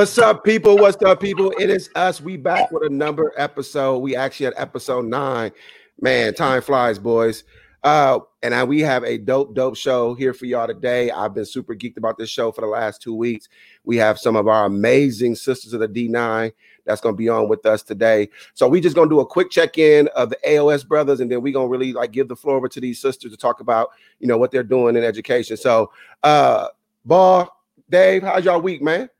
What's 0.00 0.16
up, 0.16 0.44
people? 0.44 0.78
What's 0.78 0.96
up, 1.04 1.20
people? 1.20 1.52
It 1.58 1.68
is 1.68 1.90
us. 1.94 2.22
We 2.22 2.38
back 2.38 2.72
with 2.72 2.84
another 2.84 3.34
episode. 3.36 3.98
We 3.98 4.16
actually 4.16 4.46
at 4.46 4.54
episode 4.56 5.04
nine. 5.04 5.52
Man, 6.00 6.32
time 6.32 6.62
flies, 6.62 6.98
boys. 6.98 7.44
Uh, 7.84 8.20
and 8.42 8.54
I, 8.54 8.64
we 8.64 8.80
have 8.80 9.04
a 9.04 9.18
dope, 9.18 9.54
dope 9.54 9.76
show 9.76 10.14
here 10.14 10.32
for 10.32 10.46
y'all 10.46 10.66
today. 10.66 11.10
I've 11.10 11.34
been 11.34 11.44
super 11.44 11.74
geeked 11.74 11.98
about 11.98 12.16
this 12.16 12.30
show 12.30 12.50
for 12.50 12.62
the 12.62 12.66
last 12.66 13.02
two 13.02 13.14
weeks. 13.14 13.50
We 13.84 13.98
have 13.98 14.18
some 14.18 14.36
of 14.36 14.48
our 14.48 14.64
amazing 14.64 15.34
sisters 15.34 15.74
of 15.74 15.80
the 15.80 15.88
D9 15.88 16.50
that's 16.86 17.02
going 17.02 17.14
to 17.14 17.18
be 17.18 17.28
on 17.28 17.50
with 17.50 17.66
us 17.66 17.82
today. 17.82 18.30
So 18.54 18.66
we 18.68 18.80
just 18.80 18.96
going 18.96 19.10
to 19.10 19.14
do 19.14 19.20
a 19.20 19.26
quick 19.26 19.50
check 19.50 19.76
in 19.76 20.08
of 20.16 20.30
the 20.30 20.38
AOS 20.46 20.88
brothers, 20.88 21.20
and 21.20 21.30
then 21.30 21.42
we're 21.42 21.52
going 21.52 21.68
to 21.68 21.70
really 21.70 21.92
like 21.92 22.12
give 22.12 22.28
the 22.28 22.36
floor 22.36 22.56
over 22.56 22.68
to 22.68 22.80
these 22.80 23.02
sisters 23.02 23.32
to 23.32 23.36
talk 23.36 23.60
about 23.60 23.90
you 24.18 24.26
know 24.26 24.38
what 24.38 24.50
they're 24.50 24.62
doing 24.62 24.96
in 24.96 25.04
education. 25.04 25.58
So, 25.58 25.92
uh, 26.22 26.68
Ball, 27.04 27.54
Dave, 27.90 28.22
how's 28.22 28.46
y'all 28.46 28.62
week, 28.62 28.80
man? 28.80 29.10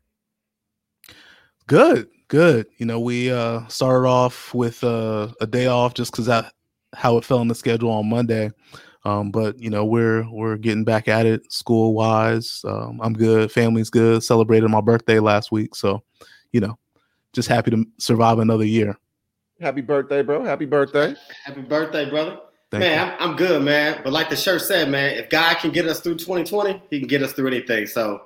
Good, 1.70 2.08
good. 2.26 2.66
You 2.78 2.86
know, 2.86 2.98
we 2.98 3.30
uh 3.30 3.64
started 3.68 4.08
off 4.08 4.52
with 4.52 4.82
uh, 4.82 5.28
a 5.40 5.46
day 5.46 5.68
off 5.68 5.94
just 5.94 6.10
because 6.10 6.26
that 6.26 6.52
how 6.96 7.16
it 7.16 7.24
fell 7.24 7.42
in 7.42 7.46
the 7.46 7.54
schedule 7.54 7.92
on 7.92 8.10
Monday. 8.10 8.50
Um, 9.04 9.30
but 9.30 9.56
you 9.56 9.70
know, 9.70 9.84
we're 9.84 10.28
we're 10.32 10.56
getting 10.56 10.82
back 10.82 11.06
at 11.06 11.26
it 11.26 11.52
school 11.52 11.94
wise. 11.94 12.62
Um, 12.66 12.98
I'm 13.00 13.12
good, 13.12 13.52
family's 13.52 13.88
good. 13.88 14.24
Celebrated 14.24 14.68
my 14.68 14.80
birthday 14.80 15.20
last 15.20 15.52
week, 15.52 15.76
so 15.76 16.02
you 16.50 16.58
know, 16.58 16.76
just 17.32 17.48
happy 17.48 17.70
to 17.70 17.86
survive 17.98 18.40
another 18.40 18.64
year. 18.64 18.98
Happy 19.60 19.80
birthday, 19.80 20.22
bro! 20.22 20.42
Happy 20.42 20.66
birthday! 20.66 21.14
Happy 21.44 21.62
birthday, 21.62 22.10
brother! 22.10 22.40
Thank 22.72 22.80
man, 22.80 23.14
I'm, 23.20 23.30
I'm 23.30 23.36
good, 23.36 23.62
man. 23.62 24.00
But 24.02 24.12
like 24.12 24.28
the 24.28 24.34
shirt 24.34 24.62
said, 24.62 24.88
man, 24.88 25.16
if 25.16 25.30
God 25.30 25.58
can 25.58 25.70
get 25.70 25.86
us 25.86 26.00
through 26.00 26.16
2020, 26.16 26.82
He 26.90 26.98
can 26.98 27.06
get 27.06 27.22
us 27.22 27.32
through 27.32 27.46
anything. 27.46 27.86
So 27.86 28.22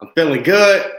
I'm 0.00 0.10
feeling 0.16 0.42
good. 0.42 0.92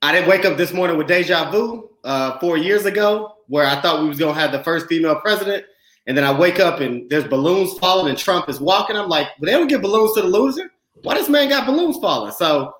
I 0.00 0.12
didn't 0.12 0.28
wake 0.28 0.44
up 0.44 0.56
this 0.56 0.72
morning 0.72 0.96
with 0.96 1.08
deja 1.08 1.50
vu 1.50 1.90
uh, 2.04 2.38
four 2.38 2.56
years 2.56 2.84
ago, 2.84 3.34
where 3.48 3.66
I 3.66 3.80
thought 3.80 4.02
we 4.02 4.08
was 4.08 4.18
gonna 4.18 4.34
have 4.34 4.52
the 4.52 4.62
first 4.62 4.86
female 4.86 5.16
president, 5.20 5.64
and 6.06 6.16
then 6.16 6.24
I 6.24 6.36
wake 6.36 6.60
up 6.60 6.80
and 6.80 7.08
there's 7.10 7.26
balloons 7.26 7.76
falling 7.78 8.08
and 8.08 8.18
Trump 8.18 8.48
is 8.48 8.60
walking. 8.60 8.96
I'm 8.96 9.08
like, 9.08 9.28
but 9.38 9.46
they 9.46 9.52
don't 9.52 9.66
give 9.66 9.82
balloons 9.82 10.14
to 10.14 10.22
the 10.22 10.28
loser. 10.28 10.70
Why 11.02 11.14
this 11.14 11.28
man 11.28 11.48
got 11.48 11.66
balloons 11.66 11.98
falling? 11.98 12.32
So, 12.32 12.74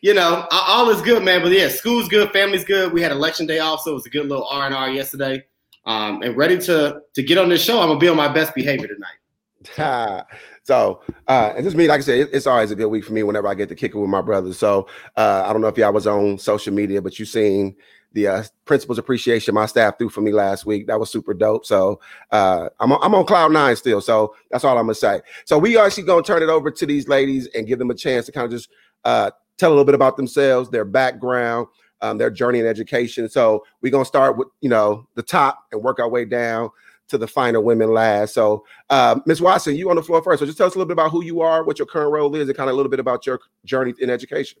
you 0.00 0.14
know, 0.14 0.46
all 0.50 0.90
is 0.90 1.00
good, 1.00 1.22
man. 1.22 1.42
But 1.42 1.52
yeah, 1.52 1.68
school's 1.68 2.08
good, 2.08 2.30
family's 2.30 2.64
good. 2.64 2.92
We 2.92 3.00
had 3.00 3.12
election 3.12 3.46
day 3.46 3.60
off, 3.60 3.80
so 3.80 3.92
it 3.92 3.94
was 3.94 4.06
a 4.06 4.10
good 4.10 4.26
little 4.26 4.46
R 4.50 4.66
and 4.66 4.74
R 4.74 4.90
yesterday. 4.90 5.44
Um, 5.86 6.22
and 6.22 6.36
ready 6.36 6.58
to 6.58 7.00
to 7.14 7.22
get 7.22 7.38
on 7.38 7.48
this 7.48 7.62
show. 7.62 7.80
I'm 7.80 7.88
gonna 7.88 8.00
be 8.00 8.08
on 8.08 8.16
my 8.16 8.28
best 8.28 8.54
behavior 8.54 8.88
tonight. 8.88 10.24
so, 10.64 11.02
uh, 11.28 11.52
and 11.54 11.62
just 11.64 11.76
me, 11.76 11.86
like 11.86 11.98
I 11.98 12.02
said, 12.02 12.28
it's 12.32 12.46
always 12.46 12.70
a 12.70 12.74
good 12.74 12.88
week 12.88 13.04
for 13.04 13.12
me 13.12 13.22
whenever 13.22 13.46
I 13.46 13.54
get 13.54 13.68
to 13.68 13.74
kick 13.74 13.94
it 13.94 13.98
with 13.98 14.08
my 14.08 14.22
brothers. 14.22 14.58
So, 14.58 14.88
uh, 15.16 15.44
I 15.46 15.52
don't 15.52 15.60
know 15.60 15.68
if 15.68 15.76
y'all 15.76 15.92
was 15.92 16.06
on 16.06 16.38
social 16.38 16.72
media, 16.72 17.02
but 17.02 17.18
you 17.18 17.26
seen 17.26 17.76
the 18.12 18.28
uh, 18.28 18.44
principal's 18.64 18.96
appreciation 18.98 19.54
my 19.54 19.66
staff 19.66 19.98
threw 19.98 20.08
for 20.08 20.22
me 20.22 20.32
last 20.32 20.64
week. 20.64 20.86
That 20.86 20.98
was 20.98 21.10
super 21.10 21.34
dope. 21.34 21.66
So, 21.66 22.00
uh, 22.30 22.70
I'm 22.80 22.92
on, 22.92 22.98
I'm 23.02 23.14
on 23.14 23.26
cloud 23.26 23.52
nine 23.52 23.76
still. 23.76 24.00
So 24.00 24.34
that's 24.50 24.64
all 24.64 24.78
I'm 24.78 24.84
gonna 24.84 24.94
say. 24.94 25.20
So 25.44 25.58
we 25.58 25.76
actually 25.76 26.04
gonna 26.04 26.22
turn 26.22 26.42
it 26.42 26.48
over 26.48 26.70
to 26.70 26.86
these 26.86 27.08
ladies 27.08 27.46
and 27.54 27.66
give 27.66 27.78
them 27.78 27.90
a 27.90 27.94
chance 27.94 28.24
to 28.26 28.32
kind 28.32 28.46
of 28.46 28.50
just 28.50 28.70
uh, 29.04 29.32
tell 29.58 29.68
a 29.68 29.72
little 29.72 29.84
bit 29.84 29.94
about 29.94 30.16
themselves, 30.16 30.70
their 30.70 30.86
background 30.86 31.66
um, 32.04 32.18
their 32.18 32.30
journey 32.30 32.60
in 32.60 32.66
education. 32.66 33.28
So 33.28 33.64
we're 33.80 33.90
gonna 33.90 34.04
start 34.04 34.36
with 34.36 34.48
you 34.60 34.68
know 34.68 35.08
the 35.14 35.22
top 35.22 35.64
and 35.72 35.82
work 35.82 35.98
our 35.98 36.08
way 36.08 36.24
down 36.24 36.70
to 37.08 37.18
the 37.18 37.26
final 37.26 37.62
women 37.62 37.92
last. 37.92 38.34
So, 38.34 38.64
uh, 38.90 39.20
Ms. 39.26 39.40
Watson, 39.40 39.76
you 39.76 39.90
on 39.90 39.96
the 39.96 40.02
floor 40.02 40.22
first. 40.22 40.40
So 40.40 40.46
just 40.46 40.58
tell 40.58 40.66
us 40.66 40.74
a 40.74 40.78
little 40.78 40.88
bit 40.88 40.94
about 40.94 41.10
who 41.10 41.22
you 41.22 41.40
are, 41.40 41.64
what 41.64 41.78
your 41.78 41.86
current 41.86 42.12
role 42.12 42.34
is, 42.34 42.48
and 42.48 42.56
kind 42.56 42.68
of 42.68 42.74
a 42.74 42.76
little 42.76 42.90
bit 42.90 43.00
about 43.00 43.26
your 43.26 43.40
journey 43.64 43.94
in 44.00 44.10
education. 44.10 44.60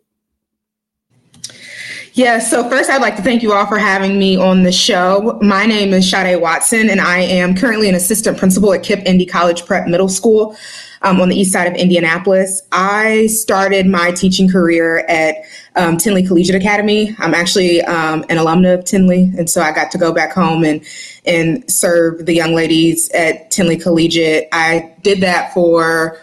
Yeah, 2.16 2.38
so 2.38 2.68
first 2.70 2.90
I'd 2.90 3.02
like 3.02 3.16
to 3.16 3.22
thank 3.22 3.42
you 3.42 3.52
all 3.52 3.66
for 3.66 3.76
having 3.76 4.20
me 4.20 4.36
on 4.36 4.62
the 4.62 4.70
show. 4.70 5.36
My 5.42 5.66
name 5.66 5.92
is 5.92 6.08
Sade 6.08 6.40
Watson, 6.40 6.88
and 6.88 7.00
I 7.00 7.18
am 7.18 7.56
currently 7.56 7.88
an 7.88 7.96
assistant 7.96 8.38
principal 8.38 8.72
at 8.72 8.84
KIPP 8.84 9.04
Indy 9.04 9.26
College 9.26 9.66
Prep 9.66 9.88
Middle 9.88 10.08
School 10.08 10.56
um, 11.02 11.20
on 11.20 11.28
the 11.28 11.34
east 11.34 11.50
side 11.52 11.66
of 11.66 11.74
Indianapolis. 11.74 12.62
I 12.70 13.26
started 13.26 13.86
my 13.86 14.12
teaching 14.12 14.48
career 14.48 15.04
at 15.08 15.38
um, 15.74 15.96
Tindley 15.96 16.24
Collegiate 16.24 16.54
Academy. 16.54 17.16
I'm 17.18 17.34
actually 17.34 17.82
um, 17.82 18.24
an 18.28 18.36
alumna 18.36 18.78
of 18.78 18.84
Tindley, 18.84 19.32
and 19.36 19.50
so 19.50 19.60
I 19.60 19.72
got 19.72 19.90
to 19.90 19.98
go 19.98 20.12
back 20.12 20.32
home 20.32 20.62
and 20.62 20.86
and 21.26 21.68
serve 21.68 22.26
the 22.26 22.34
young 22.34 22.54
ladies 22.54 23.10
at 23.10 23.50
Tindley 23.50 23.76
Collegiate. 23.76 24.46
I 24.52 24.94
did 25.02 25.20
that 25.22 25.52
for 25.52 26.20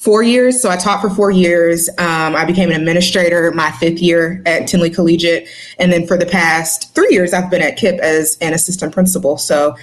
four 0.00 0.22
years. 0.22 0.60
So 0.60 0.70
I 0.70 0.76
taught 0.76 1.02
for 1.02 1.10
four 1.10 1.30
years. 1.30 1.88
Um, 1.98 2.34
I 2.34 2.46
became 2.46 2.70
an 2.70 2.76
administrator 2.76 3.52
my 3.52 3.70
fifth 3.72 4.00
year 4.00 4.42
at 4.46 4.66
Tindley 4.66 4.88
Collegiate. 4.88 5.46
And 5.78 5.92
then 5.92 6.06
for 6.06 6.16
the 6.16 6.24
past 6.24 6.94
three 6.94 7.08
years, 7.10 7.34
I've 7.34 7.50
been 7.50 7.60
at 7.60 7.78
KIPP 7.78 7.98
as 7.98 8.38
an 8.40 8.54
assistant 8.54 8.94
principal. 8.94 9.36
So 9.36 9.76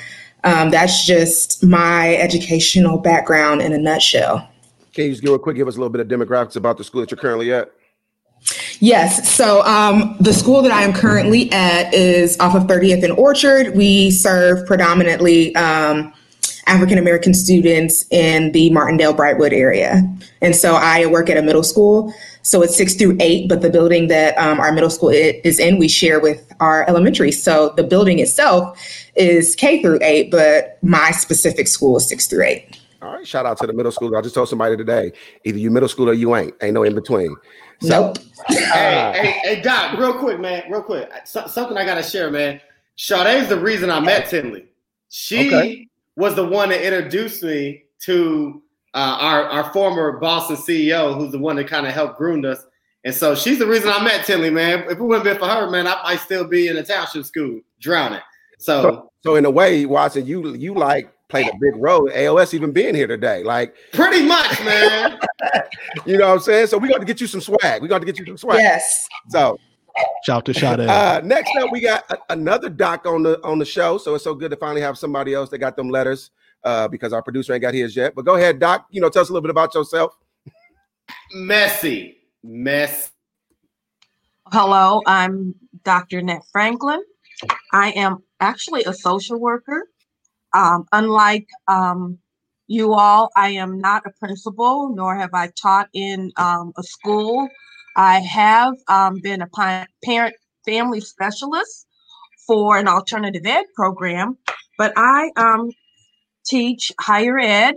um, 0.44 0.72
that's 0.72 1.06
just 1.06 1.64
my 1.64 2.16
educational 2.16 2.98
background 2.98 3.62
in 3.62 3.74
a 3.74 3.78
nutshell. 3.78 4.50
Can 4.94 5.06
you 5.06 5.12
just 5.12 5.22
give 5.22 5.32
a 5.34 5.38
quick, 5.38 5.56
give 5.56 5.68
us 5.68 5.76
a 5.76 5.78
little 5.78 5.92
bit 5.92 6.02
of 6.02 6.08
demographics 6.08 6.56
about 6.56 6.78
the 6.78 6.84
school 6.84 7.02
that 7.02 7.12
you're 7.12 7.20
currently 7.20 7.54
at? 7.54 7.72
Yes. 8.80 9.32
So 9.32 9.64
um, 9.66 10.16
the 10.20 10.34
school 10.34 10.64
that 10.64 10.72
I 10.72 10.82
am 10.82 10.94
currently 10.94 11.52
at 11.52 11.94
is 11.94 12.40
off 12.40 12.56
of 12.56 12.64
30th 12.64 13.04
and 13.04 13.14
Orchard. 13.14 13.76
We 13.76 14.10
serve 14.10 14.66
predominantly 14.66 15.56
um, 15.56 16.12
African 16.68 16.98
American 16.98 17.34
students 17.34 18.06
in 18.12 18.52
the 18.52 18.70
Martindale 18.70 19.14
Brightwood 19.14 19.54
area. 19.54 20.04
And 20.42 20.56
so 20.56 20.76
I 20.76 21.06
work 21.06 21.30
at 21.30 21.38
a 21.38 21.42
middle 21.42 21.64
school. 21.64 22.14
So 22.42 22.62
it's 22.62 22.76
six 22.78 22.94
through 22.94 23.18
eight, 23.20 23.50
but 23.50 23.62
the 23.62 23.70
building 23.70 24.08
that 24.08 24.38
um, 24.38 24.60
our 24.60 24.72
middle 24.72 24.90
school 24.90 25.10
is 25.10 25.60
in, 25.60 25.78
we 25.78 25.88
share 25.88 26.20
with 26.20 26.54
our 26.60 26.88
elementary. 26.88 27.32
So 27.32 27.74
the 27.76 27.84
building 27.84 28.20
itself 28.20 28.80
is 29.16 29.56
K 29.56 29.82
through 29.82 30.00
eight, 30.02 30.30
but 30.30 30.78
my 30.82 31.12
specific 31.12 31.68
school 31.68 31.98
is 31.98 32.08
six 32.08 32.28
through 32.28 32.44
eight. 32.44 32.80
All 33.02 33.14
right. 33.14 33.28
Shout 33.28 33.46
out 33.46 33.58
to 33.60 33.68
the 33.68 33.74
middle 33.74 33.92
school. 33.92 34.16
I 34.16 34.22
just 34.22 34.36
told 34.36 34.50
somebody 34.50 34.76
today 34.76 35.12
either 35.46 35.58
you 35.58 35.72
middle 35.72 35.90
school 35.90 36.10
or 36.10 36.14
you 36.14 36.36
ain't. 36.36 36.54
Ain't 36.62 36.74
no 36.74 36.84
in 36.84 36.96
between. 36.96 37.36
So, 37.82 38.08
nope. 38.08 38.18
hey, 38.48 39.12
hey, 39.14 39.32
hey, 39.44 39.62
Doc, 39.62 39.98
real 40.00 40.14
quick, 40.14 40.40
man, 40.40 40.64
real 40.70 40.82
quick. 40.82 41.10
So, 41.26 41.46
something 41.48 41.78
I 41.78 41.86
got 41.86 41.96
to 41.96 42.04
share, 42.04 42.32
man. 42.32 42.60
Sade's 42.96 43.50
the 43.50 43.60
reason 43.60 43.92
I 43.92 44.00
met 44.00 44.30
Tindley. 44.30 44.66
She 45.10 45.48
okay 45.48 45.87
was 46.18 46.36
the 46.36 46.46
one 46.46 46.70
that 46.70 46.84
introduced 46.84 47.44
me 47.44 47.84
to 48.02 48.62
uh, 48.94 49.18
our 49.20 49.44
our 49.46 49.72
former 49.72 50.18
Boston 50.20 50.58
CEO, 50.58 51.16
who's 51.16 51.32
the 51.32 51.40
one 51.40 51.56
that 51.56 51.68
kind 51.68 51.88
of 51.88 51.94
helped 51.94 52.18
groom 52.18 52.44
us. 52.44 52.66
And 53.06 53.16
so 53.16 53.36
she's 53.36 53.60
the 53.60 53.68
reason 53.68 53.90
I 53.90 54.04
met 54.04 54.26
Tindley, 54.26 54.50
man. 54.50 54.80
If 54.84 54.98
it 54.98 55.00
wouldn't 55.00 55.24
been 55.24 55.38
for 55.38 55.48
her, 55.48 55.70
man, 55.70 55.88
I 55.88 56.02
might 56.04 56.20
still 56.20 56.46
be 56.46 56.68
in 56.68 56.76
a 56.76 56.84
township 56.84 57.26
school 57.26 57.62
drowning. 57.80 58.20
So, 58.58 58.82
so, 58.82 59.12
so 59.24 59.36
in 59.36 59.46
a 59.46 59.52
way, 59.52 59.86
Watson, 59.86 60.26
you 60.26 60.56
you 60.56 60.74
like 60.74 61.14
played 61.30 61.48
a 61.48 61.54
big 61.62 61.76
role. 61.76 62.10
AOS 62.10 62.54
even 62.56 62.72
being 62.72 62.96
here 62.96 63.08
today, 63.08 63.44
like 63.44 63.76
pretty 63.94 64.26
much, 64.26 64.60
man. 64.66 65.20
you 66.06 66.18
know 66.18 66.28
what 66.28 66.34
I'm 66.34 66.40
saying? 66.40 66.68
So 66.68 66.80
we 66.80 66.90
got 66.90 66.98
to 66.98 67.06
get 67.06 67.22
you 67.22 67.28
some 67.28 67.42
swag. 67.42 67.82
We 67.82 67.88
got 67.88 68.00
to 68.00 68.06
get 68.06 68.18
you 68.18 68.26
some 68.26 68.38
swag. 68.38 68.58
Yes. 68.60 69.08
So 69.30 69.60
Shout 70.26 70.46
to 70.46 70.54
Sade. 70.54 70.82
Uh, 70.82 71.22
next 71.24 71.56
up, 71.58 71.72
we 71.72 71.80
got 71.80 72.10
a, 72.12 72.18
another 72.30 72.70
doc 72.70 73.06
on 73.06 73.24
the 73.24 73.42
on 73.44 73.60
the 73.60 73.66
show, 73.66 73.98
so 73.98 74.16
it's 74.16 74.24
so 74.24 74.34
good 74.34 74.52
to 74.52 74.58
finally 74.58 74.82
have 74.82 74.98
somebody 74.98 75.34
else 75.34 75.50
that 75.50 75.60
got 75.60 75.76
them 75.76 75.90
letters 75.90 76.32
uh, 76.64 76.88
because 76.88 77.14
our 77.14 77.22
producer 77.22 77.54
ain't 77.54 77.62
got 77.62 77.74
his 77.74 77.96
yet. 77.96 78.14
But 78.16 78.26
go 78.26 78.36
ahead, 78.36 78.60
Doc. 78.60 78.88
You 78.92 79.02
know, 79.02 79.10
tell 79.10 79.22
us 79.22 79.30
a 79.30 79.34
little 79.34 79.42
bit 79.42 79.52
about 79.52 79.74
yourself. 79.74 80.18
Messy, 81.34 82.18
mess. 82.44 83.12
Hello, 84.52 85.02
I'm 85.06 85.56
Dr. 85.84 86.22
Net 86.22 86.42
Franklin. 86.52 87.02
I 87.72 87.92
am 87.92 88.24
actually 88.40 88.84
a 88.86 88.94
social 88.94 89.40
worker. 89.40 89.88
Um, 90.54 90.86
unlike 90.92 91.48
um, 91.68 92.18
you 92.68 92.94
all, 92.94 93.30
I 93.36 93.50
am 93.50 93.80
not 93.80 94.04
a 94.06 94.12
principal, 94.20 94.94
nor 94.96 95.16
have 95.16 95.34
I 95.34 95.52
taught 95.62 95.90
in 95.94 96.32
um, 96.38 96.74
a 96.78 96.84
school 96.84 97.48
I 97.98 98.20
have 98.20 98.76
um, 98.88 99.20
been 99.22 99.42
a 99.42 99.50
parent 100.04 100.36
family 100.66 101.02
specialist 101.02 101.88
for 102.46 102.78
an 102.78 102.88
alternative 102.88 103.44
ed 103.44 103.66
program, 103.76 104.38
but 104.78 104.94
I 104.96 105.32
um, 105.36 105.72
teach 106.46 106.92
higher 107.00 107.40
ed. 107.40 107.74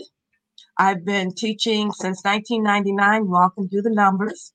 I've 0.77 1.07
been 1.07 1.35
teaching 1.35 1.91
since 1.93 2.23
1999. 2.23 3.25
You 3.25 3.35
all 3.35 3.49
can 3.49 3.67
do 3.67 3.81
the 3.81 3.91
numbers. 3.91 4.53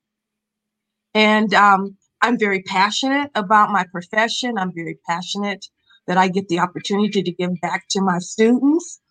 And 1.15 1.51
um, 1.55 1.97
I'm 2.21 2.37
very 2.37 2.61
passionate 2.61 3.31
about 3.33 3.71
my 3.71 3.85
profession. 3.91 4.59
I'm 4.59 4.73
very 4.73 4.99
passionate 5.09 5.65
that 6.05 6.17
I 6.17 6.27
get 6.27 6.47
the 6.47 6.59
opportunity 6.59 7.23
to 7.23 7.31
give 7.31 7.59
back 7.61 7.85
to 7.89 8.01
my 8.01 8.19
students 8.19 9.01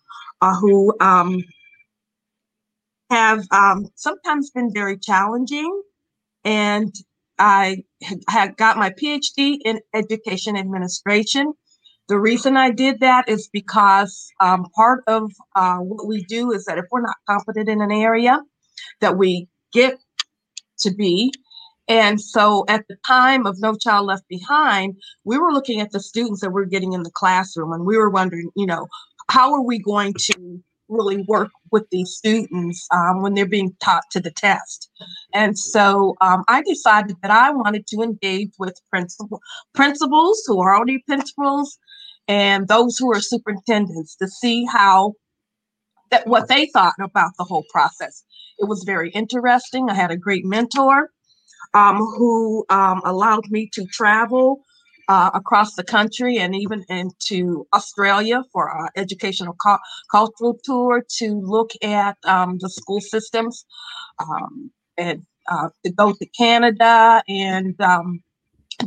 uh, 0.41 0.55
who 0.55 0.93
um, 1.01 1.43
have 3.09 3.45
um, 3.51 3.89
sometimes 3.95 4.51
been 4.51 4.73
very 4.73 4.97
challenging 4.97 5.81
and 6.45 6.93
I 7.39 7.83
had 8.29 8.55
got 8.57 8.77
my 8.77 8.91
PhD 8.91 9.57
in 9.65 9.81
education 9.93 10.55
administration. 10.55 11.53
The 12.07 12.19
reason 12.19 12.55
I 12.55 12.71
did 12.71 12.99
that 13.01 13.27
is 13.27 13.49
because 13.51 14.27
um, 14.39 14.67
part 14.75 15.03
of 15.07 15.31
uh, 15.55 15.77
what 15.79 16.07
we 16.07 16.23
do 16.25 16.51
is 16.51 16.65
that 16.65 16.77
if 16.77 16.85
we're 16.91 17.01
not 17.01 17.15
competent 17.27 17.67
in 17.67 17.81
an 17.81 17.91
area, 17.91 18.39
that 19.01 19.17
we 19.17 19.47
get 19.73 19.97
to 20.79 20.93
be, 20.93 21.33
And 21.87 22.19
so 22.19 22.65
at 22.67 22.85
the 22.89 22.97
time 23.05 23.45
of 23.45 23.59
No 23.59 23.75
Child 23.75 24.07
Left 24.07 24.27
Behind, 24.27 24.95
we 25.23 25.37
were 25.37 25.51
looking 25.51 25.81
at 25.81 25.91
the 25.91 25.99
students 25.99 26.41
that 26.41 26.51
we're 26.51 26.65
getting 26.65 26.93
in 26.93 27.03
the 27.03 27.11
classroom 27.11 27.73
and 27.73 27.85
we 27.85 27.97
were 27.97 28.09
wondering, 28.09 28.49
you 28.55 28.65
know, 28.65 28.87
how 29.29 29.53
are 29.53 29.63
we 29.63 29.79
going 29.79 30.13
to 30.13 30.63
really 30.87 31.23
work 31.27 31.49
with 31.71 31.83
these 31.91 32.11
students 32.11 32.87
um, 32.91 33.21
when 33.21 33.33
they're 33.33 33.45
being 33.45 33.75
taught 33.83 34.03
to 34.11 34.19
the 34.19 34.31
test. 34.31 34.89
And 35.33 35.57
so 35.57 36.15
um, 36.21 36.43
I 36.47 36.61
decided 36.63 37.15
that 37.21 37.31
I 37.31 37.51
wanted 37.51 37.87
to 37.87 38.01
engage 38.01 38.51
with 38.59 38.79
principal, 38.89 39.41
principals 39.73 40.43
who 40.45 40.61
are 40.61 40.75
already 40.75 41.03
principals 41.07 41.77
and 42.27 42.67
those 42.67 42.97
who 42.97 43.11
are 43.13 43.21
superintendents 43.21 44.15
to 44.17 44.27
see 44.27 44.65
how 44.65 45.13
that 46.11 46.27
what 46.27 46.47
they 46.47 46.67
thought 46.67 46.93
about 47.01 47.31
the 47.37 47.43
whole 47.43 47.65
process. 47.71 48.23
It 48.59 48.67
was 48.67 48.83
very 48.85 49.09
interesting. 49.11 49.89
I 49.89 49.95
had 49.95 50.11
a 50.11 50.17
great 50.17 50.45
mentor 50.45 51.09
um, 51.73 51.97
who 51.97 52.65
um, 52.69 53.01
allowed 53.03 53.49
me 53.49 53.69
to 53.73 53.85
travel 53.87 54.63
uh, 55.07 55.31
across 55.33 55.75
the 55.75 55.83
country 55.83 56.37
and 56.37 56.55
even 56.55 56.83
into 56.89 57.67
Australia 57.73 58.43
for 58.51 58.69
our 58.69 58.89
educational 58.95 59.55
cu- 59.61 59.77
cultural 60.11 60.57
tour 60.63 61.03
to 61.17 61.41
look 61.41 61.71
at 61.83 62.17
um, 62.25 62.57
the 62.59 62.69
school 62.69 63.01
systems 63.01 63.65
um, 64.19 64.71
and 64.97 65.23
uh, 65.47 65.69
to 65.83 65.91
go 65.91 66.13
to 66.13 66.25
Canada 66.37 67.21
and 67.27 67.79
um, 67.81 68.19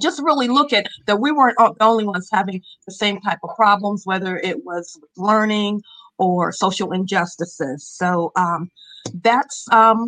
just 0.00 0.20
really 0.22 0.48
look 0.48 0.72
at 0.72 0.86
that 1.06 1.20
we 1.20 1.32
weren't 1.32 1.56
the 1.58 1.84
only 1.84 2.04
ones 2.04 2.28
having 2.32 2.62
the 2.86 2.92
same 2.92 3.20
type 3.20 3.38
of 3.42 3.50
problems, 3.56 4.02
whether 4.04 4.38
it 4.38 4.64
was 4.64 4.98
learning 5.16 5.80
or 6.18 6.52
social 6.52 6.92
injustices. 6.92 7.88
So 7.88 8.32
um, 8.36 8.68
that's 9.22 9.66
um, 9.72 10.06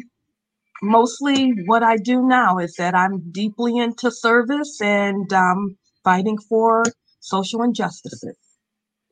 mostly 0.82 1.52
what 1.66 1.82
I 1.82 1.96
do 1.96 2.26
now 2.26 2.58
is 2.58 2.74
that 2.76 2.94
I'm 2.94 3.20
deeply 3.30 3.78
into 3.78 4.10
service 4.10 4.80
and 4.80 5.32
um, 5.32 5.76
fighting 6.04 6.38
for 6.38 6.84
social 7.20 7.62
injustices. 7.62 8.36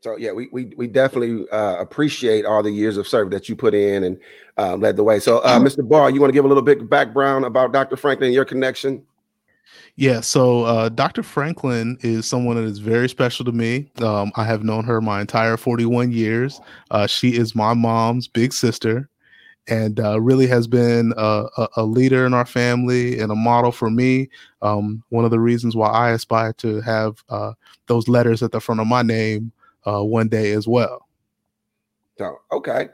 So 0.00 0.16
yeah, 0.16 0.32
we 0.32 0.48
we, 0.52 0.72
we 0.76 0.86
definitely 0.86 1.48
uh, 1.50 1.76
appreciate 1.78 2.44
all 2.44 2.62
the 2.62 2.70
years 2.70 2.96
of 2.96 3.08
service 3.08 3.32
that 3.32 3.48
you 3.48 3.56
put 3.56 3.74
in 3.74 4.04
and 4.04 4.18
uh, 4.56 4.76
led 4.76 4.96
the 4.96 5.02
way. 5.02 5.18
So, 5.18 5.38
uh, 5.38 5.58
Mr. 5.58 5.86
Barr, 5.88 6.10
you 6.10 6.20
want 6.20 6.30
to 6.30 6.34
give 6.34 6.44
a 6.44 6.48
little 6.48 6.62
bit 6.62 6.88
background 6.88 7.44
about 7.44 7.72
Dr. 7.72 7.96
Franklin, 7.96 8.28
and 8.28 8.34
your 8.34 8.44
connection? 8.44 9.04
Yeah, 9.96 10.20
so 10.20 10.62
uh, 10.62 10.88
Dr. 10.88 11.24
Franklin 11.24 11.98
is 12.00 12.26
someone 12.26 12.56
that 12.56 12.64
is 12.64 12.78
very 12.78 13.08
special 13.08 13.44
to 13.44 13.52
me. 13.52 13.90
Um, 14.00 14.30
I 14.36 14.44
have 14.44 14.62
known 14.62 14.84
her 14.84 15.00
my 15.00 15.20
entire 15.20 15.56
41 15.56 16.12
years. 16.12 16.60
Uh, 16.92 17.08
she 17.08 17.36
is 17.36 17.56
my 17.56 17.74
mom's 17.74 18.28
big 18.28 18.52
sister 18.52 19.10
and 19.68 20.00
uh, 20.00 20.20
really 20.20 20.46
has 20.46 20.66
been 20.66 21.12
a, 21.16 21.68
a, 21.76 21.84
leader 21.84 22.24
in 22.24 22.34
our 22.34 22.46
family 22.46 23.18
and 23.20 23.30
a 23.30 23.34
model 23.34 23.70
for 23.70 23.90
me. 23.90 24.28
Um, 24.62 25.02
one 25.10 25.24
of 25.24 25.30
the 25.30 25.40
reasons 25.40 25.76
why 25.76 25.88
I 25.88 26.10
aspire 26.10 26.52
to 26.54 26.80
have 26.80 27.22
uh, 27.28 27.52
those 27.86 28.08
letters 28.08 28.42
at 28.42 28.52
the 28.52 28.60
front 28.60 28.80
of 28.80 28.86
my 28.86 29.02
name 29.02 29.52
uh, 29.86 30.02
one 30.02 30.28
day 30.28 30.52
as 30.52 30.66
well. 30.66 31.06
So, 32.16 32.40
okay. 32.50 32.88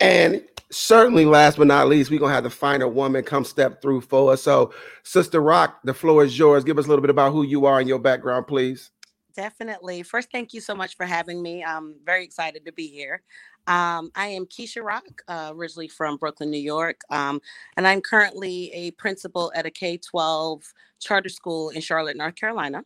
And 0.00 0.42
certainly, 0.70 1.24
last 1.24 1.58
but 1.58 1.66
not 1.66 1.88
least, 1.88 2.10
we're 2.10 2.20
going 2.20 2.30
to 2.30 2.34
have 2.34 2.44
the 2.44 2.50
final 2.50 2.90
woman 2.90 3.24
come 3.24 3.44
step 3.44 3.82
through 3.82 4.02
for 4.02 4.32
us. 4.32 4.42
So, 4.42 4.72
Sister 5.02 5.40
Rock, 5.40 5.80
the 5.84 5.94
floor 5.94 6.24
is 6.24 6.38
yours. 6.38 6.64
Give 6.64 6.78
us 6.78 6.86
a 6.86 6.88
little 6.88 7.02
bit 7.02 7.10
about 7.10 7.32
who 7.32 7.42
you 7.42 7.66
are 7.66 7.80
and 7.80 7.88
your 7.88 7.98
background, 7.98 8.46
please. 8.46 8.90
Definitely. 9.34 10.02
First, 10.02 10.30
thank 10.30 10.52
you 10.52 10.60
so 10.60 10.74
much 10.74 10.96
for 10.96 11.06
having 11.06 11.42
me. 11.42 11.64
I'm 11.64 11.96
very 12.04 12.24
excited 12.24 12.66
to 12.66 12.72
be 12.72 12.86
here. 12.86 13.22
Um, 13.66 14.10
I 14.16 14.28
am 14.28 14.46
Keisha 14.46 14.82
Rock, 14.82 15.22
uh, 15.28 15.52
originally 15.54 15.88
from 15.88 16.16
Brooklyn, 16.16 16.50
New 16.50 16.58
York, 16.58 17.02
um, 17.10 17.40
and 17.76 17.86
I'm 17.86 18.00
currently 18.00 18.72
a 18.72 18.90
principal 18.92 19.52
at 19.54 19.66
a 19.66 19.70
K 19.70 19.98
12 19.98 20.64
charter 20.98 21.28
school 21.28 21.70
in 21.70 21.80
Charlotte, 21.80 22.16
North 22.16 22.34
Carolina. 22.34 22.84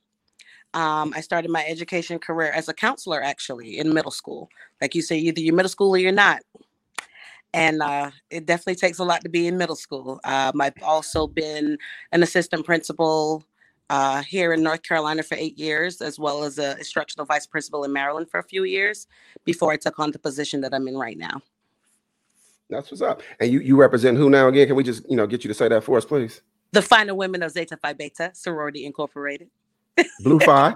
Um, 0.74 1.14
I 1.16 1.22
started 1.22 1.50
my 1.50 1.64
education 1.66 2.18
career 2.18 2.50
as 2.50 2.68
a 2.68 2.74
counselor 2.74 3.22
actually 3.22 3.78
in 3.78 3.94
middle 3.94 4.10
school. 4.10 4.50
Like 4.82 4.94
you 4.94 5.00
say, 5.00 5.16
either 5.16 5.40
you're 5.40 5.54
middle 5.54 5.70
school 5.70 5.94
or 5.94 5.98
you're 5.98 6.12
not. 6.12 6.42
And 7.54 7.80
uh, 7.80 8.10
it 8.28 8.44
definitely 8.44 8.74
takes 8.74 8.98
a 8.98 9.04
lot 9.04 9.22
to 9.22 9.30
be 9.30 9.46
in 9.46 9.56
middle 9.56 9.76
school. 9.76 10.20
Um, 10.24 10.60
I've 10.60 10.74
also 10.82 11.26
been 11.26 11.78
an 12.12 12.22
assistant 12.22 12.66
principal 12.66 13.42
uh, 13.90 14.22
here 14.22 14.52
in 14.52 14.62
North 14.62 14.82
Carolina 14.82 15.22
for 15.22 15.36
eight 15.36 15.58
years, 15.58 16.00
as 16.00 16.18
well 16.18 16.44
as 16.44 16.58
an 16.58 16.78
instructional 16.78 17.26
vice 17.26 17.46
principal 17.46 17.84
in 17.84 17.92
Maryland 17.92 18.28
for 18.30 18.40
a 18.40 18.42
few 18.42 18.64
years 18.64 19.06
before 19.44 19.72
I 19.72 19.76
took 19.76 19.98
on 19.98 20.10
the 20.10 20.18
position 20.18 20.60
that 20.62 20.74
I'm 20.74 20.88
in 20.88 20.96
right 20.96 21.18
now. 21.18 21.40
That's 22.68 22.90
what's 22.90 23.02
up. 23.02 23.22
And 23.38 23.52
you 23.52 23.60
you 23.60 23.76
represent 23.76 24.16
who 24.16 24.28
now 24.28 24.48
again? 24.48 24.66
Can 24.66 24.76
we 24.76 24.82
just 24.82 25.08
you 25.08 25.16
know 25.16 25.26
get 25.26 25.44
you 25.44 25.48
to 25.48 25.54
say 25.54 25.68
that 25.68 25.84
for 25.84 25.96
us, 25.96 26.04
please? 26.04 26.42
The 26.72 26.82
final 26.82 27.16
women 27.16 27.42
of 27.42 27.52
Zeta 27.52 27.76
Phi 27.76 27.92
Beta 27.92 28.32
Sorority 28.34 28.84
Incorporated. 28.84 29.50
Blue 30.20 30.38
Phi. 30.44 30.74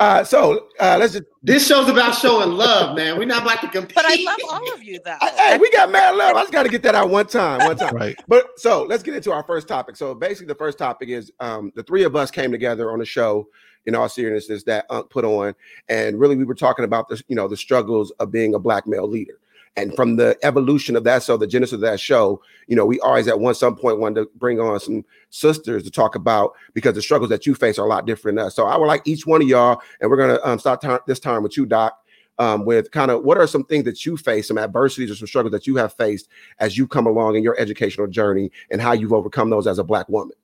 Uh, 0.00 0.24
so 0.24 0.68
uh, 0.80 0.96
let's 0.98 1.12
just. 1.12 1.24
This 1.42 1.66
show's 1.66 1.88
about 1.88 2.14
showing 2.14 2.52
love, 2.52 2.96
man. 2.96 3.18
We're 3.18 3.24
not 3.24 3.42
about 3.42 3.60
to 3.62 3.68
compete. 3.68 3.94
But 3.94 4.04
I 4.06 4.22
love 4.22 4.38
all 4.50 4.72
of 4.72 4.82
you, 4.82 5.00
though. 5.04 5.16
Hey, 5.20 5.58
we 5.58 5.70
got 5.70 5.90
mad 5.90 6.14
love. 6.14 6.36
I 6.36 6.42
just 6.42 6.52
got 6.52 6.62
to 6.62 6.68
get 6.68 6.82
that 6.84 6.94
out 6.94 7.10
one 7.10 7.26
time. 7.26 7.66
One 7.66 7.76
time. 7.76 7.94
right. 7.94 8.16
But 8.28 8.58
so 8.58 8.84
let's 8.84 9.02
get 9.02 9.14
into 9.14 9.32
our 9.32 9.42
first 9.42 9.66
topic. 9.66 9.96
So 9.96 10.14
basically, 10.14 10.46
the 10.46 10.54
first 10.54 10.78
topic 10.78 11.08
is 11.08 11.32
um, 11.40 11.72
the 11.74 11.82
three 11.82 12.04
of 12.04 12.14
us 12.16 12.30
came 12.30 12.52
together 12.52 12.90
on 12.92 13.00
a 13.00 13.06
show. 13.06 13.48
In 13.84 13.96
all 13.96 14.08
seriousness, 14.08 14.62
that 14.62 14.86
Unc 14.90 15.10
put 15.10 15.24
on, 15.24 15.56
and 15.88 16.20
really, 16.20 16.36
we 16.36 16.44
were 16.44 16.54
talking 16.54 16.84
about 16.84 17.08
the 17.08 17.20
you 17.26 17.34
know 17.34 17.48
the 17.48 17.56
struggles 17.56 18.12
of 18.20 18.30
being 18.30 18.54
a 18.54 18.58
black 18.60 18.86
male 18.86 19.08
leader 19.08 19.40
and 19.76 19.94
from 19.96 20.16
the 20.16 20.36
evolution 20.42 20.96
of 20.96 21.04
that, 21.04 21.22
show, 21.22 21.36
the 21.36 21.46
genesis 21.46 21.74
of 21.74 21.80
that 21.80 21.98
show, 21.98 22.42
you 22.66 22.76
know, 22.76 22.84
we 22.84 23.00
always 23.00 23.26
at 23.26 23.40
one 23.40 23.54
some 23.54 23.74
point 23.74 23.98
wanted 23.98 24.22
to 24.22 24.30
bring 24.36 24.60
on 24.60 24.78
some 24.80 25.04
sisters 25.30 25.82
to 25.84 25.90
talk 25.90 26.14
about 26.14 26.52
because 26.74 26.94
the 26.94 27.02
struggles 27.02 27.30
that 27.30 27.46
you 27.46 27.54
face 27.54 27.78
are 27.78 27.86
a 27.86 27.88
lot 27.88 28.06
different 28.06 28.36
than 28.36 28.46
us. 28.46 28.54
So 28.54 28.66
I 28.66 28.76
would 28.76 28.86
like 28.86 29.02
each 29.06 29.26
one 29.26 29.40
of 29.40 29.48
y'all, 29.48 29.80
and 30.00 30.10
we're 30.10 30.18
gonna 30.18 30.38
um, 30.44 30.58
start 30.58 30.80
t- 30.82 30.88
this 31.06 31.20
time 31.20 31.42
with 31.42 31.56
you, 31.56 31.66
Doc. 31.66 31.98
Um, 32.38 32.64
with 32.64 32.90
kind 32.92 33.10
of 33.10 33.22
what 33.24 33.36
are 33.36 33.46
some 33.46 33.62
things 33.64 33.84
that 33.84 34.06
you 34.06 34.16
face, 34.16 34.48
some 34.48 34.56
adversities 34.56 35.10
or 35.10 35.14
some 35.14 35.26
struggles 35.28 35.52
that 35.52 35.66
you 35.66 35.76
have 35.76 35.92
faced 35.92 36.28
as 36.60 36.78
you 36.78 36.88
come 36.88 37.06
along 37.06 37.36
in 37.36 37.42
your 37.42 37.58
educational 37.60 38.06
journey, 38.06 38.50
and 38.70 38.80
how 38.80 38.92
you've 38.92 39.12
overcome 39.12 39.50
those 39.50 39.66
as 39.66 39.78
a 39.78 39.84
black 39.84 40.08
woman. 40.08 40.34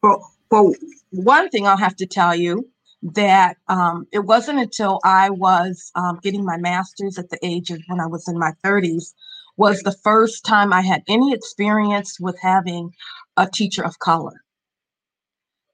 Well, 0.00 0.32
well, 0.50 0.72
one 1.10 1.50
thing 1.50 1.66
I'll 1.66 1.76
have 1.76 1.96
to 1.96 2.06
tell 2.06 2.36
you 2.36 2.70
that 3.12 3.58
um, 3.68 4.06
it 4.12 4.20
wasn't 4.20 4.58
until 4.58 4.98
I 5.04 5.30
was 5.30 5.90
um, 5.94 6.18
getting 6.22 6.44
my 6.44 6.56
master's 6.56 7.18
at 7.18 7.28
the 7.28 7.38
age 7.42 7.70
of 7.70 7.80
when 7.86 8.00
I 8.00 8.06
was 8.06 8.26
in 8.28 8.38
my 8.38 8.52
30s 8.64 9.12
was 9.56 9.80
the 9.82 9.96
first 10.02 10.44
time 10.44 10.72
I 10.72 10.80
had 10.80 11.02
any 11.06 11.32
experience 11.32 12.18
with 12.18 12.36
having 12.40 12.90
a 13.36 13.46
teacher 13.46 13.84
of 13.84 13.98
color. 13.98 14.42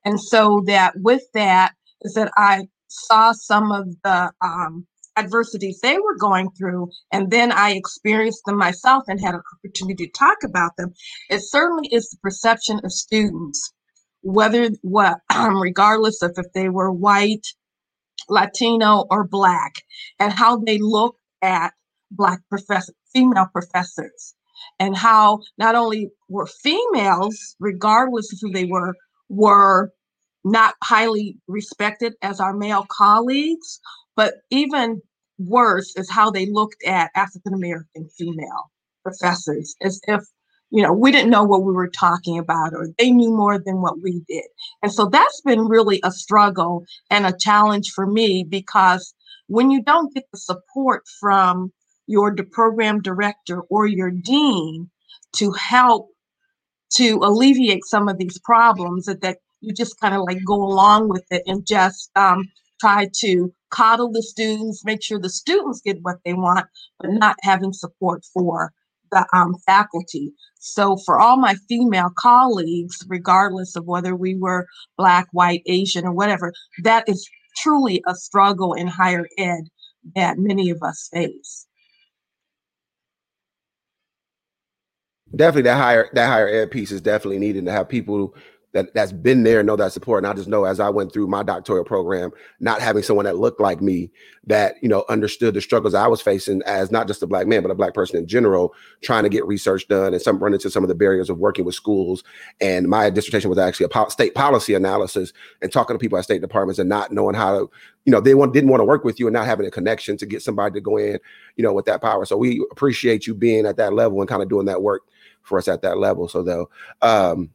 And 0.04 0.20
so 0.20 0.62
that 0.66 0.94
with 0.96 1.22
that 1.34 1.74
is 2.02 2.14
that 2.14 2.32
I 2.36 2.66
saw 2.88 3.32
some 3.32 3.70
of 3.70 3.86
the 4.02 4.32
um, 4.42 4.86
adversities 5.16 5.80
they 5.80 5.98
were 5.98 6.16
going 6.16 6.50
through, 6.58 6.90
and 7.12 7.30
then 7.30 7.52
I 7.52 7.72
experienced 7.72 8.42
them 8.44 8.56
myself 8.56 9.04
and 9.06 9.20
had 9.20 9.34
an 9.34 9.42
opportunity 9.54 10.06
to 10.06 10.12
talk 10.12 10.38
about 10.44 10.72
them. 10.76 10.92
It 11.28 11.42
certainly 11.42 11.88
is 11.92 12.08
the 12.10 12.18
perception 12.22 12.80
of 12.82 12.92
students 12.92 13.72
whether 14.22 14.70
what 14.82 15.18
um, 15.34 15.56
regardless 15.62 16.22
of 16.22 16.32
if 16.36 16.52
they 16.54 16.68
were 16.68 16.92
white 16.92 17.46
latino 18.28 19.06
or 19.10 19.24
black 19.26 19.74
and 20.18 20.32
how 20.32 20.58
they 20.58 20.78
look 20.78 21.16
at 21.42 21.72
black 22.12 22.40
professors 22.48 22.94
female 23.12 23.46
professors. 23.52 24.34
And 24.78 24.96
how 24.96 25.40
not 25.58 25.74
only 25.74 26.10
were 26.28 26.46
females 26.46 27.56
regardless 27.60 28.32
of 28.32 28.38
who 28.42 28.52
they 28.52 28.64
were 28.64 28.94
were 29.28 29.92
not 30.44 30.74
highly 30.82 31.38
respected 31.48 32.14
as 32.22 32.40
our 32.40 32.54
male 32.54 32.86
colleagues 32.90 33.80
but 34.16 34.34
even 34.50 35.00
worse 35.38 35.94
is 35.96 36.10
how 36.10 36.30
they 36.30 36.46
looked 36.50 36.82
at 36.84 37.10
african 37.14 37.54
american 37.54 38.08
female 38.16 38.70
professors 39.02 39.74
as 39.82 40.00
if 40.08 40.22
you 40.70 40.82
know, 40.82 40.92
we 40.92 41.10
didn't 41.10 41.30
know 41.30 41.44
what 41.44 41.64
we 41.64 41.72
were 41.72 41.88
talking 41.90 42.38
about, 42.38 42.72
or 42.72 42.88
they 42.98 43.10
knew 43.10 43.30
more 43.30 43.58
than 43.58 43.82
what 43.82 44.00
we 44.00 44.22
did. 44.28 44.44
And 44.82 44.92
so 44.92 45.06
that's 45.06 45.40
been 45.40 45.66
really 45.66 46.00
a 46.04 46.12
struggle 46.12 46.84
and 47.10 47.26
a 47.26 47.36
challenge 47.36 47.90
for 47.90 48.06
me 48.06 48.44
because 48.48 49.14
when 49.48 49.70
you 49.70 49.82
don't 49.82 50.14
get 50.14 50.24
the 50.32 50.38
support 50.38 51.02
from 51.18 51.72
your 52.06 52.34
program 52.52 53.00
director 53.02 53.62
or 53.62 53.86
your 53.86 54.10
dean 54.10 54.88
to 55.36 55.52
help 55.52 56.08
to 56.94 57.18
alleviate 57.22 57.84
some 57.84 58.08
of 58.08 58.18
these 58.18 58.38
problems, 58.38 59.06
that, 59.06 59.20
that 59.22 59.38
you 59.60 59.74
just 59.74 59.98
kind 60.00 60.14
of 60.14 60.22
like 60.22 60.38
go 60.44 60.54
along 60.54 61.08
with 61.08 61.24
it 61.30 61.42
and 61.46 61.66
just 61.66 62.10
um, 62.16 62.48
try 62.80 63.08
to 63.16 63.52
coddle 63.70 64.10
the 64.10 64.22
students, 64.22 64.84
make 64.84 65.02
sure 65.02 65.18
the 65.18 65.28
students 65.28 65.80
get 65.80 65.98
what 66.02 66.16
they 66.24 66.32
want, 66.32 66.66
but 67.00 67.10
not 67.10 67.36
having 67.42 67.72
support 67.72 68.24
for 68.32 68.72
the 69.10 69.26
um, 69.32 69.56
faculty. 69.66 70.32
So, 70.58 70.96
for 71.04 71.18
all 71.18 71.36
my 71.36 71.54
female 71.68 72.10
colleagues, 72.18 73.04
regardless 73.08 73.76
of 73.76 73.86
whether 73.86 74.14
we 74.14 74.36
were 74.36 74.66
Black, 74.96 75.26
white, 75.32 75.62
Asian, 75.66 76.04
or 76.06 76.12
whatever, 76.12 76.52
that 76.82 77.08
is 77.08 77.28
truly 77.56 78.02
a 78.06 78.14
struggle 78.14 78.74
in 78.74 78.86
higher 78.86 79.26
ed 79.38 79.64
that 80.14 80.38
many 80.38 80.70
of 80.70 80.82
us 80.82 81.08
face. 81.12 81.66
Definitely, 85.34 85.62
that 85.62 85.76
higher 85.76 86.08
that 86.12 86.26
higher 86.26 86.48
ed 86.48 86.70
piece 86.70 86.90
is 86.90 87.00
definitely 87.00 87.38
needed 87.38 87.64
to 87.66 87.72
have 87.72 87.88
people 87.88 88.34
that 88.72 88.94
that's 88.94 89.12
been 89.12 89.42
there, 89.42 89.60
and 89.60 89.66
know 89.66 89.76
that 89.76 89.92
support. 89.92 90.24
And 90.24 90.26
I 90.26 90.34
just 90.34 90.48
know 90.48 90.64
as 90.64 90.80
I 90.80 90.88
went 90.88 91.12
through 91.12 91.26
my 91.26 91.42
doctoral 91.42 91.84
program, 91.84 92.30
not 92.60 92.80
having 92.80 93.02
someone 93.02 93.24
that 93.24 93.36
looked 93.36 93.60
like 93.60 93.80
me 93.80 94.10
that 94.46 94.76
you 94.82 94.88
know 94.88 95.04
understood 95.08 95.54
the 95.54 95.60
struggles 95.60 95.94
I 95.94 96.06
was 96.06 96.20
facing 96.20 96.62
as 96.66 96.90
not 96.90 97.06
just 97.06 97.22
a 97.22 97.26
black 97.26 97.46
man, 97.46 97.62
but 97.62 97.70
a 97.70 97.74
black 97.74 97.94
person 97.94 98.18
in 98.18 98.26
general, 98.26 98.74
trying 99.02 99.24
to 99.24 99.28
get 99.28 99.46
research 99.46 99.88
done 99.88 100.12
and 100.12 100.22
some 100.22 100.38
run 100.38 100.54
into 100.54 100.70
some 100.70 100.84
of 100.84 100.88
the 100.88 100.94
barriers 100.94 101.30
of 101.30 101.38
working 101.38 101.64
with 101.64 101.74
schools. 101.74 102.22
And 102.60 102.88
my 102.88 103.10
dissertation 103.10 103.50
was 103.50 103.58
actually 103.58 103.88
a 103.92 104.10
state 104.10 104.34
policy 104.34 104.74
analysis 104.74 105.32
and 105.62 105.72
talking 105.72 105.94
to 105.94 105.98
people 105.98 106.18
at 106.18 106.24
state 106.24 106.40
departments 106.40 106.78
and 106.78 106.88
not 106.88 107.12
knowing 107.12 107.34
how 107.34 107.58
to, 107.58 107.70
you 108.04 108.12
know, 108.12 108.20
they 108.20 108.34
want, 108.34 108.52
didn't 108.52 108.70
want 108.70 108.80
to 108.80 108.84
work 108.84 109.04
with 109.04 109.18
you 109.20 109.26
and 109.26 109.34
not 109.34 109.46
having 109.46 109.66
a 109.66 109.70
connection 109.70 110.16
to 110.16 110.26
get 110.26 110.42
somebody 110.42 110.74
to 110.74 110.80
go 110.80 110.96
in, 110.96 111.18
you 111.56 111.64
know, 111.64 111.72
with 111.72 111.84
that 111.86 112.00
power. 112.00 112.24
So 112.24 112.36
we 112.36 112.64
appreciate 112.70 113.26
you 113.26 113.34
being 113.34 113.66
at 113.66 113.76
that 113.76 113.92
level 113.92 114.20
and 114.20 114.28
kind 114.28 114.42
of 114.42 114.48
doing 114.48 114.66
that 114.66 114.82
work 114.82 115.02
for 115.42 115.58
us 115.58 115.68
at 115.68 115.82
that 115.82 115.98
level. 115.98 116.28
So 116.28 116.42
though, 116.42 116.70
um, 117.02 117.50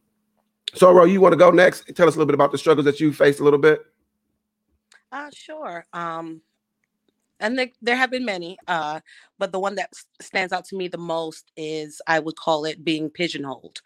so, 0.74 0.92
Ro, 0.92 1.04
you 1.04 1.20
want 1.20 1.32
to 1.32 1.38
go 1.38 1.50
next? 1.50 1.94
Tell 1.94 2.08
us 2.08 2.14
a 2.14 2.18
little 2.18 2.26
bit 2.26 2.34
about 2.34 2.52
the 2.52 2.58
struggles 2.58 2.84
that 2.84 3.00
you 3.00 3.12
faced 3.12 3.40
a 3.40 3.44
little 3.44 3.58
bit. 3.58 3.86
Uh, 5.12 5.30
sure. 5.32 5.86
Um, 5.92 6.42
and 7.40 7.58
there, 7.58 7.68
there 7.82 7.96
have 7.96 8.10
been 8.10 8.24
many, 8.24 8.58
uh, 8.66 9.00
but 9.38 9.52
the 9.52 9.60
one 9.60 9.74
that 9.76 9.92
stands 10.20 10.52
out 10.52 10.64
to 10.66 10.76
me 10.76 10.88
the 10.88 10.98
most 10.98 11.52
is 11.56 12.00
I 12.06 12.18
would 12.18 12.36
call 12.36 12.64
it 12.64 12.84
being 12.84 13.10
pigeonholed. 13.10 13.80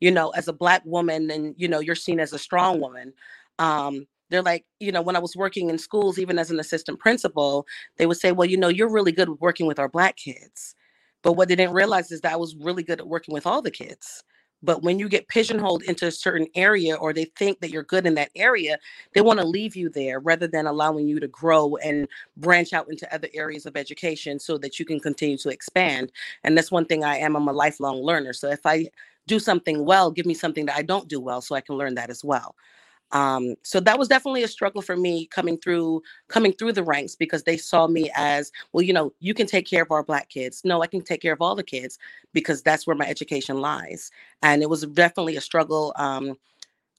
You 0.00 0.10
know, 0.10 0.30
as 0.30 0.48
a 0.48 0.52
black 0.52 0.82
woman, 0.84 1.30
and 1.30 1.54
you 1.56 1.68
know, 1.68 1.80
you're 1.80 1.94
seen 1.94 2.20
as 2.20 2.32
a 2.32 2.38
strong 2.38 2.80
woman. 2.80 3.14
Um, 3.58 4.06
they're 4.28 4.42
like, 4.42 4.66
you 4.80 4.92
know, 4.92 5.02
when 5.02 5.16
I 5.16 5.20
was 5.20 5.36
working 5.36 5.70
in 5.70 5.78
schools, 5.78 6.18
even 6.18 6.38
as 6.38 6.50
an 6.50 6.60
assistant 6.60 6.98
principal, 6.98 7.66
they 7.96 8.06
would 8.06 8.18
say, 8.18 8.32
well, 8.32 8.48
you 8.48 8.56
know, 8.56 8.68
you're 8.68 8.90
really 8.90 9.12
good 9.12 9.30
at 9.30 9.40
working 9.40 9.66
with 9.66 9.78
our 9.78 9.88
black 9.88 10.16
kids. 10.16 10.74
But 11.22 11.34
what 11.34 11.48
they 11.48 11.56
didn't 11.56 11.74
realize 11.74 12.10
is 12.10 12.20
that 12.22 12.32
I 12.32 12.36
was 12.36 12.56
really 12.56 12.82
good 12.82 13.00
at 13.00 13.06
working 13.06 13.32
with 13.32 13.46
all 13.46 13.62
the 13.62 13.70
kids. 13.70 14.24
But 14.62 14.82
when 14.82 14.98
you 14.98 15.08
get 15.08 15.28
pigeonholed 15.28 15.82
into 15.84 16.06
a 16.06 16.10
certain 16.10 16.46
area 16.54 16.94
or 16.96 17.12
they 17.12 17.26
think 17.36 17.60
that 17.60 17.70
you're 17.70 17.82
good 17.82 18.06
in 18.06 18.14
that 18.14 18.30
area, 18.34 18.78
they 19.14 19.20
want 19.20 19.40
to 19.40 19.46
leave 19.46 19.76
you 19.76 19.88
there 19.88 20.20
rather 20.20 20.46
than 20.46 20.66
allowing 20.66 21.06
you 21.06 21.20
to 21.20 21.28
grow 21.28 21.76
and 21.76 22.08
branch 22.36 22.72
out 22.72 22.88
into 22.88 23.12
other 23.14 23.28
areas 23.34 23.66
of 23.66 23.76
education 23.76 24.38
so 24.38 24.58
that 24.58 24.78
you 24.78 24.84
can 24.84 25.00
continue 25.00 25.38
to 25.38 25.50
expand. 25.50 26.10
And 26.44 26.56
that's 26.56 26.72
one 26.72 26.86
thing 26.86 27.04
I 27.04 27.18
am. 27.18 27.36
I'm 27.36 27.48
a 27.48 27.52
lifelong 27.52 28.02
learner. 28.02 28.32
So 28.32 28.50
if 28.50 28.64
I 28.64 28.88
do 29.26 29.38
something 29.38 29.84
well, 29.84 30.10
give 30.10 30.26
me 30.26 30.34
something 30.34 30.66
that 30.66 30.76
I 30.76 30.82
don't 30.82 31.08
do 31.08 31.20
well 31.20 31.40
so 31.40 31.54
I 31.54 31.60
can 31.60 31.76
learn 31.76 31.94
that 31.96 32.10
as 32.10 32.24
well 32.24 32.54
um, 33.12 33.54
so 33.62 33.78
that 33.80 33.98
was 33.98 34.08
definitely 34.08 34.42
a 34.42 34.48
struggle 34.48 34.82
for 34.82 34.96
me 34.96 35.26
coming 35.26 35.56
through 35.58 36.02
coming 36.28 36.52
through 36.52 36.72
the 36.72 36.82
ranks 36.82 37.14
because 37.14 37.44
they 37.44 37.56
saw 37.56 37.86
me 37.86 38.10
as 38.14 38.50
well 38.72 38.82
you 38.82 38.92
know 38.92 39.12
you 39.20 39.34
can 39.34 39.46
take 39.46 39.66
care 39.66 39.82
of 39.82 39.90
our 39.90 40.02
black 40.02 40.28
kids. 40.28 40.62
No 40.64 40.82
i 40.82 40.86
can 40.86 41.02
take 41.02 41.22
care 41.22 41.32
of 41.32 41.40
all 41.40 41.54
the 41.54 41.62
kids 41.62 41.98
because 42.32 42.62
that's 42.62 42.86
where 42.86 42.96
my 42.96 43.06
education 43.06 43.60
lies 43.60 44.10
and 44.42 44.62
it 44.62 44.70
was 44.70 44.82
definitely 44.86 45.36
a 45.36 45.40
struggle 45.40 45.92
um, 45.96 46.34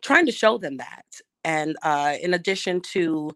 trying 0.01 0.25
to 0.25 0.31
show 0.31 0.57
them 0.57 0.77
that 0.77 1.05
and 1.43 1.77
uh, 1.83 2.15
in 2.21 2.33
addition 2.33 2.81
to 2.81 3.31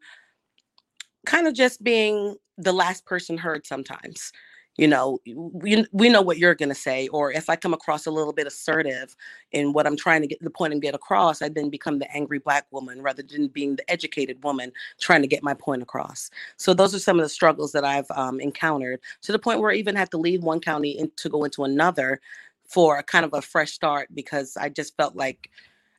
kind 1.25 1.47
of 1.47 1.53
just 1.53 1.83
being 1.83 2.35
the 2.57 2.73
last 2.73 3.05
person 3.05 3.37
heard 3.37 3.65
sometimes 3.65 4.31
you 4.77 4.87
know 4.87 5.19
we, 5.25 5.85
we 5.91 6.09
know 6.09 6.21
what 6.21 6.37
you're 6.37 6.55
going 6.55 6.69
to 6.69 6.75
say 6.75 7.07
or 7.09 7.31
if 7.31 7.49
i 7.49 7.55
come 7.55 7.73
across 7.73 8.05
a 8.05 8.11
little 8.11 8.33
bit 8.33 8.47
assertive 8.47 9.15
in 9.51 9.73
what 9.73 9.85
i'm 9.85 9.97
trying 9.97 10.21
to 10.21 10.27
get 10.27 10.41
the 10.41 10.49
point 10.49 10.73
and 10.73 10.81
get 10.81 10.95
across 10.95 11.41
i 11.41 11.49
then 11.49 11.69
become 11.69 11.99
the 11.99 12.11
angry 12.15 12.39
black 12.39 12.65
woman 12.71 13.01
rather 13.01 13.23
than 13.23 13.47
being 13.47 13.75
the 13.75 13.91
educated 13.91 14.41
woman 14.43 14.71
trying 14.99 15.21
to 15.21 15.27
get 15.27 15.43
my 15.43 15.53
point 15.53 15.81
across. 15.81 16.29
So 16.57 16.73
those 16.73 16.95
are 16.95 16.99
some 16.99 17.19
of 17.19 17.23
the 17.23 17.29
struggles 17.29 17.71
that 17.73 17.83
i've 17.83 18.09
um, 18.11 18.39
encountered 18.39 18.99
to 19.21 19.31
the 19.31 19.39
point 19.39 19.59
where 19.59 19.71
i 19.71 19.75
even 19.75 19.95
had 19.95 20.11
to 20.11 20.17
leave 20.17 20.43
one 20.43 20.59
county 20.59 20.91
in, 20.91 21.11
to 21.17 21.29
go 21.29 21.43
into 21.43 21.63
another 21.63 22.21
for 22.65 22.97
a 22.97 23.03
kind 23.03 23.25
of 23.25 23.33
a 23.33 23.41
fresh 23.41 23.71
start 23.71 24.07
because 24.13 24.55
i 24.57 24.69
just 24.69 24.95
felt 24.95 25.15
like 25.15 25.49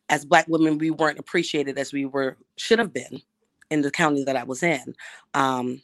as 0.08 0.24
black 0.24 0.46
women 0.48 0.78
we 0.78 0.90
weren't 0.90 1.18
appreciated 1.18 1.78
as 1.78 1.92
we 1.92 2.04
were 2.06 2.36
should 2.56 2.78
have 2.78 2.92
been 2.92 3.20
in 3.70 3.82
the 3.82 3.90
county 3.90 4.24
that 4.24 4.36
i 4.36 4.44
was 4.44 4.62
in. 4.62 4.94
Um, 5.34 5.82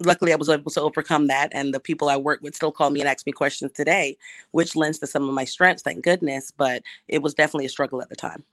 luckily 0.00 0.32
I 0.32 0.36
was 0.36 0.48
able 0.48 0.70
to 0.70 0.80
overcome 0.80 1.26
that. 1.28 1.50
And 1.52 1.72
the 1.72 1.80
people 1.80 2.08
I 2.08 2.16
work 2.16 2.40
with 2.42 2.54
still 2.54 2.72
call 2.72 2.90
me 2.90 3.00
and 3.00 3.08
ask 3.08 3.26
me 3.26 3.32
questions 3.32 3.72
today, 3.72 4.16
which 4.52 4.76
lends 4.76 4.98
to 5.00 5.06
some 5.06 5.28
of 5.28 5.34
my 5.34 5.44
strengths, 5.44 5.82
thank 5.82 6.02
goodness. 6.02 6.50
But 6.50 6.82
it 7.08 7.22
was 7.22 7.34
definitely 7.34 7.66
a 7.66 7.70
struggle 7.70 8.02
at 8.02 8.08
the 8.08 8.16
time. 8.16 8.44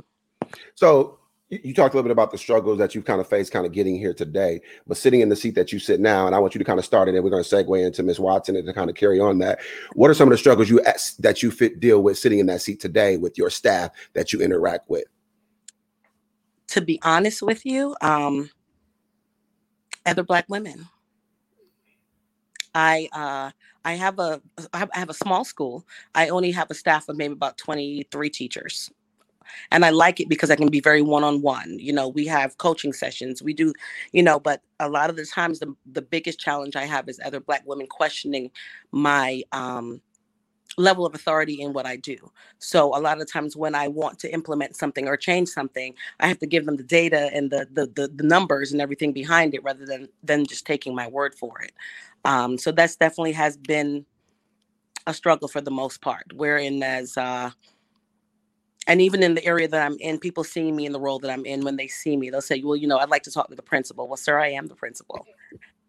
So 0.76 1.18
you 1.50 1.74
talked 1.74 1.94
a 1.94 1.98
little 1.98 2.08
bit 2.08 2.14
about 2.14 2.32
the 2.32 2.38
struggles 2.38 2.78
that 2.78 2.96
you've 2.96 3.04
kind 3.04 3.20
of 3.20 3.28
faced 3.28 3.52
kind 3.52 3.66
of 3.66 3.74
getting 3.74 3.98
here 3.98 4.14
today, 4.14 4.62
but 4.88 4.96
sitting 4.96 5.20
in 5.20 5.28
the 5.28 5.36
seat 5.36 5.54
that 5.56 5.74
you 5.74 5.80
sit 5.80 6.00
now, 6.00 6.26
and 6.26 6.34
I 6.34 6.40
want 6.40 6.56
you 6.56 6.60
to 6.60 6.66
kind 6.66 6.80
of 6.80 6.86
start 6.86 7.10
it 7.10 7.16
and 7.16 7.24
we're 7.24 7.30
going 7.30 7.44
to 7.44 7.56
segue 7.56 7.86
into 7.86 8.04
Ms. 8.04 8.22
Watson 8.22 8.56
and 8.56 8.66
to 8.66 8.74
kind 8.74 8.90
of 8.90 8.96
carry 8.96 9.20
on 9.20 9.40
that. 9.40 9.60
What 9.94 10.10
are 10.10 10.14
some 10.14 10.30
of 10.30 10.32
the 10.32 10.38
struggles 10.38 10.70
you 10.70 10.82
that 11.20 11.44
you 11.44 11.52
fit 11.52 11.82
deal 11.82 12.02
with 12.02 12.18
sitting 12.18 12.40
in 12.40 12.46
that 12.46 12.62
seat 12.62 12.80
today 12.80 13.18
with 13.18 13.38
your 13.38 13.50
staff 13.50 13.92
that 14.14 14.32
you 14.32 14.40
interact 14.40 14.90
with? 14.90 15.04
To 16.68 16.80
be 16.80 17.02
honest 17.04 17.42
with 17.42 17.66
you, 17.66 17.98
um, 18.00 18.50
other 20.06 20.24
black 20.24 20.46
women 20.48 20.88
I 22.74 23.10
uh, 23.14 23.52
I 23.84 23.94
have 23.94 24.20
a 24.20 24.42
I 24.74 24.88
have 24.94 25.10
a 25.10 25.14
small 25.14 25.44
school. 25.44 25.86
I 26.16 26.30
only 26.30 26.52
have 26.52 26.70
a 26.70 26.76
staff 26.76 27.10
of 27.10 27.18
maybe 27.18 27.34
about 27.34 27.58
23 27.58 28.30
teachers. 28.30 28.90
And 29.72 29.84
I 29.84 29.90
like 29.90 30.20
it 30.20 30.30
because 30.30 30.50
I 30.50 30.56
can 30.56 30.70
be 30.70 30.80
very 30.80 31.02
one-on-one. 31.02 31.78
You 31.80 31.92
know, 31.92 32.08
we 32.08 32.26
have 32.28 32.58
coaching 32.58 32.94
sessions. 32.94 33.42
We 33.42 33.54
do, 33.54 33.74
you 34.14 34.24
know, 34.24 34.40
but 34.40 34.62
a 34.80 34.88
lot 34.88 35.10
of 35.10 35.18
the 35.18 35.26
times 35.26 35.60
the, 35.60 35.76
the 35.92 36.02
biggest 36.02 36.40
challenge 36.40 36.78
I 36.78 36.86
have 36.86 37.10
is 37.10 37.20
other 37.24 37.42
black 37.42 37.64
women 37.66 37.88
questioning 37.88 38.52
my 38.92 39.44
um 39.52 40.02
level 40.78 41.06
of 41.06 41.14
authority 41.16 41.62
in 41.62 41.74
what 41.74 41.86
I 41.86 41.98
do. 41.98 42.32
So 42.60 42.96
a 42.98 43.00
lot 43.00 43.22
of 43.22 43.32
times 43.32 43.56
when 43.56 43.76
I 43.76 43.88
want 43.88 44.20
to 44.20 44.34
implement 44.34 44.76
something 44.76 45.08
or 45.08 45.18
change 45.18 45.50
something, 45.50 45.94
I 46.20 46.28
have 46.28 46.40
to 46.40 46.48
give 46.48 46.66
them 46.66 46.78
the 46.78 46.84
data 46.84 47.30
and 47.34 47.52
the 47.52 47.68
the 47.72 47.88
the, 47.88 48.08
the 48.08 48.24
numbers 48.24 48.72
and 48.72 48.82
everything 48.82 49.14
behind 49.14 49.54
it 49.54 49.64
rather 49.64 49.86
than 49.86 50.08
than 50.24 50.46
just 50.46 50.66
taking 50.66 50.96
my 50.96 51.08
word 51.08 51.36
for 51.36 51.62
it. 51.62 51.74
Um, 52.26 52.58
so 52.58 52.72
that's 52.72 52.96
definitely 52.96 53.34
has 53.34 53.58
been 53.58 54.06
a 55.08 55.14
struggle 55.14 55.48
for 55.48 55.62
the 55.62 55.72
most 55.72 56.02
part. 56.02 56.26
Wherein 56.34 56.84
as 56.84 57.18
uh 57.18 57.52
and 58.88 59.00
even 59.02 59.22
in 59.22 59.36
the 59.36 59.46
area 59.46 59.68
that 59.68 59.86
I'm 59.86 59.98
in, 60.00 60.18
people 60.20 60.44
seeing 60.44 60.76
me 60.76 60.86
in 60.86 60.92
the 60.92 61.00
role 61.00 61.20
that 61.20 61.30
I'm 61.30 61.46
in, 61.46 61.62
when 61.64 61.78
they 61.78 61.88
see 61.88 62.18
me, 62.18 62.30
they'll 62.30 62.42
say, 62.42 62.62
Well, 62.64 62.76
you 62.76 62.88
know, 62.88 62.98
I'd 62.98 63.10
like 63.10 63.24
to 63.24 63.32
talk 63.32 63.50
to 63.50 63.56
the 63.56 63.62
principal. 63.62 64.08
Well, 64.08 64.18
sir, 64.18 64.40
I 64.40 64.50
am 64.50 64.68
the 64.68 64.76
principal 64.76 65.28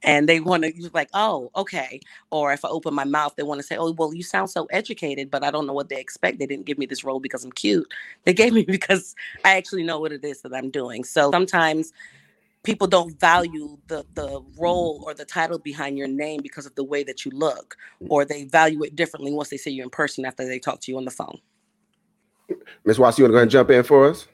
and 0.03 0.29
they 0.29 0.41
want 0.41 0.65
to 0.65 0.91
like 0.95 1.09
oh 1.15 1.51
okay 1.57 2.01
or 2.31 2.53
if 2.53 2.65
i 2.65 2.69
open 2.69 2.95
my 2.95 3.05
mouth 3.05 3.35
they 3.37 3.43
want 3.43 3.59
to 3.59 3.67
say 3.67 3.77
oh 3.77 3.93
well 3.93 4.15
you 4.15 4.23
sound 4.23 4.51
so 4.51 4.67
educated 4.67 5.31
but 5.31 5.45
i 5.45 5.51
don't 5.51 5.67
know 5.67 5.73
what 5.73 5.89
they 5.89 6.01
expect. 6.01 6.39
They 6.39 6.47
didn't 6.47 6.67
give 6.67 6.79
me 6.79 6.87
this 6.87 7.05
role 7.05 7.21
because 7.21 7.45
i'm 7.45 7.53
cute. 7.53 7.93
They 8.25 8.33
gave 8.33 8.53
me 8.53 8.65
because 8.69 9.15
i 9.45 9.57
actually 9.57 9.85
know 9.85 10.01
what 10.01 10.13
it 10.13 10.25
is 10.25 10.43
that 10.43 10.55
i'm 10.55 10.71
doing. 10.71 11.05
So 11.05 11.31
sometimes 11.31 11.93
people 12.63 12.87
don't 12.87 13.19
value 13.19 13.77
the 13.89 14.05
the 14.15 14.43
role 14.59 15.03
or 15.07 15.15
the 15.15 15.25
title 15.25 15.59
behind 15.59 15.99
your 15.99 16.09
name 16.09 16.41
because 16.43 16.67
of 16.67 16.75
the 16.75 16.85
way 16.85 17.03
that 17.05 17.25
you 17.25 17.31
look 17.33 17.77
or 18.09 18.25
they 18.25 18.45
value 18.45 18.83
it 18.85 18.97
differently 18.97 19.33
once 19.33 19.49
they 19.49 19.57
see 19.57 19.71
you 19.71 19.83
in 19.83 19.91
person 19.91 20.25
after 20.25 20.47
they 20.47 20.59
talk 20.59 20.81
to 20.81 20.91
you 20.93 20.99
on 20.99 21.05
the 21.05 21.11
phone. 21.11 21.39
Ms. 22.85 22.99
Watson, 22.99 23.23
you 23.23 23.25
want 23.25 23.31
to 23.31 23.33
go 23.33 23.37
ahead 23.37 23.43
and 23.43 23.51
jump 23.51 23.71
in 23.71 23.83
for 23.83 24.09
us 24.09 24.27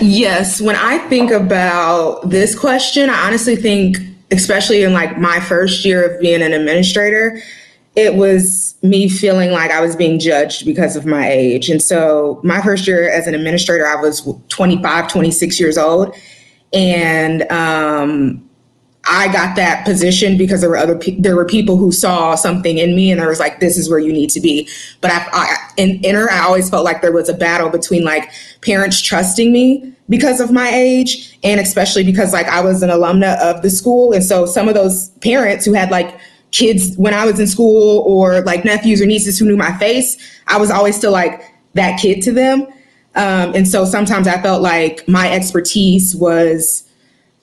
Yes, 0.00 0.60
when 0.60 0.76
I 0.76 0.98
think 1.08 1.30
about 1.30 2.28
this 2.28 2.58
question, 2.58 3.10
I 3.10 3.26
honestly 3.26 3.54
think, 3.54 3.98
especially 4.30 4.82
in 4.82 4.92
like 4.92 5.18
my 5.18 5.40
first 5.40 5.84
year 5.84 6.02
of 6.02 6.20
being 6.20 6.42
an 6.42 6.52
administrator, 6.52 7.40
it 7.96 8.14
was 8.14 8.76
me 8.82 9.08
feeling 9.08 9.50
like 9.50 9.70
I 9.70 9.80
was 9.80 9.94
being 9.96 10.18
judged 10.18 10.64
because 10.64 10.96
of 10.96 11.04
my 11.04 11.28
age. 11.28 11.68
And 11.68 11.82
so 11.82 12.40
my 12.42 12.62
first 12.62 12.86
year 12.86 13.10
as 13.10 13.26
an 13.26 13.34
administrator, 13.34 13.86
I 13.86 13.96
was 13.96 14.26
25, 14.48 15.08
26 15.08 15.60
years 15.60 15.76
old. 15.76 16.16
And 16.72 17.50
um, 17.50 18.49
I 19.04 19.32
got 19.32 19.56
that 19.56 19.84
position 19.84 20.36
because 20.36 20.60
there 20.60 20.68
were 20.68 20.76
other 20.76 20.96
pe- 20.96 21.18
there 21.18 21.34
were 21.34 21.46
people 21.46 21.76
who 21.76 21.90
saw 21.90 22.34
something 22.34 22.78
in 22.78 22.94
me 22.94 23.10
and 23.10 23.20
there 23.20 23.28
was 23.28 23.40
like 23.40 23.58
this 23.58 23.78
is 23.78 23.88
where 23.88 23.98
you 23.98 24.12
need 24.12 24.30
to 24.30 24.40
be. 24.40 24.68
But 25.00 25.10
I, 25.10 25.26
I 25.32 25.56
in 25.76 26.00
inner 26.04 26.28
I 26.30 26.40
always 26.40 26.68
felt 26.68 26.84
like 26.84 27.00
there 27.00 27.12
was 27.12 27.28
a 27.28 27.34
battle 27.34 27.70
between 27.70 28.04
like 28.04 28.30
parents 28.60 29.00
trusting 29.00 29.52
me 29.52 29.92
because 30.08 30.40
of 30.40 30.52
my 30.52 30.68
age 30.68 31.38
and 31.42 31.60
especially 31.60 32.04
because 32.04 32.32
like 32.32 32.46
I 32.46 32.60
was 32.60 32.82
an 32.82 32.90
alumna 32.90 33.38
of 33.38 33.62
the 33.62 33.70
school 33.70 34.12
and 34.12 34.22
so 34.22 34.44
some 34.44 34.68
of 34.68 34.74
those 34.74 35.08
parents 35.20 35.64
who 35.64 35.72
had 35.72 35.90
like 35.90 36.18
kids 36.50 36.96
when 36.96 37.14
I 37.14 37.24
was 37.24 37.40
in 37.40 37.46
school 37.46 38.00
or 38.06 38.42
like 38.42 38.64
nephews 38.64 39.00
or 39.00 39.06
nieces 39.06 39.38
who 39.38 39.46
knew 39.46 39.56
my 39.56 39.76
face, 39.78 40.16
I 40.46 40.58
was 40.58 40.70
always 40.70 40.96
still 40.96 41.12
like 41.12 41.42
that 41.74 41.98
kid 42.00 42.22
to 42.22 42.32
them. 42.32 42.66
Um, 43.14 43.54
and 43.54 43.66
so 43.66 43.84
sometimes 43.84 44.28
I 44.28 44.40
felt 44.40 44.62
like 44.62 45.06
my 45.08 45.32
expertise 45.32 46.14
was 46.14 46.84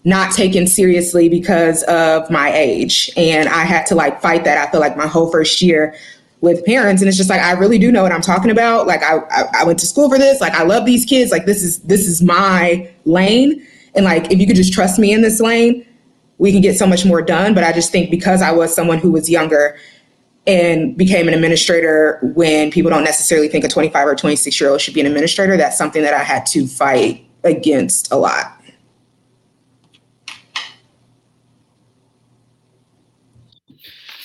not 0.08 0.32
taken 0.32 0.66
seriously 0.66 1.28
because 1.28 1.84
of 1.84 2.32
my 2.32 2.50
age. 2.54 3.12
And 3.18 3.50
I 3.50 3.66
had 3.66 3.86
to 3.88 3.96
like 3.96 4.22
fight 4.22 4.46
that. 4.46 4.58
I 4.58 4.72
feel 4.72 4.80
like 4.80 4.96
my 4.96 5.06
whole 5.06 5.30
first 5.30 5.62
year 5.62 5.94
with 6.40 6.64
parents. 6.66 7.02
And 7.02 7.10
it's 7.10 7.18
just 7.18 7.30
like, 7.30 7.42
I 7.42 7.52
really 7.52 7.78
do 7.78 7.92
know 7.92 8.04
what 8.04 8.14
I'm 8.14 8.22
talking 8.22 8.50
about. 8.50 8.88
Like 8.88 9.04
I, 9.04 9.18
I, 9.18 9.44
I 9.60 9.64
went 9.66 9.80
to 9.80 9.86
school 9.86 10.08
for 10.08 10.18
this. 10.18 10.40
Like 10.40 10.54
I 10.54 10.64
love 10.64 10.86
these 10.86 11.04
kids. 11.04 11.30
Like 11.30 11.46
this 11.46 11.62
is, 11.62 11.80
this 11.80 12.08
is 12.08 12.24
my 12.24 12.90
lane. 13.04 13.68
And 13.96 14.06
like, 14.06 14.32
if 14.32 14.40
you 14.40 14.48
could 14.48 14.56
just 14.56 14.72
trust 14.72 14.98
me 14.98 15.12
in 15.12 15.24
this 15.24 15.42
lane, 15.42 15.86
we 16.38 16.54
can 16.54 16.62
get 16.62 16.78
so 16.78 16.88
much 16.88 17.04
more 17.04 17.22
done. 17.22 17.54
But 17.54 17.66
I 17.66 17.74
just 17.74 17.92
think 17.92 18.10
because 18.10 18.42
I 18.42 18.54
was 18.54 18.74
someone 18.74 19.00
who 19.00 19.12
was 19.12 19.30
younger 19.30 19.78
and 20.46 20.96
became 20.96 21.28
an 21.28 21.34
administrator 21.34 22.20
when 22.34 22.72
people 22.72 22.90
don't 22.90 23.04
necessarily 23.04 23.50
think 23.50 23.66
a 23.66 23.68
25 23.68 24.08
or 24.08 24.16
26 24.16 24.62
year 24.62 24.70
old 24.70 24.80
should 24.80 24.94
be 24.94 25.02
an 25.02 25.06
administrator. 25.08 25.58
That's 25.58 25.78
something 25.78 26.02
that 26.04 26.14
I 26.14 26.24
had 26.24 26.46
to 26.46 26.66
fight 26.66 27.28
against 27.44 28.10
a 28.10 28.16
lot. 28.16 28.57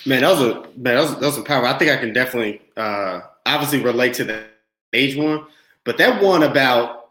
Man, 0.04 0.22
that 0.22 0.30
was 0.30 0.40
a 0.40 0.54
man, 0.76 0.96
that 0.96 1.00
was, 1.00 1.14
that 1.14 1.26
was 1.26 1.38
a 1.38 1.42
power. 1.42 1.64
I 1.64 1.78
think 1.78 1.90
I 1.90 1.96
can 1.96 2.12
definitely 2.12 2.60
uh 2.76 3.20
obviously 3.46 3.80
relate 3.82 4.14
to 4.14 4.24
the 4.24 4.44
age 4.92 5.16
one, 5.16 5.46
but 5.84 5.98
that 5.98 6.22
one 6.22 6.42
about 6.42 7.10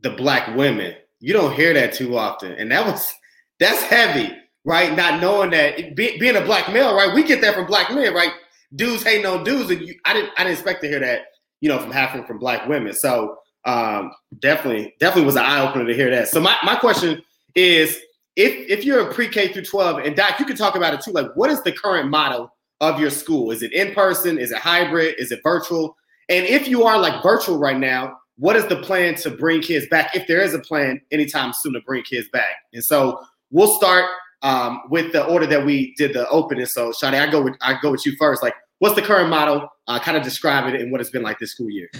the 0.00 0.10
black 0.10 0.56
women, 0.56 0.94
you 1.20 1.32
don't 1.32 1.54
hear 1.54 1.74
that 1.74 1.94
too 1.94 2.16
often. 2.16 2.52
And 2.52 2.70
that 2.70 2.86
was 2.86 3.12
that's 3.58 3.82
heavy, 3.82 4.32
right? 4.64 4.96
Not 4.96 5.20
knowing 5.20 5.50
that 5.50 5.96
be, 5.96 6.18
being 6.18 6.36
a 6.36 6.40
black 6.40 6.72
male, 6.72 6.94
right? 6.94 7.14
We 7.14 7.22
get 7.24 7.40
that 7.40 7.54
from 7.54 7.66
black 7.66 7.92
men, 7.92 8.14
right? 8.14 8.32
Dudes 8.74 9.02
hate 9.02 9.22
no 9.22 9.42
dudes, 9.44 9.70
and 9.70 9.80
you, 9.82 9.94
I 10.04 10.12
didn't 10.14 10.30
I 10.36 10.44
didn't 10.44 10.54
expect 10.54 10.82
to 10.82 10.88
hear 10.88 11.00
that, 11.00 11.26
you 11.60 11.68
know, 11.68 11.78
from 11.78 11.90
happening 11.90 12.26
from 12.26 12.38
black 12.38 12.68
women. 12.68 12.92
So 12.92 13.38
um 13.64 14.12
definitely, 14.38 14.94
definitely 15.00 15.26
was 15.26 15.36
an 15.36 15.44
eye 15.44 15.68
opener 15.68 15.86
to 15.86 15.94
hear 15.94 16.10
that. 16.10 16.28
So 16.28 16.40
my, 16.40 16.56
my 16.62 16.76
question 16.76 17.22
is 17.54 17.98
if 18.36 18.70
if 18.70 18.84
you're 18.84 19.06
in 19.06 19.12
pre-K 19.12 19.52
through 19.52 19.64
12, 19.64 19.98
and 19.98 20.16
Doc, 20.16 20.38
you 20.38 20.46
can 20.46 20.56
talk 20.56 20.74
about 20.74 20.94
it 20.94 21.00
too. 21.00 21.12
Like, 21.12 21.34
what 21.34 21.50
is 21.50 21.62
the 21.62 21.72
current 21.72 22.10
model 22.10 22.54
of 22.80 23.00
your 23.00 23.10
school? 23.10 23.50
Is 23.50 23.62
it 23.62 23.72
in 23.72 23.94
person? 23.94 24.38
Is 24.38 24.50
it 24.50 24.58
hybrid? 24.58 25.16
Is 25.18 25.32
it 25.32 25.40
virtual? 25.42 25.96
And 26.28 26.46
if 26.46 26.68
you 26.68 26.84
are 26.84 26.98
like 26.98 27.22
virtual 27.22 27.58
right 27.58 27.78
now, 27.78 28.16
what 28.36 28.56
is 28.56 28.66
the 28.66 28.76
plan 28.76 29.14
to 29.16 29.30
bring 29.30 29.60
kids 29.60 29.86
back? 29.88 30.16
If 30.16 30.26
there 30.26 30.40
is 30.40 30.54
a 30.54 30.58
plan 30.58 31.00
anytime 31.10 31.52
soon 31.52 31.74
to 31.74 31.80
bring 31.80 32.02
kids 32.02 32.28
back. 32.32 32.56
And 32.72 32.82
so 32.82 33.20
we'll 33.50 33.76
start 33.76 34.06
um, 34.42 34.80
with 34.90 35.12
the 35.12 35.24
order 35.24 35.46
that 35.46 35.64
we 35.64 35.94
did 35.96 36.14
the 36.14 36.28
opening. 36.28 36.66
So 36.66 36.92
Sade, 36.92 37.14
I 37.14 37.30
go 37.30 37.42
with 37.42 37.54
I 37.60 37.78
go 37.80 37.90
with 37.90 38.04
you 38.06 38.16
first. 38.18 38.42
Like, 38.42 38.54
what's 38.78 38.94
the 38.94 39.02
current 39.02 39.30
model? 39.30 39.68
Uh, 39.88 39.98
kind 39.98 40.16
of 40.16 40.22
describe 40.22 40.72
it 40.72 40.80
and 40.80 40.90
what 40.90 41.00
it's 41.00 41.10
been 41.10 41.22
like 41.22 41.38
this 41.38 41.52
school 41.52 41.68
year. 41.68 41.90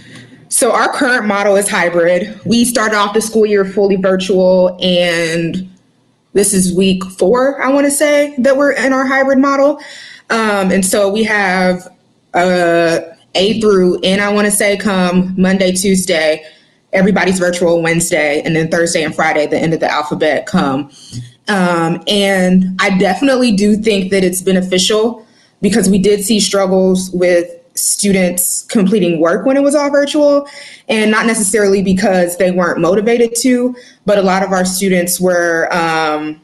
So 0.48 0.72
our 0.72 0.92
current 0.92 1.26
model 1.26 1.56
is 1.56 1.68
hybrid. 1.68 2.40
We 2.44 2.64
started 2.64 2.96
off 2.96 3.12
the 3.12 3.20
school 3.20 3.44
year 3.44 3.64
fully 3.64 3.96
virtual 3.96 4.78
and 4.80 5.68
this 6.32 6.54
is 6.54 6.74
week 6.74 7.04
four, 7.04 7.62
I 7.62 7.70
want 7.70 7.86
to 7.86 7.90
say, 7.90 8.34
that 8.38 8.56
we're 8.56 8.72
in 8.72 8.92
our 8.92 9.06
hybrid 9.06 9.38
model. 9.38 9.78
Um, 10.30 10.70
and 10.70 10.84
so 10.84 11.10
we 11.10 11.24
have 11.24 11.88
uh, 12.34 13.00
A 13.34 13.60
through 13.60 14.00
N, 14.02 14.20
I 14.20 14.32
want 14.32 14.46
to 14.46 14.50
say, 14.50 14.76
come 14.76 15.34
Monday, 15.36 15.72
Tuesday. 15.72 16.44
Everybody's 16.92 17.38
virtual 17.38 17.82
Wednesday, 17.82 18.42
and 18.42 18.54
then 18.54 18.70
Thursday 18.70 19.02
and 19.02 19.14
Friday, 19.14 19.46
the 19.46 19.58
end 19.58 19.72
of 19.72 19.80
the 19.80 19.90
alphabet, 19.90 20.46
come. 20.46 20.90
Um, 21.48 22.02
and 22.06 22.78
I 22.80 22.96
definitely 22.98 23.52
do 23.52 23.76
think 23.76 24.10
that 24.10 24.24
it's 24.24 24.42
beneficial 24.42 25.26
because 25.62 25.88
we 25.88 25.98
did 25.98 26.24
see 26.24 26.38
struggles 26.38 27.10
with 27.10 27.50
students 27.74 28.64
completing 28.64 29.20
work 29.20 29.46
when 29.46 29.56
it 29.56 29.62
was 29.62 29.74
all 29.74 29.90
virtual 29.90 30.46
and 30.88 31.10
not 31.10 31.26
necessarily 31.26 31.82
because 31.82 32.36
they 32.36 32.50
weren't 32.50 32.80
motivated 32.80 33.34
to 33.34 33.74
but 34.04 34.18
a 34.18 34.22
lot 34.22 34.42
of 34.42 34.52
our 34.52 34.64
students 34.64 35.20
were 35.20 35.72
um, 35.74 36.40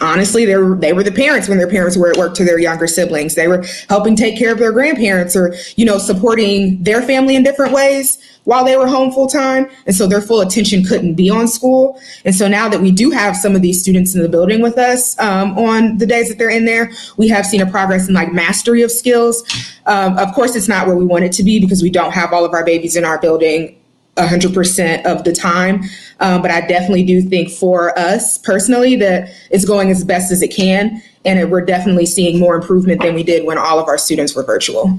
honestly 0.00 0.44
they 0.44 0.56
were, 0.56 0.76
they 0.76 0.92
were 0.92 1.02
the 1.02 1.12
parents 1.12 1.48
when 1.48 1.58
their 1.58 1.68
parents 1.68 1.96
were 1.96 2.10
at 2.10 2.16
work 2.16 2.34
to 2.34 2.44
their 2.44 2.58
younger 2.58 2.86
siblings. 2.86 3.34
They 3.34 3.48
were 3.48 3.64
helping 3.88 4.16
take 4.16 4.38
care 4.38 4.52
of 4.52 4.58
their 4.58 4.72
grandparents 4.72 5.36
or 5.36 5.54
you 5.76 5.84
know 5.84 5.98
supporting 5.98 6.82
their 6.82 7.02
family 7.02 7.36
in 7.36 7.42
different 7.42 7.72
ways 7.72 8.18
while 8.44 8.64
they 8.64 8.76
were 8.76 8.86
home 8.86 9.12
full 9.12 9.26
time 9.26 9.68
and 9.86 9.94
so 9.94 10.06
their 10.06 10.22
full 10.22 10.40
attention 10.40 10.82
couldn't 10.84 11.14
be 11.14 11.28
on 11.28 11.48
school. 11.48 12.00
And 12.24 12.34
so 12.34 12.48
now 12.48 12.68
that 12.68 12.80
we 12.80 12.90
do 12.90 13.10
have 13.10 13.36
some 13.36 13.54
of 13.54 13.62
these 13.62 13.80
students 13.80 14.14
in 14.14 14.22
the 14.22 14.28
building 14.28 14.62
with 14.62 14.78
us 14.78 15.18
um, 15.20 15.56
on 15.58 15.98
the 15.98 16.06
days 16.06 16.28
that 16.28 16.38
they're 16.38 16.50
in 16.50 16.64
there 16.64 16.90
we 17.16 17.28
have 17.28 17.44
seen 17.44 17.60
a 17.60 17.70
progress 17.70 18.08
in 18.08 18.14
like 18.14 18.32
mastery 18.32 18.82
of 18.82 18.90
skills. 18.90 19.42
Um, 19.86 20.16
of 20.18 20.34
course 20.34 20.56
it's 20.56 20.68
not 20.68 20.86
where 20.86 20.96
we 20.96 21.04
want 21.04 21.24
it 21.24 21.32
to 21.32 21.42
be 21.42 21.60
because 21.60 21.82
we 21.82 21.90
don't 21.90 22.12
have 22.12 22.32
all 22.32 22.44
of 22.44 22.52
our 22.52 22.64
babies 22.64 22.96
in 22.96 23.04
our 23.04 23.20
building 23.20 23.77
100% 24.18 25.04
of 25.04 25.24
the 25.24 25.32
time. 25.32 25.82
Um, 26.20 26.42
but 26.42 26.50
I 26.50 26.60
definitely 26.66 27.04
do 27.04 27.22
think 27.22 27.50
for 27.50 27.98
us 27.98 28.38
personally 28.38 28.96
that 28.96 29.30
it's 29.50 29.64
going 29.64 29.90
as 29.90 30.04
best 30.04 30.30
as 30.32 30.42
it 30.42 30.48
can. 30.48 31.02
And 31.24 31.38
it, 31.38 31.50
we're 31.50 31.64
definitely 31.64 32.06
seeing 32.06 32.38
more 32.38 32.56
improvement 32.56 33.02
than 33.02 33.14
we 33.14 33.22
did 33.22 33.46
when 33.46 33.58
all 33.58 33.78
of 33.78 33.88
our 33.88 33.98
students 33.98 34.34
were 34.34 34.42
virtual. 34.42 34.98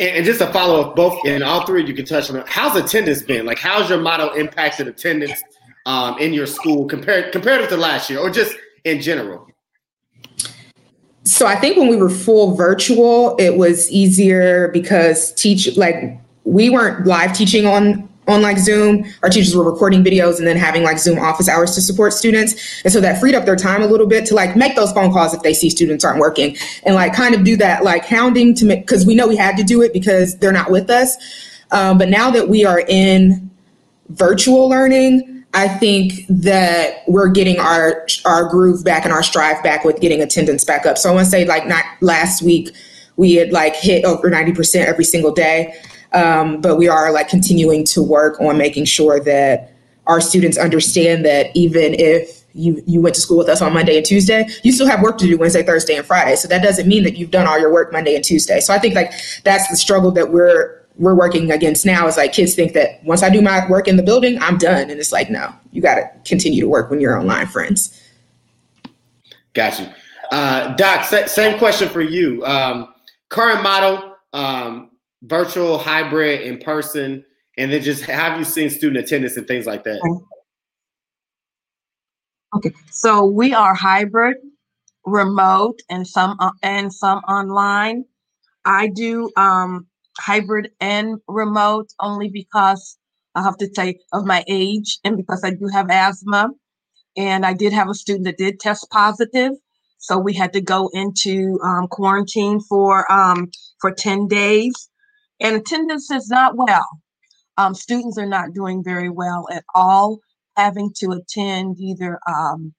And, 0.00 0.24
just 0.24 0.38
to 0.38 0.52
follow 0.52 0.82
up, 0.82 0.96
both 0.96 1.18
and 1.26 1.42
all 1.42 1.66
three 1.66 1.82
of 1.82 1.88
you 1.88 1.94
can 1.94 2.04
touch 2.04 2.30
on 2.30 2.36
it. 2.36 2.48
How's 2.48 2.76
attendance 2.76 3.22
been? 3.22 3.46
Like, 3.46 3.58
how's 3.58 3.90
your 3.90 4.00
model 4.00 4.30
impacted 4.32 4.86
attendance 4.86 5.42
um, 5.86 6.18
in 6.18 6.32
your 6.32 6.46
school 6.46 6.86
compared 6.86 7.32
compared 7.32 7.68
to 7.68 7.76
last 7.76 8.08
year, 8.08 8.20
or 8.20 8.30
just 8.30 8.54
in 8.84 9.00
general? 9.00 9.48
So 11.24 11.46
I 11.46 11.56
think 11.56 11.76
when 11.76 11.88
we 11.88 11.96
were 11.96 12.10
full 12.10 12.54
virtual, 12.54 13.36
it 13.38 13.56
was 13.56 13.90
easier 13.90 14.68
because 14.68 15.34
teach 15.34 15.76
like 15.76 16.18
we 16.44 16.70
weren't 16.70 17.06
live 17.06 17.34
teaching 17.34 17.66
on 17.66 18.07
on 18.28 18.42
like 18.42 18.58
Zoom. 18.58 19.04
Our 19.22 19.30
teachers 19.30 19.56
were 19.56 19.68
recording 19.68 20.04
videos 20.04 20.38
and 20.38 20.46
then 20.46 20.56
having 20.56 20.82
like 20.82 20.98
Zoom 20.98 21.18
office 21.18 21.48
hours 21.48 21.74
to 21.74 21.80
support 21.80 22.12
students. 22.12 22.82
And 22.84 22.92
so 22.92 23.00
that 23.00 23.18
freed 23.18 23.34
up 23.34 23.46
their 23.46 23.56
time 23.56 23.82
a 23.82 23.86
little 23.86 24.06
bit 24.06 24.26
to 24.26 24.34
like 24.34 24.54
make 24.54 24.76
those 24.76 24.92
phone 24.92 25.12
calls 25.12 25.34
if 25.34 25.42
they 25.42 25.54
see 25.54 25.70
students 25.70 26.04
aren't 26.04 26.20
working 26.20 26.56
and 26.84 26.94
like 26.94 27.14
kind 27.14 27.34
of 27.34 27.42
do 27.42 27.56
that 27.56 27.82
like 27.82 28.04
hounding 28.04 28.54
to 28.54 28.64
make, 28.64 28.80
because 28.80 29.06
we 29.06 29.14
know 29.14 29.26
we 29.26 29.36
had 29.36 29.56
to 29.56 29.64
do 29.64 29.82
it 29.82 29.92
because 29.92 30.38
they're 30.38 30.52
not 30.52 30.70
with 30.70 30.90
us. 30.90 31.16
Um, 31.70 31.98
but 31.98 32.08
now 32.08 32.30
that 32.30 32.48
we 32.48 32.64
are 32.64 32.80
in 32.80 33.50
virtual 34.10 34.68
learning, 34.68 35.44
I 35.54 35.66
think 35.66 36.26
that 36.28 37.02
we're 37.08 37.28
getting 37.28 37.58
our 37.58 38.06
our 38.26 38.48
groove 38.48 38.84
back 38.84 39.04
and 39.04 39.12
our 39.12 39.22
strive 39.22 39.62
back 39.62 39.84
with 39.84 40.00
getting 40.00 40.20
attendance 40.20 40.64
back 40.64 40.84
up. 40.84 40.98
So 40.98 41.10
I 41.10 41.14
want 41.14 41.24
to 41.24 41.30
say 41.30 41.46
like 41.46 41.66
not 41.66 41.84
last 42.00 42.42
week 42.42 42.70
we 43.16 43.34
had 43.34 43.52
like 43.52 43.74
hit 43.74 44.04
over 44.04 44.30
90% 44.30 44.86
every 44.86 45.04
single 45.04 45.32
day. 45.32 45.74
Um, 46.12 46.60
but 46.60 46.76
we 46.76 46.88
are 46.88 47.12
like 47.12 47.28
continuing 47.28 47.84
to 47.86 48.02
work 48.02 48.40
on 48.40 48.56
making 48.56 48.86
sure 48.86 49.20
that 49.20 49.72
our 50.06 50.20
students 50.20 50.56
understand 50.56 51.24
that 51.26 51.54
even 51.54 51.94
if 51.94 52.44
you 52.54 52.82
you 52.86 53.00
went 53.00 53.14
to 53.14 53.20
school 53.20 53.38
with 53.38 53.48
us 53.48 53.60
on 53.60 53.74
Monday 53.74 53.96
and 53.96 54.06
Tuesday, 54.06 54.48
you 54.62 54.72
still 54.72 54.88
have 54.88 55.02
work 55.02 55.18
to 55.18 55.26
do 55.26 55.36
Wednesday, 55.36 55.62
Thursday, 55.62 55.96
and 55.96 56.06
Friday. 56.06 56.34
So 56.36 56.48
that 56.48 56.62
doesn't 56.62 56.88
mean 56.88 57.04
that 57.04 57.16
you've 57.16 57.30
done 57.30 57.46
all 57.46 57.58
your 57.58 57.72
work 57.72 57.92
Monday 57.92 58.14
and 58.14 58.24
Tuesday. 58.24 58.60
So 58.60 58.72
I 58.72 58.78
think 58.78 58.94
like 58.94 59.12
that's 59.44 59.68
the 59.68 59.76
struggle 59.76 60.10
that 60.12 60.32
we're 60.32 60.78
we're 60.98 61.14
working 61.14 61.50
against 61.50 61.86
now 61.86 62.06
is 62.06 62.16
like 62.16 62.32
kids 62.32 62.54
think 62.54 62.72
that 62.72 63.02
once 63.04 63.22
I 63.22 63.30
do 63.30 63.40
my 63.40 63.68
work 63.68 63.86
in 63.86 63.96
the 63.96 64.02
building, 64.02 64.40
I'm 64.40 64.58
done. 64.58 64.90
And 64.90 64.98
it's 64.98 65.12
like, 65.12 65.30
no, 65.30 65.52
you 65.70 65.80
got 65.80 65.94
to 65.94 66.10
continue 66.24 66.60
to 66.60 66.68
work 66.68 66.90
when 66.90 67.00
you're 67.00 67.16
online, 67.16 67.46
friends. 67.46 68.02
Gotcha. 69.54 69.94
Uh, 70.32 70.74
Doc, 70.74 71.04
same 71.04 71.58
question 71.58 71.88
for 71.88 72.02
you. 72.02 72.44
Um, 72.44 72.92
current 73.28 73.62
model, 73.62 74.16
um, 74.32 74.87
virtual, 75.22 75.78
hybrid, 75.78 76.42
in 76.42 76.58
person, 76.58 77.24
and 77.56 77.72
then 77.72 77.82
just 77.82 78.04
have 78.04 78.38
you 78.38 78.44
seen 78.44 78.70
student 78.70 79.04
attendance 79.04 79.36
and 79.36 79.46
things 79.46 79.66
like 79.66 79.84
that? 79.84 80.00
Okay, 82.56 82.72
so 82.90 83.24
we 83.24 83.52
are 83.52 83.74
hybrid, 83.74 84.36
remote, 85.04 85.80
and 85.90 86.06
some 86.06 86.36
uh, 86.40 86.50
and 86.62 86.92
some 86.92 87.18
online. 87.20 88.04
I 88.64 88.88
do 88.88 89.30
um, 89.36 89.86
hybrid 90.18 90.70
and 90.80 91.18
remote 91.26 91.88
only 92.00 92.28
because 92.28 92.96
I 93.34 93.42
have 93.42 93.56
to 93.58 93.68
say 93.74 93.98
of 94.12 94.24
my 94.24 94.44
age 94.48 94.98
and 95.04 95.16
because 95.16 95.42
I 95.44 95.50
do 95.50 95.68
have 95.72 95.90
asthma. 95.90 96.50
And 97.16 97.44
I 97.44 97.52
did 97.52 97.72
have 97.72 97.88
a 97.88 97.94
student 97.94 98.26
that 98.26 98.38
did 98.38 98.60
test 98.60 98.88
positive. 98.90 99.52
So 99.98 100.18
we 100.18 100.32
had 100.32 100.52
to 100.52 100.60
go 100.60 100.88
into 100.92 101.58
um, 101.64 101.88
quarantine 101.88 102.60
for 102.60 103.10
um, 103.10 103.50
for 103.80 103.90
10 103.90 104.28
days 104.28 104.88
and 105.40 105.56
attendance 105.56 106.10
is 106.10 106.28
not 106.28 106.56
well. 106.56 106.88
Um, 107.56 107.74
students 107.74 108.18
are 108.18 108.26
not 108.26 108.54
doing 108.54 108.84
very 108.84 109.10
well 109.10 109.48
at 109.50 109.64
all, 109.74 110.20
having 110.56 110.92
to 110.98 111.12
attend 111.12 111.78
either 111.80 112.18
um, 112.28 112.72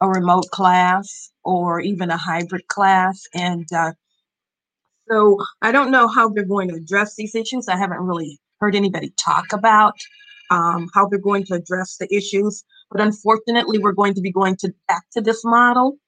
a 0.00 0.08
remote 0.08 0.46
class 0.50 1.30
or 1.44 1.80
even 1.80 2.10
a 2.10 2.16
hybrid 2.16 2.66
class. 2.68 3.22
And 3.34 3.66
uh, 3.72 3.92
so 5.08 5.38
I 5.62 5.72
don't 5.72 5.90
know 5.90 6.08
how 6.08 6.28
they're 6.28 6.44
going 6.44 6.68
to 6.68 6.74
address 6.74 7.14
these 7.14 7.34
issues. 7.34 7.68
I 7.68 7.76
haven't 7.76 8.00
really 8.00 8.40
heard 8.60 8.74
anybody 8.74 9.12
talk 9.16 9.52
about 9.52 9.94
um, 10.50 10.88
how 10.94 11.06
they're 11.06 11.18
going 11.18 11.44
to 11.44 11.54
address 11.54 11.96
the 11.98 12.12
issues. 12.14 12.64
But 12.90 13.00
unfortunately, 13.00 13.78
we're 13.78 13.92
going 13.92 14.14
to 14.14 14.20
be 14.20 14.32
going 14.32 14.56
to 14.58 14.72
back 14.88 15.04
to 15.12 15.20
this 15.20 15.44
model 15.44 15.98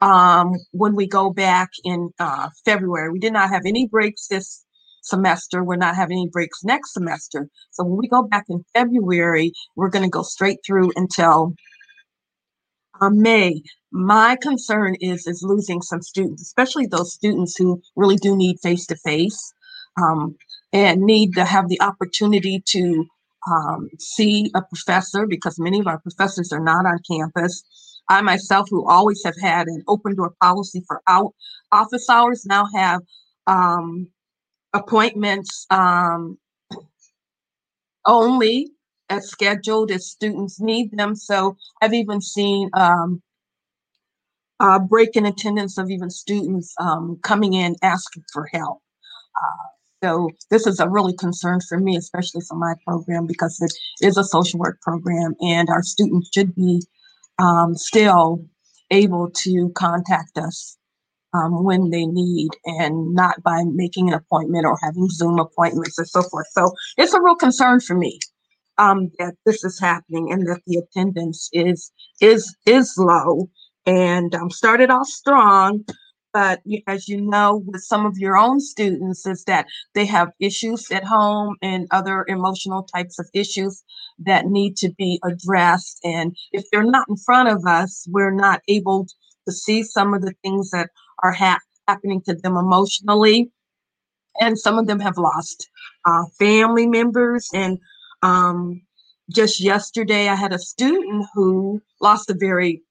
um, 0.00 0.54
when 0.72 0.94
we 0.94 1.06
go 1.06 1.30
back 1.30 1.70
in 1.84 2.10
uh, 2.18 2.48
February. 2.64 3.10
We 3.10 3.18
did 3.18 3.32
not 3.32 3.50
have 3.50 3.62
any 3.66 3.86
breaks 3.86 4.26
this 4.26 4.64
semester. 5.02 5.64
We're 5.64 5.76
not 5.76 5.96
having 5.96 6.18
any 6.18 6.28
breaks 6.28 6.64
next 6.64 6.92
semester. 6.94 7.48
So 7.70 7.84
when 7.84 7.98
we 7.98 8.08
go 8.08 8.22
back 8.22 8.44
in 8.48 8.64
February, 8.74 9.52
we're 9.76 9.90
going 9.90 10.04
to 10.04 10.10
go 10.10 10.22
straight 10.22 10.58
through 10.66 10.92
until 10.96 11.54
uh, 13.00 13.10
May. 13.10 13.62
My 13.90 14.36
concern 14.36 14.96
is 15.00 15.26
is 15.26 15.42
losing 15.42 15.82
some 15.82 16.02
students, 16.02 16.42
especially 16.42 16.86
those 16.86 17.14
students 17.14 17.56
who 17.56 17.80
really 17.96 18.16
do 18.16 18.36
need 18.36 18.58
face 18.62 18.86
to 18.86 18.96
face 18.96 19.54
and 20.72 21.02
need 21.02 21.34
to 21.34 21.44
have 21.44 21.68
the 21.68 21.80
opportunity 21.80 22.62
to 22.66 23.06
um, 23.50 23.88
see 23.98 24.50
a 24.54 24.62
professor 24.62 25.26
because 25.26 25.58
many 25.58 25.80
of 25.80 25.86
our 25.86 25.98
professors 25.98 26.52
are 26.52 26.60
not 26.60 26.86
on 26.86 26.98
campus. 27.10 27.62
I 28.08 28.22
myself, 28.22 28.68
who 28.70 28.88
always 28.88 29.22
have 29.24 29.36
had 29.40 29.66
an 29.68 29.82
open 29.88 30.14
door 30.14 30.34
policy 30.40 30.82
for 30.86 31.02
out 31.06 31.34
office 31.72 32.08
hours, 32.08 32.44
now 32.46 32.66
have 32.74 33.02
um, 33.46 34.08
appointments 34.74 35.66
um, 35.70 36.38
only 38.06 38.68
as 39.10 39.30
scheduled 39.30 39.90
as 39.90 40.10
students 40.10 40.60
need 40.60 40.96
them. 40.96 41.14
So 41.14 41.56
I've 41.82 41.94
even 41.94 42.20
seen 42.20 42.70
um, 42.74 43.22
break 44.88 45.16
in 45.16 45.26
attendance 45.26 45.78
of 45.78 45.90
even 45.90 46.10
students 46.10 46.74
um, 46.80 47.18
coming 47.22 47.54
in 47.54 47.76
asking 47.82 48.24
for 48.32 48.48
help. 48.52 48.82
Uh, 49.36 49.68
so 50.04 50.30
this 50.50 50.66
is 50.66 50.78
a 50.78 50.88
really 50.88 51.14
concern 51.14 51.60
for 51.68 51.78
me, 51.78 51.96
especially 51.96 52.42
for 52.42 52.56
my 52.56 52.74
program, 52.86 53.26
because 53.26 53.60
it 53.60 53.72
is 54.06 54.16
a 54.16 54.24
social 54.24 54.60
work 54.60 54.80
program 54.80 55.34
and 55.40 55.68
our 55.68 55.82
students 55.82 56.30
should 56.32 56.54
be 56.54 56.82
um, 57.38 57.74
still 57.74 58.44
able 58.90 59.30
to 59.30 59.70
contact 59.74 60.38
us 60.38 60.77
um, 61.34 61.64
when 61.64 61.90
they 61.90 62.06
need 62.06 62.50
and 62.64 63.14
not 63.14 63.42
by 63.42 63.62
making 63.64 64.08
an 64.08 64.14
appointment 64.14 64.66
or 64.66 64.78
having 64.82 65.08
Zoom 65.08 65.38
appointments 65.38 65.98
and 65.98 66.08
so 66.08 66.22
forth. 66.22 66.46
So 66.52 66.72
it's 66.96 67.12
a 67.12 67.20
real 67.20 67.36
concern 67.36 67.80
for 67.80 67.94
me 67.94 68.18
um, 68.78 69.10
that 69.18 69.34
this 69.44 69.64
is 69.64 69.78
happening 69.78 70.32
and 70.32 70.46
that 70.46 70.60
the 70.66 70.78
attendance 70.78 71.48
is 71.52 71.92
is 72.20 72.54
is 72.66 72.94
low 72.96 73.50
and 73.86 74.34
um, 74.34 74.50
started 74.50 74.90
off 74.90 75.06
strong. 75.06 75.84
But 76.32 76.60
as 76.86 77.08
you 77.08 77.22
know, 77.22 77.62
with 77.66 77.82
some 77.82 78.04
of 78.04 78.18
your 78.18 78.36
own 78.36 78.60
students, 78.60 79.26
is 79.26 79.44
that 79.44 79.66
they 79.94 80.04
have 80.04 80.28
issues 80.38 80.90
at 80.90 81.02
home 81.02 81.56
and 81.62 81.88
other 81.90 82.24
emotional 82.28 82.82
types 82.82 83.18
of 83.18 83.26
issues 83.32 83.82
that 84.18 84.46
need 84.46 84.76
to 84.76 84.90
be 84.98 85.18
addressed. 85.24 85.98
And 86.04 86.36
if 86.52 86.64
they're 86.70 86.84
not 86.84 87.08
in 87.08 87.16
front 87.16 87.48
of 87.48 87.64
us, 87.66 88.06
we're 88.10 88.34
not 88.34 88.60
able 88.68 89.06
to 89.46 89.52
see 89.52 89.82
some 89.82 90.12
of 90.12 90.20
the 90.20 90.34
things 90.42 90.70
that 90.70 90.90
are 91.22 91.32
ha- 91.32 91.60
happening 91.86 92.22
to 92.22 92.34
them 92.34 92.56
emotionally. 92.56 93.50
And 94.40 94.58
some 94.58 94.78
of 94.78 94.86
them 94.86 95.00
have 95.00 95.18
lost 95.18 95.68
uh, 96.04 96.24
family 96.38 96.86
members. 96.86 97.48
And 97.52 97.78
um, 98.22 98.82
just 99.30 99.60
yesterday, 99.60 100.28
I 100.28 100.34
had 100.34 100.52
a 100.52 100.58
student 100.58 101.26
who 101.34 101.82
lost 102.00 102.30
a 102.30 102.36
very 102.38 102.82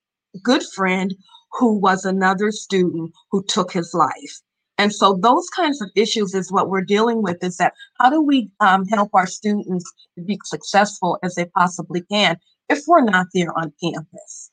good 0.43 0.63
friend 0.63 1.13
who 1.53 1.77
was 1.77 2.05
another 2.05 2.51
student 2.51 3.11
who 3.31 3.43
took 3.43 3.71
his 3.71 3.93
life. 3.93 4.41
And 4.77 4.93
so 4.93 5.15
those 5.15 5.49
kinds 5.49 5.81
of 5.81 5.89
issues 5.95 6.35
is 6.35 6.51
what 6.51 6.69
we're 6.69 6.83
dealing 6.83 7.23
with 7.23 7.43
is 7.43 7.57
that 7.57 7.73
how 7.99 8.09
do 8.09 8.21
we 8.21 8.51
um, 8.59 8.85
help 8.85 9.09
our 9.13 9.25
students 9.25 9.91
be 10.25 10.39
successful 10.43 11.17
as 11.23 11.33
they 11.35 11.45
possibly 11.45 12.01
can 12.01 12.37
if 12.69 12.83
we're 12.87 13.03
not 13.03 13.27
there 13.33 13.57
on 13.57 13.73
campus? 13.83 14.51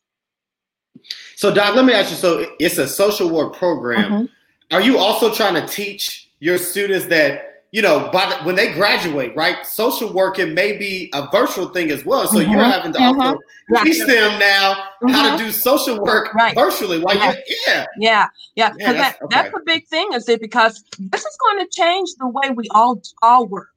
So, 1.37 1.53
Doc, 1.53 1.75
let 1.75 1.85
me 1.85 1.93
ask 1.93 2.11
you. 2.11 2.17
So, 2.17 2.47
it's 2.59 2.79
a 2.79 2.89
social 2.89 3.31
work 3.31 3.55
program. 3.57 4.13
Mm-hmm. 4.13 4.75
Are 4.75 4.81
you 4.81 4.99
also 4.99 5.33
trying 5.33 5.55
to 5.55 5.67
teach 5.67 6.31
your 6.41 6.59
students 6.59 7.07
that 7.07 7.55
you 7.75 7.83
know, 7.83 8.09
by 8.13 8.31
the, 8.31 8.37
when 8.45 8.55
they 8.55 8.73
graduate, 8.73 9.35
right? 9.35 9.67
Social 9.67 10.13
working 10.13 10.55
may 10.55 10.77
be 10.77 11.11
a 11.13 11.29
virtual 11.33 11.71
thing 11.71 11.91
as 11.91 12.05
well. 12.05 12.29
So 12.29 12.39
you're 12.39 12.61
uh-huh. 12.61 12.71
having 12.71 12.93
to 12.93 13.03
also 13.03 13.21
uh-huh. 13.21 13.83
teach 13.83 13.99
them 14.07 14.39
now 14.39 14.91
how 15.09 15.37
to 15.37 15.45
do 15.45 15.51
social 15.51 16.01
work 16.01 16.33
right. 16.35 16.55
virtually. 16.55 17.01
While 17.01 17.17
yeah. 17.17 17.35
yeah, 17.57 17.85
yeah, 17.99 18.29
yeah. 18.55 18.75
yeah 18.79 18.93
that, 18.93 19.17
okay. 19.23 19.27
that's 19.29 19.57
a 19.57 19.61
big 19.67 19.89
thing, 19.89 20.09
is 20.13 20.29
it? 20.29 20.41
Because 20.41 20.85
this 21.01 21.25
is 21.25 21.39
going 21.41 21.67
to 21.67 21.71
change 21.73 22.11
the 22.21 22.29
way 22.29 22.51
we 22.51 22.69
all 22.71 23.03
all 23.23 23.49
work. 23.49 23.71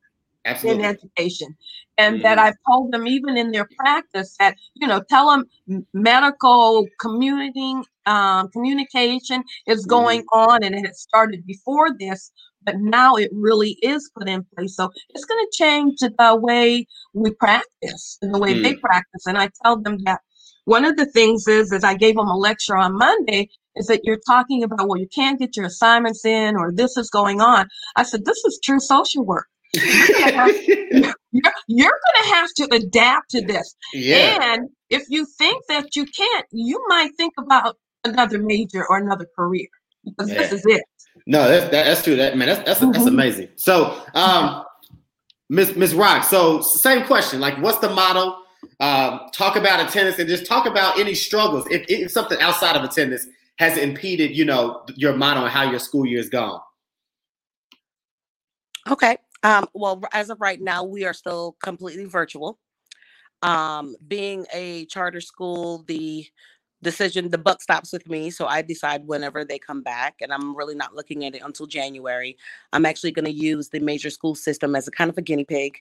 Absolutely. 0.45 0.83
in 0.83 0.89
education. 0.89 1.57
And 1.97 2.15
mm-hmm. 2.15 2.23
that 2.23 2.39
I've 2.39 2.55
told 2.69 2.91
them 2.91 3.07
even 3.07 3.37
in 3.37 3.51
their 3.51 3.67
practice 3.79 4.35
that, 4.39 4.55
you 4.75 4.87
know, 4.87 5.01
tell 5.09 5.29
them 5.29 5.45
medical 5.93 6.85
community 6.99 7.73
um, 8.05 8.49
communication 8.49 9.43
is 9.65 9.81
mm-hmm. 9.81 9.89
going 9.89 10.21
mm-hmm. 10.21 10.51
on 10.51 10.63
and 10.63 10.75
it 10.75 10.85
has 10.85 11.01
started 11.01 11.45
before 11.45 11.89
this, 11.97 12.31
but 12.63 12.75
now 12.79 13.15
it 13.15 13.29
really 13.33 13.77
is 13.81 14.09
put 14.17 14.29
in 14.29 14.45
place. 14.55 14.75
So 14.75 14.91
it's 15.09 15.25
going 15.25 15.43
to 15.43 15.57
change 15.57 15.99
the 15.99 16.35
way 16.35 16.85
we 17.13 17.31
practice 17.31 18.17
and 18.21 18.33
the 18.33 18.39
way 18.39 18.53
mm. 18.53 18.63
they 18.63 18.75
practice. 18.75 19.25
And 19.25 19.37
I 19.37 19.49
tell 19.63 19.77
them 19.77 19.97
that 20.03 20.21
one 20.65 20.83
of 20.83 20.97
the 20.97 21.05
things 21.05 21.47
is, 21.47 21.71
is 21.71 21.83
I 21.83 21.95
gave 21.95 22.15
them 22.15 22.27
a 22.27 22.37
lecture 22.37 22.75
on 22.75 22.97
Monday, 22.97 23.49
is 23.77 23.87
that 23.87 24.01
you're 24.03 24.19
talking 24.27 24.63
about, 24.63 24.87
well, 24.87 24.99
you 24.99 25.07
can't 25.07 25.39
get 25.39 25.55
your 25.55 25.65
assignments 25.65 26.25
in 26.25 26.57
or 26.57 26.73
this 26.73 26.97
is 26.97 27.09
going 27.09 27.39
on. 27.39 27.67
I 27.95 28.03
said, 28.03 28.25
this 28.25 28.43
is 28.43 28.59
true 28.61 28.79
social 28.79 29.23
work. 29.23 29.47
You're, 29.73 31.53
you're 31.67 31.91
going 31.91 32.23
to 32.23 32.29
have 32.29 32.49
to 32.55 32.67
adapt 32.73 33.29
to 33.31 33.41
this. 33.41 33.75
Yeah. 33.93 34.53
And 34.53 34.69
if 34.89 35.03
you 35.09 35.25
think 35.37 35.63
that 35.67 35.95
you 35.95 36.05
can't, 36.05 36.45
you 36.51 36.83
might 36.87 37.11
think 37.17 37.33
about 37.37 37.77
another 38.03 38.39
major 38.39 38.85
or 38.87 38.97
another 38.97 39.27
career 39.35 39.67
because 40.05 40.29
yeah. 40.29 40.37
this 40.37 40.51
is 40.53 40.65
it. 40.65 40.83
No, 41.25 41.47
that's 41.47 41.65
that, 41.71 41.83
that's 41.85 42.03
true. 42.03 42.15
That 42.15 42.37
man, 42.37 42.47
that's 42.47 42.63
that's, 42.63 42.79
mm-hmm. 42.79 42.91
that's 42.91 43.05
amazing. 43.05 43.49
So, 43.55 44.01
um, 44.13 44.63
Miss 45.49 45.75
Miss 45.75 45.93
Rock. 45.93 46.23
So, 46.23 46.61
same 46.61 47.05
question. 47.05 47.39
Like, 47.39 47.57
what's 47.61 47.79
the 47.79 47.89
motto? 47.89 48.37
Um, 48.79 49.21
talk 49.33 49.55
about 49.55 49.85
attendance 49.85 50.19
and 50.19 50.29
just 50.29 50.45
talk 50.45 50.65
about 50.65 50.99
any 50.99 51.15
struggles. 51.15 51.65
If, 51.69 51.85
if 51.89 52.11
something 52.11 52.39
outside 52.39 52.75
of 52.75 52.83
attendance 52.83 53.25
has 53.57 53.77
impeded, 53.77 54.37
you 54.37 54.45
know, 54.45 54.83
your 54.95 55.15
motto 55.15 55.41
and 55.41 55.49
how 55.49 55.69
your 55.69 55.79
school 55.79 56.05
year 56.05 56.19
is 56.19 56.29
gone. 56.29 56.59
Okay. 58.89 59.17
Um, 59.43 59.67
well, 59.73 60.01
as 60.13 60.29
of 60.29 60.41
right 60.41 60.59
now, 60.59 60.83
we 60.83 61.05
are 61.05 61.13
still 61.13 61.55
completely 61.63 62.05
virtual. 62.05 62.59
Um, 63.41 63.95
being 64.07 64.45
a 64.53 64.85
charter 64.85 65.21
school, 65.21 65.83
the 65.87 66.27
decision 66.83 67.29
the 67.29 67.37
buck 67.37 67.61
stops 67.61 67.91
with 67.91 68.07
me 68.07 68.29
so 68.29 68.45
i 68.45 68.61
decide 68.61 69.07
whenever 69.07 69.43
they 69.43 69.57
come 69.57 69.81
back 69.81 70.15
and 70.21 70.31
i'm 70.31 70.55
really 70.55 70.75
not 70.75 70.93
looking 70.93 71.25
at 71.25 71.33
it 71.33 71.41
until 71.43 71.65
january. 71.65 72.37
I'm 72.71 72.85
actually 72.85 73.11
going 73.11 73.25
to 73.25 73.31
use 73.31 73.69
the 73.69 73.79
major 73.79 74.09
school 74.09 74.35
system 74.35 74.75
as 74.75 74.87
a 74.87 74.91
kind 74.91 75.09
of 75.09 75.17
a 75.17 75.21
guinea 75.21 75.45
pig. 75.45 75.79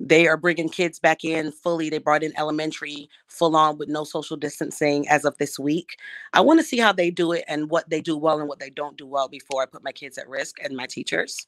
They 0.00 0.26
are 0.26 0.36
bringing 0.36 0.68
kids 0.68 0.98
back 0.98 1.24
in 1.24 1.52
fully. 1.52 1.88
They 1.88 1.98
brought 1.98 2.24
in 2.24 2.36
elementary 2.36 3.08
full 3.28 3.56
on 3.56 3.78
with 3.78 3.88
no 3.88 4.04
social 4.04 4.36
distancing 4.36 5.08
as 5.08 5.24
of 5.24 5.38
this 5.38 5.58
week. 5.58 5.96
I 6.32 6.40
want 6.40 6.58
to 6.60 6.66
see 6.66 6.78
how 6.78 6.92
they 6.92 7.10
do 7.10 7.32
it 7.32 7.44
and 7.46 7.70
what 7.70 7.88
they 7.88 8.00
do 8.00 8.16
well 8.16 8.40
and 8.40 8.48
what 8.48 8.58
they 8.58 8.70
don't 8.70 8.98
do 8.98 9.06
well 9.06 9.28
before 9.28 9.62
i 9.62 9.66
put 9.66 9.84
my 9.84 9.92
kids 9.92 10.18
at 10.18 10.28
risk 10.28 10.56
and 10.62 10.76
my 10.76 10.86
teachers 10.86 11.46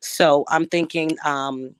so 0.00 0.44
i'm 0.48 0.66
thinking 0.66 1.16
um, 1.24 1.74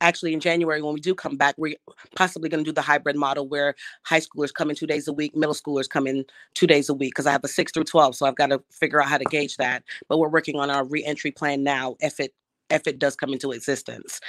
actually 0.00 0.32
in 0.32 0.40
January 0.40 0.82
when 0.82 0.94
we 0.94 1.00
do 1.00 1.14
come 1.14 1.36
back, 1.36 1.54
we're 1.58 1.76
possibly 2.14 2.48
going 2.48 2.62
to 2.62 2.68
do 2.68 2.74
the 2.74 2.82
hybrid 2.82 3.16
model 3.16 3.48
where 3.48 3.74
high 4.04 4.20
schoolers 4.20 4.52
come 4.52 4.70
in 4.70 4.76
two 4.76 4.86
days 4.86 5.08
a 5.08 5.12
week, 5.12 5.34
middle 5.34 5.54
schoolers 5.54 5.88
come 5.88 6.06
in 6.06 6.24
two 6.54 6.66
days 6.66 6.88
a 6.88 6.94
week 6.94 7.12
because 7.12 7.26
I 7.26 7.32
have 7.32 7.44
a 7.44 7.48
six 7.48 7.72
through 7.72 7.84
twelve, 7.84 8.14
so 8.14 8.26
I've 8.26 8.36
got 8.36 8.48
to 8.48 8.62
figure 8.70 9.00
out 9.00 9.08
how 9.08 9.18
to 9.18 9.24
gauge 9.24 9.56
that. 9.56 9.84
But 10.08 10.18
we're 10.18 10.28
working 10.28 10.56
on 10.56 10.70
our 10.70 10.84
reentry 10.84 11.30
plan 11.30 11.62
now 11.62 11.96
if 12.00 12.20
it 12.20 12.34
if 12.68 12.86
it 12.86 12.98
does 12.98 13.14
come 13.14 13.32
into 13.32 13.52
existence. 13.52 14.20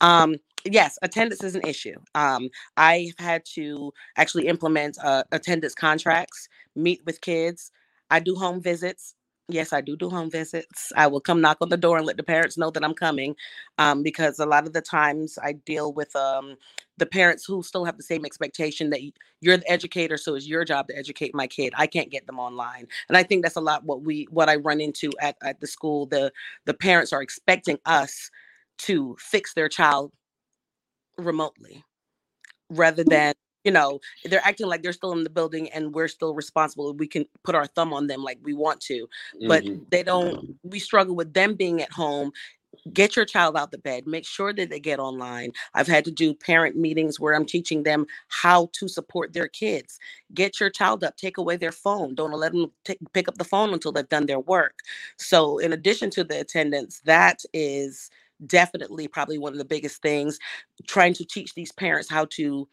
Um, 0.00 0.36
yes, 0.64 0.98
attendance 1.02 1.44
is 1.44 1.54
an 1.54 1.62
issue. 1.66 1.94
Um, 2.14 2.48
I've 2.76 3.14
had 3.18 3.44
to 3.54 3.92
actually 4.16 4.48
implement 4.48 4.98
uh, 5.02 5.24
attendance 5.30 5.74
contracts, 5.74 6.48
meet 6.74 7.02
with 7.06 7.20
kids. 7.20 7.70
I 8.10 8.20
do 8.20 8.34
home 8.34 8.60
visits 8.60 9.14
yes, 9.48 9.72
I 9.72 9.80
do 9.80 9.96
do 9.96 10.08
home 10.08 10.30
visits. 10.30 10.92
I 10.96 11.06
will 11.06 11.20
come 11.20 11.40
knock 11.40 11.58
on 11.60 11.68
the 11.68 11.76
door 11.76 11.96
and 11.98 12.06
let 12.06 12.16
the 12.16 12.22
parents 12.22 12.56
know 12.56 12.70
that 12.70 12.84
I'm 12.84 12.94
coming, 12.94 13.36
um, 13.78 14.02
because 14.02 14.38
a 14.38 14.46
lot 14.46 14.66
of 14.66 14.72
the 14.72 14.80
times 14.80 15.38
I 15.42 15.52
deal 15.52 15.92
with 15.92 16.14
um, 16.16 16.56
the 16.96 17.06
parents 17.06 17.44
who 17.44 17.62
still 17.62 17.84
have 17.84 17.96
the 17.96 18.02
same 18.02 18.24
expectation 18.24 18.90
that 18.90 19.00
you're 19.40 19.56
the 19.56 19.70
educator, 19.70 20.16
so 20.16 20.34
it's 20.34 20.46
your 20.46 20.64
job 20.64 20.88
to 20.88 20.96
educate 20.96 21.34
my 21.34 21.46
kid. 21.46 21.72
I 21.76 21.86
can't 21.86 22.10
get 22.10 22.26
them 22.26 22.38
online, 22.38 22.86
and 23.08 23.16
I 23.16 23.22
think 23.22 23.42
that's 23.42 23.56
a 23.56 23.60
lot 23.60 23.84
what 23.84 24.02
we 24.02 24.26
what 24.30 24.48
I 24.48 24.56
run 24.56 24.80
into 24.80 25.10
at 25.20 25.36
at 25.42 25.60
the 25.60 25.66
school. 25.66 26.06
The 26.06 26.32
the 26.64 26.74
parents 26.74 27.12
are 27.12 27.22
expecting 27.22 27.78
us 27.86 28.30
to 28.76 29.16
fix 29.18 29.54
their 29.54 29.68
child 29.68 30.12
remotely 31.18 31.84
rather 32.70 33.04
mm. 33.04 33.10
than 33.10 33.34
you 33.64 33.72
know 33.72 34.00
they're 34.24 34.44
acting 34.44 34.66
like 34.66 34.82
they're 34.82 34.92
still 34.92 35.12
in 35.12 35.24
the 35.24 35.30
building 35.30 35.68
and 35.70 35.94
we're 35.94 36.08
still 36.08 36.34
responsible 36.34 36.92
we 36.94 37.08
can 37.08 37.24
put 37.42 37.54
our 37.54 37.66
thumb 37.66 37.92
on 37.92 38.06
them 38.06 38.22
like 38.22 38.38
we 38.42 38.54
want 38.54 38.80
to 38.80 39.08
but 39.48 39.64
mm-hmm. 39.64 39.82
they 39.90 40.02
don't 40.02 40.56
we 40.62 40.78
struggle 40.78 41.14
with 41.14 41.32
them 41.34 41.54
being 41.54 41.82
at 41.82 41.92
home. 41.92 42.32
Get 42.92 43.14
your 43.14 43.24
child 43.24 43.56
out 43.56 43.70
the 43.70 43.78
bed. 43.78 44.06
Make 44.06 44.26
sure 44.26 44.52
that 44.52 44.68
they 44.68 44.80
get 44.80 44.98
online. 44.98 45.52
I've 45.74 45.86
had 45.86 46.04
to 46.06 46.10
do 46.10 46.34
parent 46.34 46.76
meetings 46.76 47.20
where 47.20 47.34
i'm 47.34 47.46
teaching 47.46 47.84
them 47.84 48.04
how 48.28 48.68
to 48.72 48.88
support 48.88 49.32
their 49.32 49.46
kids. 49.46 49.98
Get 50.34 50.58
your 50.58 50.70
child 50.70 51.04
up. 51.04 51.16
Take 51.16 51.38
away 51.38 51.56
their 51.56 51.72
phone. 51.72 52.14
Don't 52.14 52.32
let 52.32 52.52
them 52.52 52.72
t- 52.84 52.98
pick 53.12 53.28
up 53.28 53.38
the 53.38 53.44
phone 53.44 53.72
until 53.72 53.92
they've 53.92 54.08
done 54.08 54.26
their 54.26 54.40
work. 54.40 54.80
So 55.18 55.58
in 55.58 55.72
addition 55.72 56.10
to 56.10 56.24
the 56.24 56.40
attendance 56.40 57.00
that 57.04 57.42
is 57.52 58.10
definitely 58.46 59.06
probably 59.06 59.38
one 59.38 59.52
of 59.52 59.58
the 59.58 59.64
biggest 59.64 60.02
things 60.02 60.38
trying 60.88 61.14
to 61.14 61.24
teach 61.24 61.54
these 61.54 61.70
parents 61.70 62.10
how 62.10 62.26
to 62.30 62.68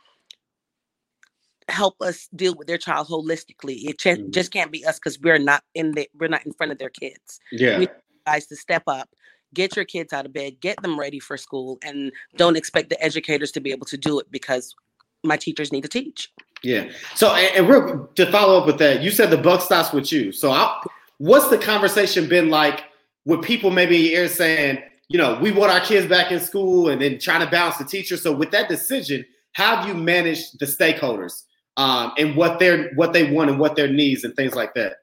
help 1.72 1.96
us 2.02 2.28
deal 2.36 2.54
with 2.56 2.68
their 2.68 2.78
child 2.78 3.08
holistically. 3.08 3.84
It 3.86 4.00
ch- 4.00 4.06
mm-hmm. 4.06 4.32
just 4.32 4.52
can't 4.52 4.72
be 4.72 4.86
us 4.86 5.00
because 5.00 5.20
we're 5.20 5.40
not 5.40 5.64
in 5.74 5.92
the 5.94 6.10
we're 6.20 6.28
not 6.28 6.46
in 6.46 6.54
front 6.54 6.72
of 6.72 6.78
their 6.78 6.90
kids. 6.90 7.40
Yeah, 7.52 7.80
we 7.80 7.88
guys 8.26 8.46
to 8.48 8.56
step 8.56 8.84
up, 8.88 9.10
get 9.54 9.76
your 9.76 9.86
kids 9.86 10.14
out 10.14 10.26
of 10.26 10.34
bed, 10.34 10.60
get 10.60 10.82
them 10.82 11.00
ready 11.00 11.20
for 11.20 11.38
school, 11.38 11.80
and 11.84 12.12
don't 12.36 12.58
expect 12.58 12.90
the 12.90 13.02
educators 13.04 13.52
to 13.54 13.60
be 13.60 13.72
able 13.72 13.86
to 13.88 13.98
do 13.98 14.20
it 14.20 14.32
because 14.32 14.76
my 15.24 15.38
teachers 15.38 15.72
need 15.72 15.82
to 15.82 15.90
teach. 15.90 16.32
Yeah. 16.64 16.90
So, 17.16 17.34
and, 17.34 17.58
and 17.58 17.70
real 17.70 18.08
to 18.16 18.32
follow 18.32 18.60
up 18.60 18.68
with 18.68 18.78
that, 18.80 19.02
you 19.02 19.12
said 19.12 19.32
the 19.32 19.38
buck 19.38 19.62
stops 19.62 19.94
with 19.94 20.12
you. 20.12 20.32
So, 20.32 20.52
I, 20.52 20.80
what's 21.18 21.50
the 21.50 21.58
conversation 21.58 22.28
been 22.28 22.50
like 22.50 22.84
with 23.26 23.42
people 23.42 23.72
maybe 23.72 23.98
here 23.98 24.28
saying, 24.28 24.82
you 25.10 25.18
know, 25.18 25.38
we 25.42 25.52
want 25.52 25.72
our 25.72 25.82
kids 25.82 26.08
back 26.08 26.32
in 26.32 26.40
school, 26.40 26.90
and 26.90 27.02
then 27.02 27.20
trying 27.20 27.42
to 27.42 27.50
balance 27.50 27.78
the 27.78 27.86
teacher. 27.86 28.18
So, 28.18 28.32
with 28.32 28.52
that 28.52 28.70
decision, 28.70 29.26
how 29.54 29.78
have 29.78 29.88
you 29.88 29.94
managed 29.94 30.60
the 30.60 30.66
stakeholders 30.66 31.44
um, 31.78 32.14
and 32.18 32.36
what 32.36 32.60
they're 32.60 32.92
what 32.96 33.14
they 33.14 33.32
want 33.32 33.50
and 33.50 33.60
what 33.60 33.76
their 33.76 33.88
needs 33.88 34.24
and 34.24 34.36
things 34.36 34.56
like 34.56 34.74
that? 34.76 34.98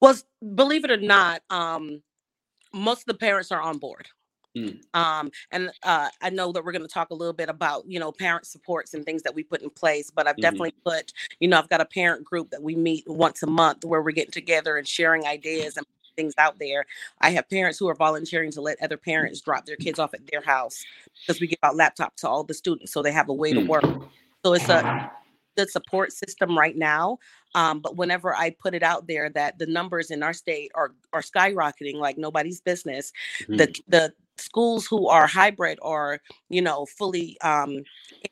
Well, 0.00 0.16
believe 0.54 0.84
it 0.84 0.90
or 0.90 0.96
not, 0.96 1.42
um, 1.50 2.02
most 2.72 3.00
of 3.00 3.06
the 3.06 3.14
parents 3.14 3.52
are 3.52 3.60
on 3.60 3.78
board. 3.78 4.08
Mm. 4.56 4.80
Um, 4.94 5.30
and 5.52 5.70
uh, 5.84 6.08
I 6.20 6.30
know 6.30 6.50
that 6.52 6.64
we're 6.64 6.72
going 6.72 6.82
to 6.82 6.88
talk 6.88 7.10
a 7.10 7.14
little 7.14 7.32
bit 7.32 7.48
about, 7.48 7.84
you 7.86 8.00
know, 8.00 8.10
parent 8.10 8.46
supports 8.46 8.94
and 8.94 9.04
things 9.04 9.22
that 9.22 9.34
we 9.34 9.44
put 9.44 9.62
in 9.62 9.70
place, 9.70 10.10
but 10.10 10.26
I've 10.26 10.34
mm-hmm. 10.34 10.42
definitely 10.42 10.74
put, 10.84 11.12
you 11.38 11.46
know, 11.46 11.58
I've 11.58 11.68
got 11.68 11.80
a 11.80 11.84
parent 11.84 12.24
group 12.24 12.50
that 12.50 12.62
we 12.62 12.74
meet 12.74 13.04
once 13.06 13.42
a 13.42 13.46
month 13.46 13.84
where 13.84 14.02
we're 14.02 14.10
getting 14.10 14.32
together 14.32 14.76
and 14.76 14.88
sharing 14.88 15.24
ideas 15.26 15.76
and 15.76 15.86
things 16.16 16.34
out 16.38 16.58
there. 16.58 16.84
I 17.20 17.30
have 17.30 17.48
parents 17.48 17.78
who 17.78 17.88
are 17.88 17.94
volunteering 17.94 18.50
to 18.52 18.60
let 18.60 18.82
other 18.82 18.96
parents 18.96 19.40
drop 19.40 19.66
their 19.66 19.76
kids 19.76 20.00
off 20.00 20.14
at 20.14 20.26
their 20.26 20.42
house 20.42 20.84
because 21.20 21.40
we 21.40 21.46
give 21.46 21.60
out 21.62 21.76
laptops 21.76 22.16
to 22.16 22.28
all 22.28 22.42
the 22.42 22.54
students 22.54 22.92
so 22.92 23.02
they 23.02 23.12
have 23.12 23.28
a 23.28 23.34
way 23.34 23.52
to 23.52 23.60
work. 23.60 23.84
Mm. 23.84 24.08
So 24.44 24.54
it's 24.54 24.68
a 24.68 25.12
good 25.56 25.70
support 25.70 26.12
system 26.12 26.56
right 26.56 26.76
now. 26.76 27.18
Um, 27.54 27.80
but 27.80 27.96
whenever 27.96 28.34
I 28.34 28.50
put 28.50 28.74
it 28.74 28.82
out 28.82 29.06
there 29.06 29.28
that 29.30 29.58
the 29.58 29.66
numbers 29.66 30.10
in 30.10 30.22
our 30.22 30.32
state 30.32 30.70
are 30.74 30.92
are 31.12 31.22
skyrocketing 31.22 31.96
like 31.96 32.16
nobody's 32.16 32.60
business, 32.60 33.12
mm-hmm. 33.42 33.56
the 33.56 33.80
the 33.88 34.12
schools 34.40 34.86
who 34.86 35.08
are 35.08 35.26
hybrid 35.26 35.78
or 35.82 36.20
you 36.48 36.62
know 36.62 36.86
fully 36.86 37.38
um, 37.42 37.82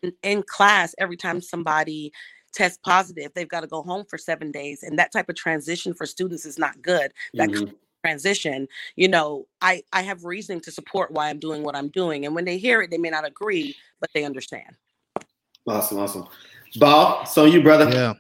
in, 0.02 0.12
in 0.22 0.42
class 0.42 0.94
every 0.98 1.16
time 1.16 1.40
somebody 1.40 2.12
tests 2.52 2.78
positive 2.82 3.30
they've 3.34 3.48
got 3.48 3.60
to 3.60 3.66
go 3.66 3.82
home 3.82 4.04
for 4.08 4.16
seven 4.16 4.50
days 4.50 4.82
and 4.82 4.98
that 4.98 5.12
type 5.12 5.28
of 5.28 5.36
transition 5.36 5.92
for 5.92 6.06
students 6.06 6.46
is 6.46 6.58
not 6.58 6.80
good 6.80 7.12
that 7.34 7.50
mm-hmm. 7.50 7.72
transition 8.02 8.66
you 8.96 9.06
know 9.06 9.46
i 9.60 9.82
i 9.92 10.00
have 10.00 10.24
reasoning 10.24 10.60
to 10.60 10.70
support 10.70 11.10
why 11.10 11.28
i'm 11.28 11.38
doing 11.38 11.62
what 11.62 11.76
i'm 11.76 11.88
doing 11.88 12.24
and 12.24 12.34
when 12.34 12.46
they 12.46 12.56
hear 12.56 12.80
it 12.80 12.90
they 12.90 12.96
may 12.96 13.10
not 13.10 13.26
agree 13.26 13.76
but 14.00 14.08
they 14.14 14.24
understand 14.24 14.76
awesome 15.68 15.98
awesome 15.98 16.26
Bob, 16.76 17.28
so 17.28 17.44
you 17.44 17.62
brother 17.62 17.90
yeah 17.90 18.14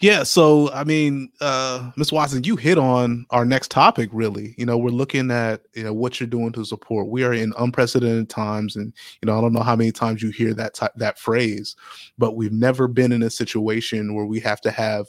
yeah, 0.00 0.22
so 0.22 0.70
I 0.72 0.84
mean, 0.84 1.30
uh, 1.40 1.90
Ms. 1.96 2.12
Watson, 2.12 2.44
you 2.44 2.56
hit 2.56 2.78
on 2.78 3.26
our 3.30 3.44
next 3.44 3.70
topic. 3.70 4.10
Really, 4.12 4.54
you 4.58 4.66
know, 4.66 4.78
we're 4.78 4.90
looking 4.90 5.30
at 5.30 5.62
you 5.74 5.84
know 5.84 5.92
what 5.92 6.20
you're 6.20 6.28
doing 6.28 6.52
to 6.52 6.64
support. 6.64 7.08
We 7.08 7.24
are 7.24 7.32
in 7.32 7.52
unprecedented 7.58 8.28
times, 8.28 8.76
and 8.76 8.92
you 9.22 9.26
know, 9.26 9.38
I 9.38 9.40
don't 9.40 9.52
know 9.52 9.62
how 9.62 9.76
many 9.76 9.92
times 9.92 10.22
you 10.22 10.30
hear 10.30 10.54
that 10.54 10.74
type, 10.74 10.92
that 10.96 11.18
phrase, 11.18 11.76
but 12.16 12.36
we've 12.36 12.52
never 12.52 12.88
been 12.88 13.12
in 13.12 13.22
a 13.22 13.30
situation 13.30 14.14
where 14.14 14.26
we 14.26 14.40
have 14.40 14.60
to 14.62 14.70
have 14.70 15.06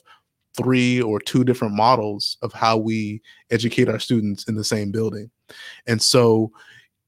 three 0.58 1.02
or 1.02 1.19
two 1.19 1.43
different 1.43 1.74
models 1.74 2.38
of 2.41 2.52
how 2.54 2.76
we 2.78 3.22
educate 3.52 3.88
our 3.88 4.00
students 4.00 4.45
in 4.45 4.56
the 4.56 4.63
same 4.63 4.91
building, 4.91 5.30
and 5.88 6.02
so, 6.02 6.52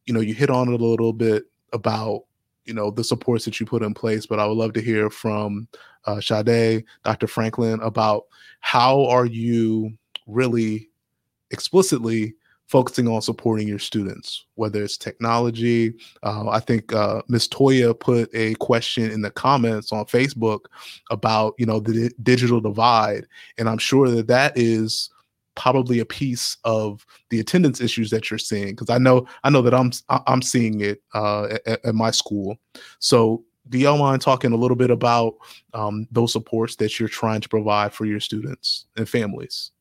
you 0.06 0.14
know, 0.14 0.22
you 0.22 0.34
hit 0.34 0.50
on 0.50 0.72
it 0.72 0.80
a 0.80 0.84
little 0.84 1.14
bit 1.14 1.44
about 1.74 2.24
you 2.66 2.74
know 2.74 2.92
the 2.92 3.04
supports 3.04 3.46
that 3.46 3.60
you 3.60 3.66
put 3.66 3.84
in 3.84 3.94
place 3.94 4.26
but 4.26 4.40
i 4.40 4.46
would 4.46 4.58
love 4.58 4.74
to 4.74 4.82
hear 4.82 5.10
from 5.10 5.68
uh, 6.06 6.20
Sade, 6.20 6.84
Dr. 7.04 7.28
Franklin 7.28 7.80
about 7.82 8.26
how 8.60 9.06
are 9.06 9.26
you 9.26 9.94
really 10.28 10.90
explicitly 11.52 12.34
focusing 12.68 13.08
on 13.08 13.22
supporting 13.22 13.68
your 13.68 13.80
students, 13.80 14.46
whether 14.56 14.82
it's 14.82 14.98
technology. 14.98 15.94
Uh, 16.24 16.48
I 16.50 16.62
think 16.62 16.94
uh, 16.94 17.22
Ms. 17.28 17.50
Toya 17.50 18.00
put 18.00 18.30
a 18.34 18.54
question 18.56 19.12
in 19.12 19.22
the 19.22 19.30
comments 19.30 19.92
on 19.92 20.06
Facebook 20.06 20.62
about 21.10 21.54
you 21.58 21.66
know 21.66 21.80
the 21.80 22.12
digital 22.24 22.62
divide, 22.62 23.26
and 23.58 23.68
I'm 23.68 23.78
sure 23.78 24.10
that 24.10 24.28
that 24.28 24.54
is 24.56 25.10
probably 25.56 26.00
a 26.00 26.06
piece 26.06 26.58
of 26.64 27.06
the 27.30 27.40
attendance 27.40 27.82
issues 27.82 28.10
that 28.10 28.30
you're 28.30 28.38
seeing 28.38 28.70
because 28.70 28.90
I 28.90 28.98
know 28.98 29.28
I 29.44 29.50
know 29.50 29.62
that 29.62 29.74
I'm 29.74 29.92
I'm 30.10 30.42
seeing 30.42 30.82
it 30.82 31.02
uh, 31.14 31.58
at, 31.66 31.86
at, 31.86 31.96
my 31.96 32.12
school. 32.12 32.58
So 33.00 33.44
do 33.70 33.78
y'all 33.78 33.98
mind 33.98 34.22
talking 34.22 34.54
a 34.54 34.58
little 34.58 34.78
bit 34.78 34.90
about 34.90 35.36
um, 35.74 36.08
those 36.12 36.32
supports 36.32 36.76
that 36.78 37.00
you're 37.00 37.10
trying 37.10 37.42
to 37.42 37.50
provide 37.50 37.94
for 37.94 38.06
your 38.06 38.20
students 38.20 38.86
and 38.98 39.08
families? 39.08 39.72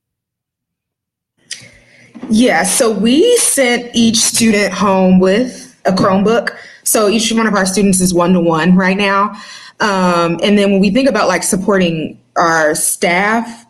Yeah, 2.28 2.64
so 2.64 2.90
we 2.90 3.36
sent 3.38 3.94
each 3.94 4.16
student 4.16 4.72
home 4.72 5.18
with 5.18 5.74
a 5.86 5.92
Chromebook. 5.92 6.56
So 6.84 7.08
each 7.08 7.32
one 7.32 7.46
of 7.46 7.54
our 7.54 7.66
students 7.66 8.00
is 8.00 8.12
one 8.12 8.32
to 8.34 8.40
one 8.40 8.76
right 8.76 8.96
now. 8.96 9.34
Um, 9.80 10.38
and 10.42 10.58
then 10.58 10.72
when 10.72 10.80
we 10.80 10.90
think 10.90 11.08
about 11.08 11.28
like 11.28 11.42
supporting 11.42 12.20
our 12.36 12.74
staff, 12.74 13.66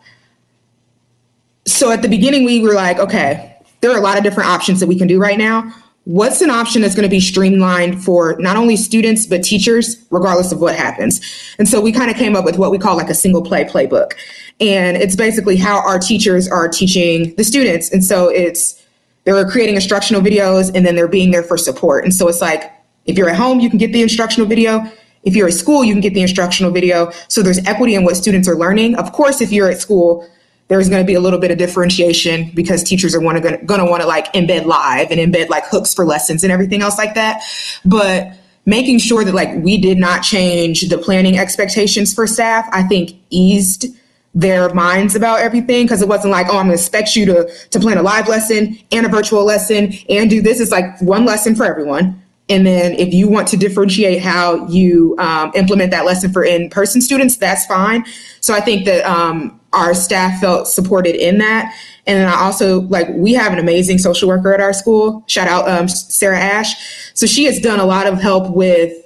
so 1.71 1.91
at 1.91 2.01
the 2.01 2.09
beginning 2.09 2.43
we 2.43 2.59
were 2.59 2.73
like, 2.73 2.99
okay, 2.99 3.55
there 3.81 3.91
are 3.91 3.97
a 3.97 4.01
lot 4.01 4.17
of 4.17 4.23
different 4.23 4.49
options 4.49 4.79
that 4.79 4.87
we 4.87 4.97
can 4.97 5.07
do 5.07 5.19
right 5.19 5.37
now. 5.37 5.73
What's 6.05 6.41
an 6.41 6.49
option 6.49 6.81
that's 6.81 6.95
going 6.95 7.07
to 7.07 7.09
be 7.09 7.19
streamlined 7.19 8.03
for 8.03 8.35
not 8.39 8.57
only 8.57 8.75
students 8.75 9.27
but 9.27 9.43
teachers 9.43 10.03
regardless 10.09 10.51
of 10.51 10.59
what 10.59 10.75
happens? 10.75 11.21
And 11.59 11.67
so 11.67 11.79
we 11.79 11.91
kind 11.91 12.09
of 12.09 12.17
came 12.17 12.35
up 12.35 12.43
with 12.43 12.57
what 12.57 12.71
we 12.71 12.79
call 12.79 12.97
like 12.97 13.09
a 13.09 13.13
single 13.13 13.43
play 13.43 13.65
playbook. 13.65 14.13
And 14.59 14.97
it's 14.97 15.15
basically 15.15 15.57
how 15.57 15.79
our 15.87 15.99
teachers 15.99 16.47
are 16.47 16.67
teaching 16.67 17.35
the 17.35 17.43
students. 17.43 17.91
And 17.91 18.03
so 18.03 18.29
it's 18.29 18.83
they're 19.25 19.47
creating 19.47 19.75
instructional 19.75 20.23
videos 20.23 20.71
and 20.73 20.85
then 20.85 20.95
they're 20.95 21.07
being 21.07 21.29
there 21.29 21.43
for 21.43 21.57
support. 21.57 22.03
And 22.03 22.13
so 22.13 22.27
it's 22.27 22.41
like 22.41 22.71
if 23.05 23.15
you're 23.15 23.29
at 23.29 23.35
home 23.35 23.59
you 23.59 23.69
can 23.69 23.77
get 23.77 23.93
the 23.93 24.01
instructional 24.01 24.47
video. 24.47 24.83
If 25.23 25.35
you're 25.35 25.47
at 25.47 25.53
school 25.53 25.83
you 25.83 25.93
can 25.93 26.01
get 26.01 26.15
the 26.15 26.21
instructional 26.21 26.71
video. 26.71 27.11
So 27.27 27.43
there's 27.43 27.63
equity 27.67 27.93
in 27.93 28.03
what 28.03 28.17
students 28.17 28.47
are 28.47 28.55
learning. 28.55 28.95
Of 28.95 29.11
course 29.11 29.39
if 29.39 29.51
you're 29.51 29.69
at 29.69 29.79
school 29.79 30.27
there's 30.71 30.87
going 30.87 31.03
to 31.03 31.05
be 31.05 31.15
a 31.15 31.19
little 31.19 31.37
bit 31.37 31.51
of 31.51 31.57
differentiation 31.57 32.49
because 32.53 32.81
teachers 32.81 33.13
are 33.13 33.19
going 33.19 33.41
to 33.41 33.59
want 33.67 34.01
to 34.01 34.07
like 34.07 34.31
embed 34.31 34.63
live 34.63 35.11
and 35.11 35.19
embed 35.19 35.49
like 35.49 35.65
hooks 35.65 35.93
for 35.93 36.05
lessons 36.05 36.45
and 36.45 36.51
everything 36.51 36.81
else 36.81 36.97
like 36.97 37.13
that. 37.13 37.43
But 37.83 38.31
making 38.65 38.99
sure 38.99 39.25
that 39.25 39.35
like 39.35 39.53
we 39.57 39.77
did 39.77 39.97
not 39.97 40.23
change 40.23 40.87
the 40.87 40.97
planning 40.97 41.37
expectations 41.37 42.13
for 42.13 42.25
staff, 42.25 42.69
I 42.71 42.83
think 42.83 43.19
eased 43.29 43.87
their 44.33 44.73
minds 44.73 45.13
about 45.13 45.41
everything 45.41 45.83
because 45.83 46.01
it 46.01 46.07
wasn't 46.07 46.31
like, 46.31 46.47
oh, 46.47 46.57
I'm 46.57 46.67
going 46.67 46.77
to 46.77 46.81
expect 46.81 47.17
you 47.17 47.25
to 47.25 47.53
to 47.71 47.79
plan 47.81 47.97
a 47.97 48.01
live 48.01 48.29
lesson 48.29 48.79
and 48.93 49.05
a 49.05 49.09
virtual 49.09 49.43
lesson 49.43 49.91
and 50.07 50.29
do 50.29 50.41
this. 50.41 50.61
It's 50.61 50.71
like 50.71 51.01
one 51.01 51.25
lesson 51.25 51.53
for 51.53 51.65
everyone. 51.65 52.23
And 52.47 52.65
then 52.65 52.93
if 52.93 53.13
you 53.13 53.27
want 53.27 53.49
to 53.49 53.57
differentiate 53.57 54.21
how 54.21 54.67
you 54.67 55.17
um, 55.19 55.51
implement 55.53 55.91
that 55.91 56.05
lesson 56.05 56.31
for 56.31 56.45
in-person 56.45 57.01
students, 57.01 57.35
that's 57.35 57.65
fine. 57.65 58.05
So 58.39 58.53
I 58.53 58.61
think 58.61 58.85
that 58.85 59.05
um, 59.05 59.60
our 59.73 59.93
staff 59.93 60.39
felt 60.41 60.67
supported 60.67 61.15
in 61.15 61.37
that. 61.37 61.73
And 62.07 62.19
then 62.19 62.27
I 62.27 62.41
also 62.41 62.81
like 62.81 63.07
we 63.11 63.33
have 63.33 63.53
an 63.53 63.59
amazing 63.59 63.99
social 63.99 64.27
worker 64.27 64.53
at 64.53 64.59
our 64.59 64.73
school. 64.73 65.23
Shout 65.27 65.47
out 65.47 65.69
um, 65.69 65.87
Sarah 65.87 66.39
Ash. 66.39 67.13
So 67.13 67.25
she 67.25 67.45
has 67.45 67.59
done 67.59 67.79
a 67.79 67.85
lot 67.85 68.07
of 68.07 68.19
help 68.19 68.53
with 68.55 68.97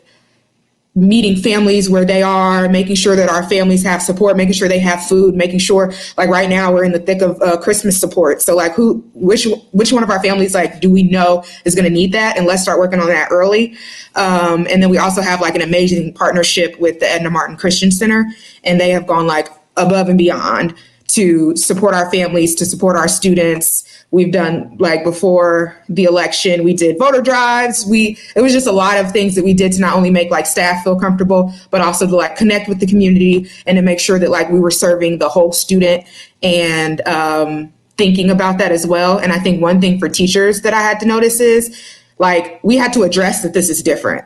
meeting 0.97 1.35
families 1.35 1.89
where 1.89 2.05
they 2.05 2.23
are, 2.23 2.69
making 2.69 2.95
sure 2.95 3.17
that 3.17 3.29
our 3.29 3.43
families 3.49 3.83
have 3.83 4.01
support, 4.01 4.37
making 4.37 4.53
sure 4.53 4.69
they 4.69 4.79
have 4.79 5.05
food, 5.05 5.35
making 5.35 5.59
sure 5.59 5.91
like 6.17 6.29
right 6.29 6.49
now 6.49 6.71
we're 6.71 6.85
in 6.85 6.93
the 6.93 6.99
thick 6.99 7.21
of 7.21 7.39
uh, 7.41 7.57
Christmas 7.57 7.99
support. 7.99 8.41
So 8.41 8.55
like 8.55 8.71
who, 8.73 9.03
which 9.13 9.45
which 9.73 9.91
one 9.91 10.03
of 10.03 10.09
our 10.09 10.23
families 10.23 10.55
like 10.55 10.79
do 10.79 10.89
we 10.89 11.03
know 11.03 11.43
is 11.65 11.75
going 11.75 11.83
to 11.83 11.91
need 11.91 12.13
that, 12.13 12.37
and 12.37 12.47
let's 12.47 12.61
start 12.63 12.79
working 12.79 13.01
on 13.01 13.07
that 13.07 13.27
early. 13.29 13.75
Um, 14.15 14.65
and 14.69 14.81
then 14.81 14.89
we 14.89 14.97
also 14.97 15.21
have 15.21 15.41
like 15.41 15.55
an 15.55 15.61
amazing 15.61 16.13
partnership 16.13 16.79
with 16.79 17.01
the 17.01 17.11
Edna 17.11 17.29
Martin 17.29 17.57
Christian 17.57 17.91
Center, 17.91 18.25
and 18.63 18.79
they 18.79 18.91
have 18.91 19.05
gone 19.05 19.27
like 19.27 19.49
above 19.77 20.09
and 20.09 20.17
beyond 20.17 20.75
to 21.07 21.55
support 21.55 21.93
our 21.93 22.09
families, 22.11 22.55
to 22.55 22.65
support 22.65 22.97
our 22.97 23.07
students. 23.07 23.83
We've 24.11 24.31
done 24.31 24.75
like 24.79 25.03
before 25.03 25.77
the 25.87 26.03
election, 26.03 26.63
we 26.63 26.73
did 26.73 26.97
voter 26.97 27.21
drives. 27.21 27.85
We 27.85 28.17
it 28.35 28.41
was 28.41 28.53
just 28.53 28.67
a 28.67 28.71
lot 28.71 28.97
of 28.97 29.11
things 29.11 29.35
that 29.35 29.43
we 29.43 29.53
did 29.53 29.71
to 29.73 29.81
not 29.81 29.95
only 29.95 30.09
make 30.09 30.31
like 30.31 30.45
staff 30.45 30.83
feel 30.83 30.99
comfortable, 30.99 31.53
but 31.69 31.81
also 31.81 32.07
to 32.07 32.15
like 32.15 32.35
connect 32.35 32.67
with 32.67 32.79
the 32.79 32.87
community 32.87 33.49
and 33.67 33.75
to 33.77 33.81
make 33.81 33.99
sure 33.99 34.17
that 34.19 34.29
like 34.29 34.49
we 34.49 34.59
were 34.59 34.71
serving 34.71 35.19
the 35.19 35.29
whole 35.29 35.51
student 35.51 36.05
and 36.41 37.05
um, 37.07 37.71
thinking 37.97 38.29
about 38.29 38.57
that 38.57 38.71
as 38.71 38.87
well. 38.87 39.17
And 39.17 39.31
I 39.31 39.39
think 39.39 39.61
one 39.61 39.79
thing 39.79 39.99
for 39.99 40.09
teachers 40.09 40.61
that 40.61 40.73
I 40.73 40.81
had 40.81 40.99
to 41.01 41.05
notice 41.05 41.39
is 41.39 41.75
like 42.17 42.59
we 42.63 42.77
had 42.77 42.93
to 42.93 43.03
address 43.03 43.43
that 43.43 43.53
this 43.53 43.69
is 43.69 43.83
different 43.83 44.25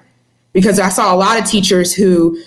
because 0.53 0.79
I 0.79 0.89
saw 0.89 1.13
a 1.13 1.17
lot 1.17 1.38
of 1.39 1.45
teachers 1.45 1.93
who 1.93 2.41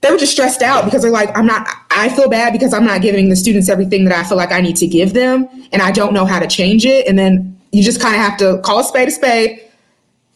they 0.00 0.10
were 0.10 0.18
just 0.18 0.32
stressed 0.32 0.62
out 0.62 0.84
because 0.84 1.02
they're 1.02 1.10
like, 1.10 1.36
I'm 1.36 1.46
not, 1.46 1.66
I 1.90 2.08
feel 2.08 2.28
bad 2.28 2.52
because 2.52 2.72
I'm 2.72 2.84
not 2.84 3.02
giving 3.02 3.28
the 3.28 3.36
students 3.36 3.68
everything 3.68 4.04
that 4.04 4.16
I 4.16 4.26
feel 4.26 4.36
like 4.36 4.52
I 4.52 4.60
need 4.60 4.76
to 4.76 4.86
give 4.86 5.12
them. 5.12 5.48
And 5.72 5.82
I 5.82 5.90
don't 5.90 6.12
know 6.12 6.24
how 6.24 6.38
to 6.38 6.46
change 6.46 6.86
it. 6.86 7.06
And 7.08 7.18
then 7.18 7.58
you 7.72 7.82
just 7.82 8.00
kind 8.00 8.14
of 8.14 8.20
have 8.20 8.38
to 8.38 8.60
call 8.62 8.78
a 8.78 8.84
spade 8.84 9.08
a 9.08 9.10
spade, 9.10 9.60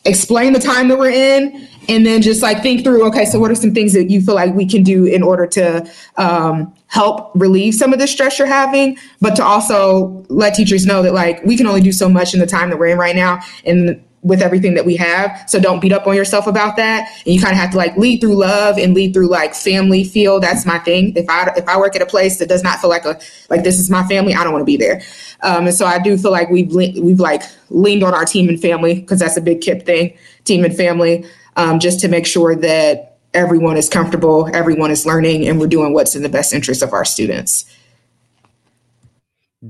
explain 0.04 0.52
the 0.52 0.58
time 0.58 0.88
that 0.88 0.98
we're 0.98 1.10
in, 1.10 1.68
and 1.88 2.04
then 2.04 2.22
just 2.22 2.42
like 2.42 2.62
think 2.62 2.82
through, 2.82 3.06
okay, 3.06 3.24
so 3.24 3.38
what 3.38 3.50
are 3.50 3.54
some 3.54 3.72
things 3.72 3.92
that 3.92 4.10
you 4.10 4.20
feel 4.20 4.34
like 4.34 4.52
we 4.54 4.66
can 4.66 4.82
do 4.82 5.04
in 5.04 5.22
order 5.22 5.46
to 5.46 5.88
um, 6.16 6.72
help 6.88 7.30
relieve 7.34 7.74
some 7.74 7.92
of 7.92 7.98
the 7.98 8.06
stress 8.06 8.38
you're 8.38 8.48
having, 8.48 8.96
but 9.20 9.34
to 9.36 9.44
also 9.44 10.24
let 10.28 10.54
teachers 10.54 10.86
know 10.86 11.02
that 11.02 11.14
like 11.14 11.42
we 11.44 11.56
can 11.56 11.66
only 11.66 11.80
do 11.80 11.92
so 11.92 12.08
much 12.08 12.34
in 12.34 12.40
the 12.40 12.46
time 12.46 12.70
that 12.70 12.78
we're 12.78 12.86
in 12.86 12.98
right 12.98 13.16
now. 13.16 13.40
And 13.64 14.02
with 14.22 14.40
everything 14.40 14.74
that 14.74 14.86
we 14.86 14.96
have. 14.96 15.44
So 15.48 15.58
don't 15.58 15.80
beat 15.80 15.92
up 15.92 16.06
on 16.06 16.14
yourself 16.14 16.46
about 16.46 16.76
that. 16.76 17.10
And 17.26 17.34
you 17.34 17.40
kind 17.40 17.52
of 17.52 17.58
have 17.58 17.70
to 17.72 17.76
like 17.76 17.96
lead 17.96 18.20
through 18.20 18.36
love 18.36 18.78
and 18.78 18.94
lead 18.94 19.12
through 19.12 19.28
like 19.28 19.54
family 19.54 20.04
feel. 20.04 20.38
That's 20.38 20.64
my 20.64 20.78
thing. 20.78 21.14
If 21.16 21.28
I 21.28 21.52
if 21.56 21.68
I 21.68 21.76
work 21.76 21.96
at 21.96 22.02
a 22.02 22.06
place 22.06 22.38
that 22.38 22.48
does 22.48 22.62
not 22.62 22.78
feel 22.78 22.90
like 22.90 23.04
a 23.04 23.20
like 23.50 23.64
this 23.64 23.78
is 23.78 23.90
my 23.90 24.06
family, 24.06 24.34
I 24.34 24.44
don't 24.44 24.52
want 24.52 24.62
to 24.62 24.66
be 24.66 24.76
there. 24.76 25.02
Um, 25.42 25.66
and 25.66 25.74
so 25.74 25.86
I 25.86 25.98
do 25.98 26.16
feel 26.16 26.30
like 26.30 26.50
we've 26.50 26.72
we've 26.72 27.20
like 27.20 27.42
leaned 27.70 28.04
on 28.04 28.14
our 28.14 28.24
team 28.24 28.48
and 28.48 28.60
family 28.60 28.94
because 28.94 29.18
that's 29.18 29.36
a 29.36 29.40
big 29.42 29.60
KIPP 29.60 29.84
thing, 29.84 30.16
team 30.44 30.64
and 30.64 30.76
family, 30.76 31.24
um, 31.56 31.80
just 31.80 31.98
to 32.00 32.08
make 32.08 32.26
sure 32.26 32.54
that 32.54 33.18
everyone 33.34 33.76
is 33.76 33.88
comfortable, 33.88 34.48
everyone 34.54 34.90
is 34.92 35.04
learning, 35.04 35.48
and 35.48 35.58
we're 35.58 35.66
doing 35.66 35.92
what's 35.94 36.14
in 36.14 36.22
the 36.22 36.28
best 36.28 36.52
interest 36.52 36.82
of 36.82 36.92
our 36.92 37.04
students 37.04 37.64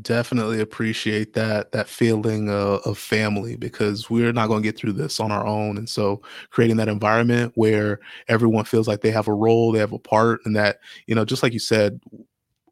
definitely 0.01 0.61
appreciate 0.61 1.35
that 1.35 1.73
that 1.73 1.89
feeling 1.89 2.49
uh, 2.49 2.79
of 2.87 2.97
family 2.97 3.57
because 3.57 4.09
we're 4.09 4.33
not 4.33 4.47
going 4.47 4.63
to 4.63 4.67
get 4.67 4.79
through 4.79 4.93
this 4.93 5.21
on 5.21 5.31
our 5.31 5.47
own. 5.47 5.77
And 5.77 5.89
so 5.89 6.23
creating 6.51 6.79
that 6.79 6.89
environment 6.89 7.53
where 7.57 8.01
everyone 8.29 8.65
feels 8.65 8.89
like 8.89 9.03
they 9.03 9.11
have 9.11 9.29
a 9.29 9.35
role 9.35 9.71
they 9.73 9.79
have 9.79 9.93
a 9.93 9.99
part 9.99 10.41
and 10.45 10.57
that 10.57 10.79
you 11.07 11.15
know 11.15 11.25
just 11.25 11.43
like 11.43 11.53
you 11.53 11.59
said 11.59 12.01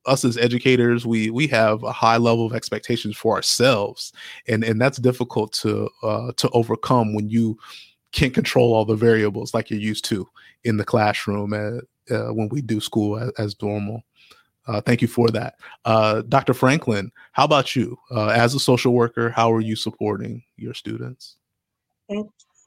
us 0.07 0.25
as 0.25 0.39
educators 0.39 1.07
we 1.07 1.29
we 1.31 1.47
have 1.47 1.83
a 1.83 1.93
high 1.93 2.17
level 2.17 2.47
of 2.47 2.55
expectations 2.55 3.17
for 3.17 3.35
ourselves. 3.37 4.13
And 4.49 4.65
and 4.65 4.81
that's 4.81 4.99
difficult 4.99 5.53
to 5.55 5.91
uh, 6.03 6.33
to 6.37 6.49
overcome 6.51 7.15
when 7.15 7.29
you 7.29 7.59
can't 8.13 8.35
control 8.35 8.73
all 8.75 8.85
the 8.85 8.97
variables 8.97 9.55
like 9.55 9.71
you're 9.71 9.79
used 9.79 10.05
to 10.07 10.27
in 10.65 10.77
the 10.79 10.85
classroom 10.85 11.53
at, 11.55 11.85
uh, 12.11 12.33
when 12.33 12.49
we 12.49 12.61
do 12.61 12.81
school 12.81 13.19
as, 13.19 13.31
as 13.39 13.63
normal 13.63 14.03
uh, 14.71 14.81
thank 14.81 15.03
you 15.03 15.09
for 15.09 15.29
that. 15.31 15.57
Uh, 15.85 16.23
Dr. 16.23 16.55
Franklin, 16.55 17.11
how 17.33 17.45
about 17.45 17.75
you? 17.75 17.99
Uh, 18.11 18.29
as 18.29 18.55
a 18.55 18.61
social 18.61 18.93
worker, 18.93 19.29
how 19.31 19.53
are 19.53 19.61
you 19.61 19.75
supporting 19.75 20.45
your 20.57 20.75
students? 20.75 21.37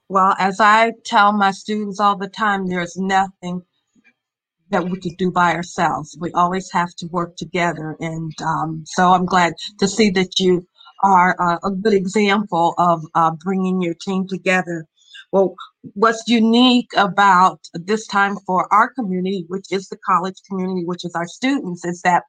Well, 0.10 0.36
as 0.38 0.60
I 0.60 0.92
tell 1.06 1.32
my 1.32 1.52
students 1.52 2.02
all 2.02 2.18
the 2.18 2.28
time, 2.28 2.68
there's 2.68 2.98
nothing 2.98 3.62
that 4.70 4.84
we 4.84 5.00
could 5.00 5.18
do 5.18 5.32
by 5.32 5.54
ourselves. 5.54 6.18
We 6.20 6.32
always 6.34 6.70
have 6.72 6.94
to 6.96 7.08
work 7.08 7.38
together. 7.38 7.96
And 8.02 8.34
um, 8.42 8.84
so 8.86 9.14
I'm 9.14 9.26
glad 9.26 9.54
to 9.80 9.88
see 9.88 10.10
that 10.12 10.40
you 10.40 10.68
are 11.04 11.36
a 11.64 11.72
good 11.72 11.94
example 11.94 12.74
of 12.78 13.04
uh, 13.16 13.32
bringing 13.32 13.82
your 13.82 13.94
team 13.94 14.28
together 14.28 14.88
well, 15.34 15.56
what's 15.96 16.22
unique 16.28 16.92
about 16.96 17.60
this 17.74 18.06
time 18.06 18.38
for 18.46 18.72
our 18.72 18.94
community, 18.94 19.46
which 19.48 19.66
is 19.72 19.88
the 19.88 19.98
college 20.06 20.36
community, 20.48 20.86
which 20.86 21.04
is 21.04 21.16
our 21.16 21.26
students, 21.26 21.84
is 21.84 22.04
that 22.04 22.22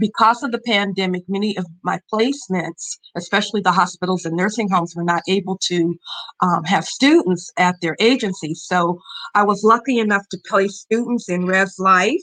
because 0.00 0.42
of 0.42 0.50
the 0.50 0.58
pandemic, 0.66 1.22
many 1.28 1.56
of 1.56 1.64
my 1.84 2.00
placements, 2.12 2.98
especially 3.16 3.60
the 3.60 3.70
hospitals 3.70 4.24
and 4.24 4.36
nursing 4.36 4.68
homes, 4.68 4.96
were 4.96 5.04
not 5.04 5.22
able 5.28 5.58
to 5.62 5.96
um, 6.40 6.64
have 6.64 6.84
students 6.84 7.52
at 7.56 7.76
their 7.80 7.96
agencies. 8.00 8.64
So 8.66 8.98
I 9.36 9.44
was 9.44 9.62
lucky 9.62 10.00
enough 10.00 10.26
to 10.32 10.38
place 10.48 10.80
students 10.80 11.28
in 11.28 11.46
Res 11.46 11.78
Life, 11.78 12.20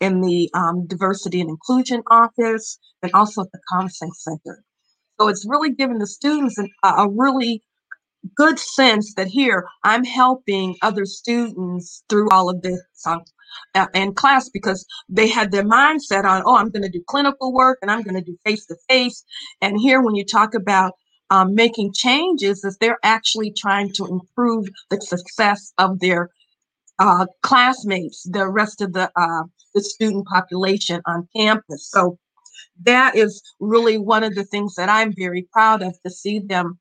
in 0.00 0.22
the 0.22 0.50
um, 0.54 0.88
Diversity 0.88 1.40
and 1.40 1.48
Inclusion 1.48 2.02
Office, 2.10 2.80
and 3.00 3.12
also 3.12 3.42
at 3.42 3.52
the 3.52 3.60
Counseling 3.70 4.10
Center. 4.12 4.64
So 5.20 5.28
it's 5.28 5.46
really 5.48 5.70
given 5.70 5.98
the 5.98 6.06
students 6.08 6.58
an, 6.58 6.68
a 6.82 7.08
really 7.08 7.62
good 8.36 8.58
sense 8.58 9.14
that 9.14 9.28
here 9.28 9.66
I'm 9.84 10.04
helping 10.04 10.76
other 10.82 11.04
students 11.04 12.04
through 12.08 12.28
all 12.30 12.48
of 12.50 12.62
this 12.62 12.80
um, 13.06 13.22
uh, 13.74 13.86
in 13.94 14.14
class 14.14 14.48
because 14.48 14.86
they 15.08 15.28
had 15.28 15.52
their 15.52 15.64
mindset 15.64 16.24
on, 16.24 16.42
oh, 16.46 16.56
I'm 16.56 16.70
going 16.70 16.82
to 16.82 16.88
do 16.88 17.02
clinical 17.08 17.52
work 17.52 17.78
and 17.82 17.90
I'm 17.90 18.02
going 18.02 18.16
to 18.16 18.22
do 18.22 18.36
face 18.44 18.66
to 18.66 18.76
face. 18.88 19.24
And 19.60 19.78
here, 19.78 20.00
when 20.00 20.14
you 20.14 20.24
talk 20.24 20.54
about 20.54 20.94
um, 21.30 21.54
making 21.54 21.92
changes, 21.94 22.64
is 22.64 22.76
they're 22.78 22.98
actually 23.02 23.52
trying 23.56 23.92
to 23.94 24.06
improve 24.06 24.66
the 24.90 25.00
success 25.00 25.72
of 25.78 26.00
their 26.00 26.30
uh, 26.98 27.26
classmates, 27.42 28.24
the 28.30 28.48
rest 28.48 28.80
of 28.80 28.92
the 28.92 29.10
uh, 29.16 29.44
the 29.74 29.82
student 29.82 30.26
population 30.26 31.00
on 31.06 31.26
campus. 31.34 31.88
So 31.90 32.18
that 32.84 33.16
is 33.16 33.42
really 33.60 33.98
one 33.98 34.24
of 34.24 34.34
the 34.34 34.44
things 34.44 34.74
that 34.76 34.88
I'm 34.88 35.14
very 35.16 35.48
proud 35.52 35.82
of 35.82 35.96
to 36.02 36.10
see 36.10 36.40
them 36.40 36.78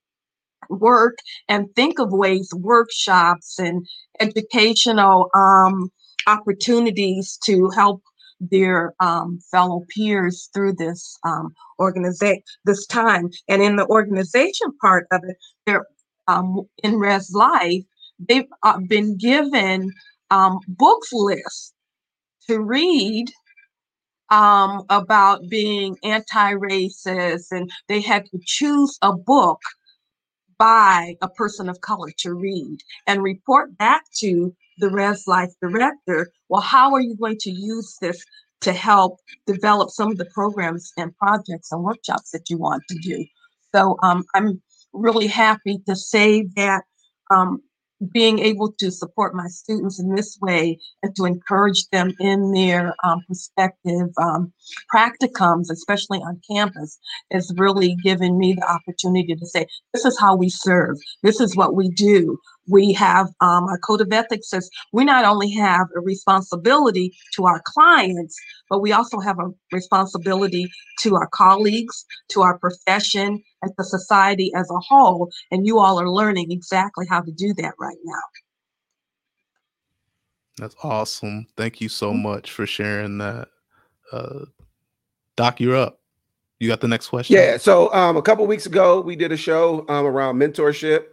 work 0.72 1.18
and 1.48 1.68
think 1.76 2.00
of 2.00 2.12
ways, 2.12 2.50
workshops 2.56 3.60
and 3.60 3.86
educational 4.20 5.30
um, 5.34 5.92
opportunities 6.28 7.38
to 7.46 7.70
help 7.70 8.02
their 8.40 8.94
um, 9.00 9.40
fellow 9.52 9.86
peers 9.96 10.50
through 10.54 10.74
this 10.74 11.18
um, 11.26 11.54
organization 11.80 12.42
this 12.66 12.86
time. 12.88 13.30
And 13.48 13.62
in 13.62 13.76
the 13.76 13.86
organization 13.88 14.72
part 14.82 15.06
of 15.12 15.22
it, 15.24 15.38
they're 15.66 15.86
um, 16.28 16.62
in 16.84 16.98
Res 16.98 17.32
Life, 17.34 17.84
they've 18.28 18.46
uh, 18.64 18.80
been 18.88 19.18
given 19.18 19.92
um, 20.30 20.60
book 20.68 21.02
lists 21.12 21.74
to 22.48 22.62
read 22.62 23.26
um, 24.30 24.84
about 24.90 25.42
being 25.50 25.98
anti-racist, 26.04 27.52
and 27.52 27.70
they 27.90 28.00
had 28.00 28.26
to 28.28 28.40
choose 28.46 28.98
a 29.02 29.14
book 29.14 29.60
by 30.62 31.18
a 31.24 31.28
person 31.28 31.68
of 31.68 31.82
color 31.82 32.12
to 32.20 32.36
read 32.36 32.78
and 33.08 33.24
report 33.24 33.76
back 33.80 34.04
to 34.16 34.56
the 34.78 34.92
Res 34.92 35.26
Life 35.26 35.50
director. 35.60 36.30
Well, 36.50 36.62
how 36.62 36.94
are 36.94 37.02
you 37.02 37.16
going 37.16 37.38
to 37.40 37.50
use 37.50 37.98
this 38.00 38.24
to 38.62 38.72
help 38.72 39.18
develop 39.48 39.90
some 39.90 40.12
of 40.12 40.20
the 40.20 40.30
programs 40.36 40.92
and 40.98 41.18
projects 41.18 41.72
and 41.72 41.84
workshops 41.84 42.30
that 42.30 42.48
you 42.52 42.60
want 42.60 42.84
to 42.90 42.96
do? 43.00 43.26
So 43.74 43.98
um, 44.04 44.24
I'm 44.36 44.62
really 44.94 45.26
happy 45.26 45.80
to 45.88 45.96
say 45.96 46.44
that 46.56 46.84
um, 47.32 47.64
being 48.14 48.40
able 48.40 48.72
to 48.80 48.92
support 48.92 49.36
my 49.36 49.48
students 49.48 50.00
in 50.00 50.16
this 50.16 50.38
way 50.42 50.80
and 51.04 51.16
to 51.16 51.26
encourage 51.26 51.88
them 51.92 52.12
in 52.20 52.52
their 52.52 52.96
um, 53.04 53.22
prospective 53.28 54.10
um, 54.22 54.52
practicums, 54.94 55.70
especially 55.72 56.20
on 56.20 56.42
campus, 56.50 57.00
has 57.32 57.54
really 57.58 57.96
given 58.04 58.38
me 58.38 58.54
the 58.54 58.72
opportunity 58.72 59.36
to 59.36 59.46
say, 59.46 59.66
this 59.94 60.06
is 60.06 60.20
how 60.20 60.36
we 60.36 60.50
serve. 60.50 60.98
This 61.24 61.40
is 61.40 61.56
what 61.56 61.76
we 61.76 61.90
do 61.90 62.38
we 62.72 62.94
have 62.94 63.28
um, 63.42 63.66
our 63.66 63.78
code 63.80 64.02
of 64.02 64.12
ethics 64.14 64.50
says 64.50 64.70
we 64.94 65.04
not 65.04 65.26
only 65.26 65.52
have 65.52 65.88
a 65.96 66.00
responsibility 66.00 67.14
to 67.36 67.46
our 67.46 67.62
clients, 67.66 68.36
but 68.70 68.80
we 68.80 68.94
also 68.94 69.20
have 69.20 69.38
a 69.40 69.50
responsibility 69.74 70.72
to 71.02 71.16
our 71.16 71.28
colleagues, 71.28 72.06
to 72.30 72.42
our 72.42 72.58
profession, 72.58 73.44
and 73.62 73.72
to 73.78 73.84
society 73.84 74.52
as 74.56 74.70
a 74.72 74.80
whole. 74.80 75.30
And 75.52 75.68
you 75.68 75.80
all 75.80 76.00
are 76.00 76.10
learning 76.10 76.52
exactly 76.52 77.06
how 77.10 77.22
to 77.22 77.32
do 77.32 77.54
that 77.56 77.74
right 77.78 77.98
now. 78.06 78.22
That's 80.58 80.76
awesome. 80.82 81.48
Thank 81.58 81.82
you 81.82 81.90
so 81.90 82.12
mm-hmm. 82.12 82.24
much 82.24 82.52
for 82.52 82.66
sharing 82.66 83.18
that. 83.18 83.50
Uh, 84.12 84.46
Doc, 85.36 85.60
you're 85.60 85.76
up. 85.76 86.00
You 86.60 86.68
got 86.68 86.80
the 86.80 86.88
next 86.88 87.08
question? 87.08 87.36
Yeah. 87.36 87.58
So 87.58 87.92
um, 87.94 88.16
a 88.16 88.22
couple 88.22 88.46
weeks 88.46 88.66
ago, 88.66 89.02
we 89.02 89.16
did 89.16 89.32
a 89.32 89.38
show 89.38 89.86
um, 89.90 90.06
around 90.06 90.38
mentorship. 90.38 91.06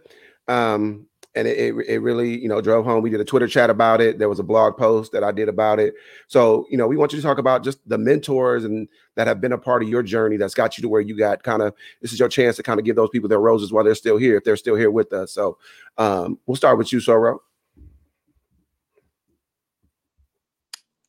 Um, 0.47 1.08
and 1.35 1.47
it, 1.47 1.57
it, 1.57 1.75
it, 1.87 1.99
really 1.99 2.39
you 2.39 2.47
know 2.47 2.61
drove 2.61 2.85
home. 2.85 3.03
We 3.03 3.09
did 3.09 3.21
a 3.21 3.25
twitter 3.25 3.47
chat 3.47 3.69
about 3.69 4.01
it. 4.01 4.17
There 4.17 4.29
was 4.29 4.39
a 4.39 4.43
blog 4.43 4.77
post 4.77 5.11
that 5.11 5.23
i 5.23 5.31
did 5.31 5.49
about 5.49 5.79
it. 5.79 5.93
So 6.27 6.65
you 6.69 6.77
know 6.77 6.87
we 6.87 6.97
want 6.97 7.13
you 7.13 7.17
to 7.17 7.23
talk 7.23 7.37
about 7.37 7.63
just 7.63 7.87
the 7.87 7.97
mentors 7.97 8.65
and 8.65 8.87
that 9.15 9.27
have 9.27 9.39
been 9.39 9.51
a 9.51 9.57
part 9.57 9.83
of 9.83 9.89
your 9.89 10.03
journey 10.03 10.37
that's 10.37 10.53
got 10.53 10.77
you 10.77 10.81
to 10.81 10.89
where 10.89 11.01
you 11.01 11.17
got 11.17 11.43
kind 11.43 11.61
of 11.61 11.73
this 12.01 12.11
is 12.13 12.19
your 12.19 12.29
chance 12.29 12.55
to 12.55 12.63
kind 12.63 12.79
of 12.79 12.85
give 12.85 12.95
those 12.95 13.09
people 13.09 13.29
their 13.29 13.39
roses 13.39 13.71
while 13.71 13.83
they're 13.83 13.95
still 13.95 14.17
here 14.17 14.37
if 14.37 14.43
they're 14.43 14.57
still 14.57 14.75
here 14.75 14.91
with 14.91 15.13
us. 15.13 15.31
So 15.31 15.57
um, 15.97 16.39
we'll 16.45 16.55
start 16.55 16.77
with 16.77 16.91
you 16.91 16.99
soror. 16.99 17.37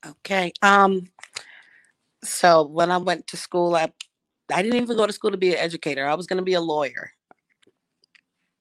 Okay 0.07 0.53
um 0.63 1.09
so 2.23 2.67
when 2.67 2.91
i 2.91 2.99
went 2.99 3.27
to 3.27 3.37
school 3.37 3.75
i 3.75 3.91
i 4.53 4.63
didn't 4.63 4.83
even 4.83 4.97
go 4.97 5.07
to 5.07 5.13
school 5.13 5.31
to 5.31 5.37
be 5.37 5.53
an 5.53 5.59
educator. 5.59 6.07
I 6.07 6.15
was 6.15 6.27
going 6.27 6.39
to 6.39 6.45
be 6.45 6.55
a 6.55 6.61
lawyer 6.61 7.13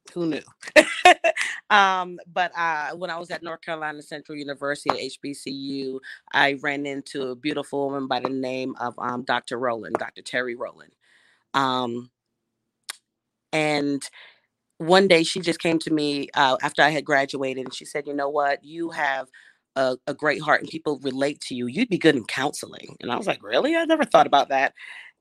who 0.10 0.28
knew? 0.28 0.42
um, 1.70 2.20
but 2.32 2.52
uh, 2.58 2.92
when 2.96 3.10
I 3.10 3.18
was 3.18 3.32
at 3.32 3.44
North 3.44 3.62
Carolina 3.62 4.02
Central 4.02 4.38
University 4.38 4.90
at 4.90 5.12
HBCU, 5.24 6.00
I 6.34 6.58
ran 6.62 6.86
into 6.86 7.28
a 7.28 7.36
beautiful 7.36 7.86
woman 7.86 8.08
by 8.08 8.20
the 8.20 8.30
name 8.30 8.76
of 8.80 8.94
um, 8.98 9.24
Dr. 9.24 9.58
Rowland, 9.58 9.96
Dr. 10.00 10.22
Terry 10.22 10.56
Rowland. 10.56 10.92
Um, 11.54 12.10
and 13.52 14.08
one 14.78 15.08
day 15.08 15.24
she 15.24 15.40
just 15.40 15.60
came 15.60 15.80
to 15.80 15.92
me 15.92 16.30
uh, 16.36 16.58
after 16.62 16.82
I 16.82 16.90
had 16.90 17.06
graduated 17.06 17.66
and 17.66 17.74
she 17.74 17.86
said, 17.86 18.08
You 18.08 18.14
know 18.14 18.30
what? 18.30 18.64
You 18.64 18.92
have 18.92 19.28
a, 19.76 19.98
a, 20.08 20.14
great 20.14 20.42
heart 20.42 20.62
and 20.62 20.70
people 20.70 21.00
relate 21.04 21.42
to 21.42 21.56
you. 21.56 21.68
You'd 21.68 21.90
be 21.90 21.98
good 21.98 22.16
in 22.16 22.24
counseling. 22.26 22.96
And 23.02 23.12
I 23.12 23.18
was 23.18 23.28
like, 23.28 23.44
Really? 23.44 23.76
I 23.76 23.86
never 23.86 24.06
thought 24.06 24.28
about 24.28 24.50
that. 24.50 24.74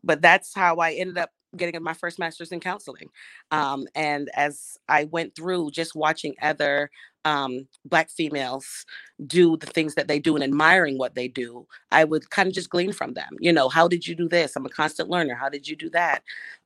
But 0.05 0.23
that's 0.23 0.55
how 0.55 0.77
I 0.77 0.93
ended 0.93 1.19
up 1.19 1.31
getting 1.59 1.83
my 1.83 1.95
first 1.95 2.19
master's 2.19 2.53
in 2.53 2.61
counseling. 2.61 3.11
Um, 3.51 3.87
and 3.95 4.31
as 4.35 4.79
I 4.89 5.05
went 5.05 5.35
through 5.37 5.73
just 5.73 5.95
watching 5.95 6.35
other 6.41 6.91
um, 7.25 7.69
Black 7.85 8.11
females 8.11 8.87
do 9.27 9.57
the 9.57 9.67
things 9.67 9.95
that 9.97 10.09
they 10.09 10.19
do 10.19 10.35
and 10.35 10.45
admiring 10.45 10.97
what 10.97 11.15
they 11.15 11.29
do, 11.29 11.67
I 11.91 12.05
would 12.05 12.31
kind 12.31 12.47
of 12.47 12.55
just 12.55 12.71
glean 12.71 12.93
from 12.93 13.15
them. 13.15 13.31
You 13.41 13.53
know, 13.53 13.69
how 13.69 13.89
did 13.89 14.07
you 14.07 14.15
do 14.15 14.29
this? 14.29 14.57
I'm 14.57 14.65
a 14.65 14.71
constant 14.71 15.11
learner. 15.11 15.35
How 15.35 15.49
did 15.49 15.69
you 15.69 15.77
do 15.77 15.91
that? 15.91 16.23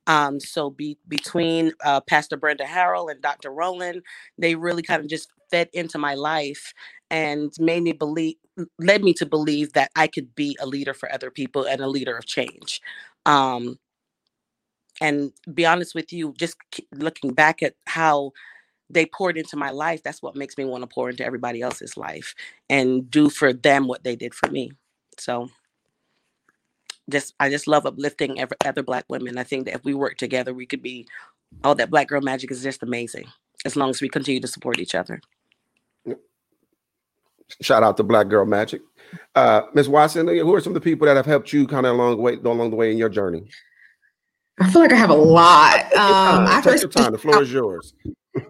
Um, 0.07 0.39
so 0.39 0.69
be, 0.69 0.97
between 1.07 1.73
uh, 1.83 2.01
Pastor 2.01 2.37
Brenda 2.37 2.65
Harrell 2.65 3.11
and 3.11 3.21
Dr. 3.21 3.51
Rowland, 3.51 4.03
they 4.37 4.55
really 4.55 4.83
kind 4.83 5.01
of 5.01 5.09
just 5.09 5.29
fed 5.49 5.69
into 5.73 5.97
my 5.97 6.15
life 6.15 6.73
and 7.09 7.51
made 7.59 7.83
me 7.83 7.91
believe 7.93 8.35
led 8.79 9.03
me 9.03 9.13
to 9.13 9.25
believe 9.25 9.73
that 9.73 9.91
I 9.95 10.07
could 10.07 10.35
be 10.35 10.55
a 10.59 10.67
leader 10.67 10.93
for 10.93 11.11
other 11.11 11.31
people 11.31 11.63
and 11.65 11.81
a 11.81 11.87
leader 11.87 12.15
of 12.15 12.25
change. 12.25 12.81
Um, 13.25 13.79
and 15.03 15.33
be 15.53 15.65
honest 15.65 15.93
with 15.93 16.13
you, 16.13 16.33
just 16.37 16.55
looking 16.93 17.33
back 17.33 17.61
at 17.61 17.75
how 17.85 18.31
they 18.89 19.05
poured 19.05 19.37
into 19.37 19.57
my 19.57 19.69
life, 19.69 20.01
that's 20.01 20.21
what 20.21 20.37
makes 20.37 20.57
me 20.57 20.63
want 20.63 20.81
to 20.81 20.87
pour 20.87 21.09
into 21.09 21.25
everybody 21.25 21.61
else's 21.61 21.97
life 21.97 22.33
and 22.69 23.11
do 23.11 23.29
for 23.29 23.51
them 23.51 23.85
what 23.85 24.05
they 24.05 24.15
did 24.15 24.33
for 24.33 24.49
me. 24.49 24.71
So 25.19 25.49
just 27.09 27.33
I 27.37 27.49
just 27.49 27.67
love 27.67 27.85
uplifting 27.85 28.39
every, 28.39 28.55
other 28.63 28.81
black 28.81 29.03
women. 29.09 29.37
I 29.37 29.43
think 29.43 29.65
that 29.65 29.75
if 29.75 29.83
we 29.83 29.93
work 29.93 30.17
together, 30.17 30.53
we 30.53 30.65
could 30.65 30.81
be 30.81 31.05
all 31.65 31.75
that 31.75 31.89
black 31.89 32.07
girl 32.07 32.21
magic 32.21 32.49
is 32.49 32.63
just 32.63 32.81
amazing 32.81 33.25
as 33.65 33.75
long 33.75 33.89
as 33.89 34.01
we 34.01 34.07
continue 34.07 34.39
to 34.39 34.47
support 34.47 34.79
each 34.79 34.95
other. 34.95 35.19
Shout 37.61 37.83
out 37.83 37.97
to 37.97 38.03
Black 38.03 38.29
Girl 38.29 38.45
Magic. 38.45 38.81
Uh, 39.35 39.63
Ms. 39.73 39.89
Watson, 39.89 40.27
who 40.27 40.55
are 40.55 40.61
some 40.61 40.71
of 40.71 40.75
the 40.75 40.81
people 40.81 41.05
that 41.05 41.17
have 41.17 41.25
helped 41.25 41.51
you 41.53 41.67
kind 41.67 41.85
of 41.85 41.93
along 41.93 42.15
the 42.15 42.21
way 42.21 42.35
along 42.35 42.69
the 42.69 42.77
way 42.77 42.89
in 42.89 42.97
your 42.97 43.09
journey? 43.09 43.49
I 44.59 44.69
feel 44.69 44.81
like 44.81 44.93
I 44.93 44.97
have 44.97 45.09
a 45.09 45.15
lot. 45.15 45.85
Um, 45.93 46.45
I 46.47 46.61
first 46.61 46.91
time. 46.91 47.11
The 47.11 47.17
floor 47.17 47.41
is 47.43 47.51
yours. 47.51 47.93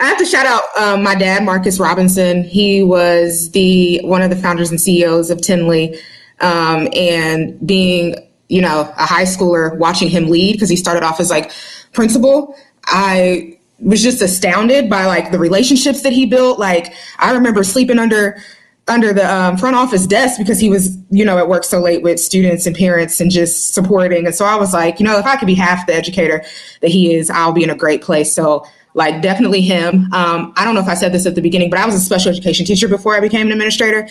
I 0.00 0.08
have 0.08 0.18
to 0.18 0.26
shout 0.26 0.46
out 0.46 0.62
um, 0.78 1.02
my 1.02 1.14
dad, 1.14 1.44
Marcus 1.44 1.78
Robinson. 1.78 2.44
He 2.44 2.82
was 2.82 3.50
the 3.52 4.00
one 4.04 4.22
of 4.22 4.30
the 4.30 4.36
founders 4.36 4.70
and 4.70 4.80
CEOs 4.80 5.30
of 5.30 5.40
Tindley, 5.40 5.98
um, 6.40 6.88
and 6.92 7.64
being 7.66 8.14
you 8.48 8.60
know 8.60 8.92
a 8.96 9.06
high 9.06 9.24
schooler, 9.24 9.76
watching 9.78 10.08
him 10.08 10.28
lead 10.28 10.52
because 10.52 10.68
he 10.68 10.76
started 10.76 11.02
off 11.02 11.20
as 11.20 11.30
like 11.30 11.52
principal. 11.92 12.54
I 12.86 13.58
was 13.78 14.02
just 14.02 14.20
astounded 14.20 14.90
by 14.90 15.06
like 15.06 15.30
the 15.32 15.38
relationships 15.38 16.02
that 16.02 16.12
he 16.12 16.26
built. 16.26 16.58
Like 16.58 16.92
I 17.18 17.32
remember 17.32 17.64
sleeping 17.64 17.98
under 17.98 18.42
under 18.90 19.12
the 19.12 19.32
um, 19.32 19.56
front 19.56 19.76
office 19.76 20.06
desk 20.06 20.38
because 20.38 20.58
he 20.58 20.68
was, 20.68 20.98
you 21.10 21.24
know, 21.24 21.38
at 21.38 21.48
work 21.48 21.64
so 21.64 21.80
late 21.80 22.02
with 22.02 22.18
students 22.18 22.66
and 22.66 22.76
parents 22.76 23.20
and 23.20 23.30
just 23.30 23.72
supporting. 23.72 24.26
And 24.26 24.34
so 24.34 24.44
I 24.44 24.56
was 24.56 24.74
like, 24.74 24.98
you 24.98 25.06
know, 25.06 25.16
if 25.18 25.24
I 25.24 25.36
could 25.36 25.46
be 25.46 25.54
half 25.54 25.86
the 25.86 25.94
educator 25.94 26.44
that 26.80 26.90
he 26.90 27.14
is, 27.14 27.30
I'll 27.30 27.52
be 27.52 27.62
in 27.62 27.70
a 27.70 27.76
great 27.76 28.02
place. 28.02 28.34
So 28.34 28.66
like 28.94 29.22
definitely 29.22 29.60
him. 29.60 30.12
Um, 30.12 30.52
I 30.56 30.64
don't 30.64 30.74
know 30.74 30.80
if 30.80 30.88
I 30.88 30.94
said 30.94 31.12
this 31.12 31.24
at 31.24 31.36
the 31.36 31.40
beginning, 31.40 31.70
but 31.70 31.78
I 31.78 31.86
was 31.86 31.94
a 31.94 32.00
special 32.00 32.30
education 32.30 32.66
teacher 32.66 32.88
before 32.88 33.14
I 33.14 33.20
became 33.20 33.46
an 33.46 33.52
administrator. 33.52 34.08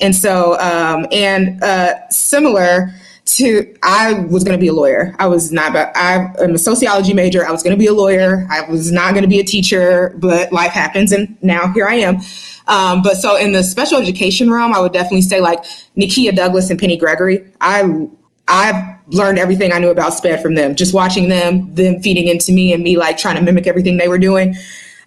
And 0.00 0.16
so, 0.16 0.58
um, 0.58 1.06
and 1.12 1.62
uh, 1.62 2.08
similar 2.08 2.94
to 3.36 3.74
I 3.82 4.14
was 4.14 4.44
going 4.44 4.56
to 4.56 4.60
be 4.60 4.68
a 4.68 4.72
lawyer. 4.72 5.14
I 5.18 5.26
was 5.26 5.52
not, 5.52 5.74
I 5.74 6.32
am 6.40 6.54
a 6.54 6.58
sociology 6.58 7.14
major. 7.14 7.46
I 7.46 7.50
was 7.50 7.62
going 7.62 7.74
to 7.74 7.78
be 7.78 7.86
a 7.86 7.92
lawyer. 7.92 8.46
I 8.50 8.62
was 8.62 8.92
not 8.92 9.12
going 9.12 9.22
to 9.22 9.28
be 9.28 9.40
a 9.40 9.44
teacher, 9.44 10.14
but 10.18 10.52
life 10.52 10.72
happens, 10.72 11.12
and 11.12 11.36
now 11.42 11.72
here 11.72 11.86
I 11.86 11.94
am. 11.94 12.20
Um, 12.68 13.02
but 13.02 13.16
so 13.16 13.36
in 13.36 13.52
the 13.52 13.62
special 13.62 13.98
education 13.98 14.50
realm, 14.50 14.72
I 14.72 14.80
would 14.80 14.92
definitely 14.92 15.22
say 15.22 15.40
like 15.40 15.64
Nikia 15.96 16.34
Douglas 16.34 16.70
and 16.70 16.78
Penny 16.78 16.96
Gregory. 16.96 17.44
I 17.60 18.08
I've 18.48 18.98
learned 19.08 19.38
everything 19.38 19.72
I 19.72 19.78
knew 19.78 19.90
about 19.90 20.14
SPED 20.14 20.42
from 20.42 20.54
them. 20.54 20.74
Just 20.74 20.94
watching 20.94 21.28
them, 21.28 21.74
them 21.74 22.00
feeding 22.02 22.28
into 22.28 22.52
me, 22.52 22.72
and 22.72 22.82
me 22.82 22.96
like 22.96 23.18
trying 23.18 23.36
to 23.36 23.42
mimic 23.42 23.66
everything 23.66 23.96
they 23.96 24.08
were 24.08 24.18
doing. 24.18 24.54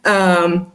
Um, 0.03 0.71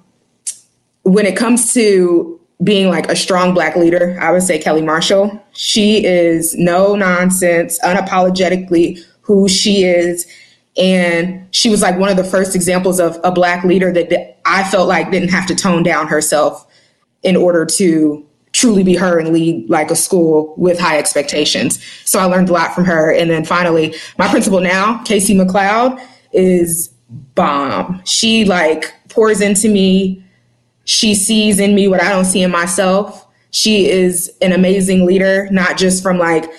when 1.03 1.26
it 1.26 1.36
comes 1.36 1.72
to 1.74 2.39
being 2.62 2.88
like 2.88 3.08
a 3.08 3.16
strong 3.16 3.54
black 3.54 3.76
leader, 3.76 4.18
I 4.20 4.30
would 4.32 4.42
say 4.42 4.58
Kelly 4.58 4.82
Marshall. 4.82 5.42
She 5.52 6.04
is 6.04 6.54
no 6.56 6.94
nonsense, 6.94 7.78
unapologetically 7.80 9.02
who 9.22 9.48
she 9.48 9.84
is. 9.84 10.26
And 10.76 11.46
she 11.54 11.68
was 11.68 11.82
like 11.82 11.98
one 11.98 12.11
of 12.11 12.16
the 12.16 12.24
first 12.24 12.54
examples 12.54 13.00
of 13.00 13.18
a 13.24 13.32
black 13.32 13.64
leader 13.64 13.92
that, 13.92 14.38
I 14.46 14.64
felt 14.64 14.88
like 14.88 15.11
didn't 15.11 15.28
have 15.28 15.46
to 15.46 15.54
tone 15.54 15.82
down 15.82 16.08
herself 16.08 16.66
in 17.22 17.36
order 17.36 17.64
to 17.66 18.26
truly 18.52 18.82
be 18.82 18.96
her 18.96 19.18
and 19.18 19.32
lead 19.32 19.70
like 19.70 19.90
a 19.90 19.96
school 19.96 20.54
with 20.56 20.78
high 20.78 20.98
expectations. 20.98 21.82
So 22.04 22.18
I 22.18 22.24
learned 22.24 22.50
a 22.50 22.52
lot 22.52 22.74
from 22.74 22.84
her. 22.84 23.12
And 23.12 23.30
then 23.30 23.44
finally, 23.44 23.94
my 24.18 24.26
principal 24.28 24.61
now, 24.61 25.02
Casey 25.04 25.34
McLeod, 25.36 26.04
is 26.32 26.92
bomb. 27.34 28.02
She 28.04 28.44
like 28.44 28.92
pours 29.08 29.40
into 29.40 29.68
me 29.68 30.24
she 30.91 31.14
sees 31.14 31.61
in 31.61 31.72
me 31.72 31.86
what 31.86 32.03
I 32.03 32.09
don't 32.09 32.24
see 32.24 32.43
in 32.43 32.51
myself. 32.51 33.24
She 33.53 33.88
is 33.88 34.28
an 34.43 34.51
amazing 34.51 35.07
leader, 35.07 35.49
not 35.53 35.78
just 35.78 36.03
from 36.03 36.18
like 36.18 36.51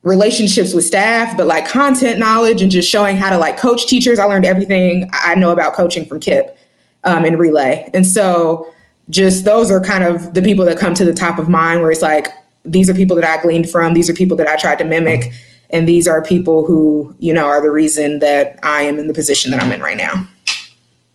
relationships 0.00 0.72
with 0.72 0.86
staff, 0.86 1.36
but 1.36 1.46
like 1.46 1.68
content 1.68 2.18
knowledge 2.18 2.62
and 2.62 2.70
just 2.70 2.88
showing 2.88 3.18
how 3.18 3.28
to 3.28 3.36
like 3.36 3.58
coach 3.58 3.86
teachers. 3.86 4.18
I 4.18 4.24
learned 4.24 4.46
everything 4.46 5.10
I 5.12 5.34
know 5.34 5.50
about 5.50 5.74
coaching 5.74 6.06
from 6.06 6.20
KIPP 6.20 6.56
um, 7.04 7.26
in 7.26 7.36
relay. 7.36 7.90
And 7.92 8.06
so 8.06 8.72
just 9.10 9.44
those 9.44 9.70
are 9.70 9.82
kind 9.82 10.04
of 10.04 10.32
the 10.32 10.40
people 10.40 10.64
that 10.64 10.78
come 10.78 10.94
to 10.94 11.04
the 11.04 11.12
top 11.12 11.38
of 11.38 11.50
mind 11.50 11.82
where 11.82 11.90
it's 11.90 12.00
like, 12.00 12.28
these 12.64 12.88
are 12.88 12.94
people 12.94 13.14
that 13.16 13.26
I 13.26 13.42
gleaned 13.42 13.68
from. 13.68 13.92
These 13.92 14.08
are 14.08 14.14
people 14.14 14.38
that 14.38 14.48
I 14.48 14.56
tried 14.56 14.78
to 14.78 14.84
mimic. 14.84 15.34
And 15.68 15.86
these 15.86 16.08
are 16.08 16.22
people 16.22 16.64
who, 16.64 17.14
you 17.18 17.34
know, 17.34 17.44
are 17.44 17.60
the 17.60 17.70
reason 17.70 18.20
that 18.20 18.58
I 18.62 18.84
am 18.84 18.98
in 18.98 19.06
the 19.06 19.12
position 19.12 19.50
that 19.50 19.62
I'm 19.62 19.70
in 19.70 19.82
right 19.82 19.98
now. 19.98 20.26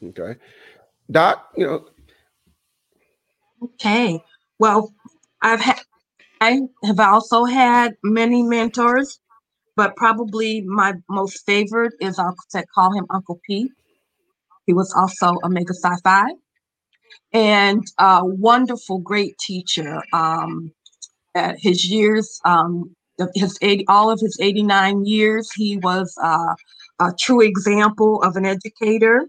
Okay. 0.04 0.40
Doc, 1.10 1.52
you 1.58 1.66
know, 1.66 1.88
Okay. 3.64 4.22
Well, 4.60 4.94
I've 5.42 5.62
had 5.62 5.82
I 6.42 6.62
have 6.84 7.00
also 7.00 7.46
had 7.46 7.94
many 8.04 8.44
mentors, 8.44 9.20
but 9.78 9.96
probably 9.96 10.62
my 10.62 10.94
most 11.10 11.46
favorite 11.46 11.94
is 12.02 12.20
I'll 12.20 12.36
call 12.76 12.94
him 12.94 13.06
Uncle 13.10 13.40
P. 13.48 13.70
He 14.66 14.74
was 14.74 14.94
also 14.94 15.38
a 15.42 15.46
Omega 15.48 15.74
Psi 15.74 15.96
Phi 16.04 16.26
and 17.34 17.84
a 18.00 18.26
wonderful, 18.26 19.00
great 19.00 19.38
teacher. 19.38 20.02
Um, 20.14 20.72
at 21.36 21.58
his 21.60 21.90
years, 21.90 22.40
um, 22.46 22.96
his 23.36 23.58
80, 23.62 23.86
all 23.88 24.12
of 24.12 24.20
his 24.20 24.38
89 24.42 25.06
years, 25.06 25.52
he 25.54 25.78
was 25.78 26.14
uh, 26.22 26.56
a 27.00 27.12
true 27.20 27.42
example 27.42 28.22
of 28.24 28.36
an 28.36 28.46
educator. 28.46 29.28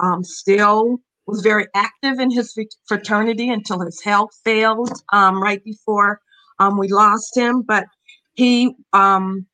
Um, 0.00 0.24
still 0.24 0.98
was 1.26 1.42
very 1.42 1.66
active 1.74 2.18
in 2.18 2.30
his 2.30 2.54
fraternity 2.86 3.50
until 3.50 3.80
his 3.80 4.02
health 4.02 4.30
failed 4.44 4.90
um, 5.12 5.42
right 5.42 5.62
before 5.64 6.20
um, 6.58 6.78
we 6.78 6.88
lost 6.88 7.36
him. 7.36 7.62
But 7.62 7.86
he 8.34 8.74
um, 8.92 9.46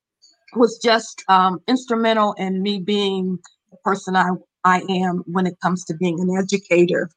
was 0.55 0.79
just 0.83 1.23
um, 1.29 1.61
instrumental 1.69 2.35
in 2.35 2.63
me 2.63 2.81
being 2.81 3.39
the 3.71 3.77
person 3.85 4.17
I, 4.17 4.31
I 4.65 4.83
am 4.89 5.23
when 5.27 5.47
it 5.47 5.59
comes 5.63 5.85
to 5.87 5.95
being 5.95 6.21
an 6.21 6.37
educator. 6.37 7.09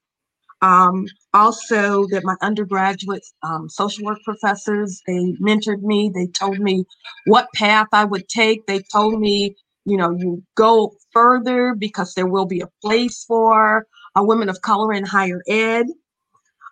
Um, 0.62 1.08
also, 1.34 2.08
that 2.08 2.24
my 2.24 2.36
undergraduate 2.42 3.26
um, 3.44 3.68
social 3.70 4.06
work 4.06 4.20
professors 4.24 5.02
they 5.06 5.34
mentored 5.42 5.82
me. 5.82 6.10
They 6.14 6.28
told 6.28 6.60
me 6.60 6.86
what 7.26 7.50
path 7.54 7.88
I 7.92 8.06
would 8.06 8.30
take. 8.30 8.66
They 8.66 8.80
told 8.80 9.20
me, 9.20 9.56
you 9.86 9.98
know, 9.98 10.12
you 10.12 10.42
go 10.56 10.94
further 11.12 11.76
because 11.76 12.14
there 12.14 12.28
will 12.28 12.46
be 12.46 12.62
a 12.62 12.70
place 12.82 13.26
for 13.26 13.86
a 14.16 14.24
women 14.24 14.50
of 14.50 14.62
color 14.62 14.94
in 14.94 15.06
higher 15.06 15.42
ed. 15.48 15.88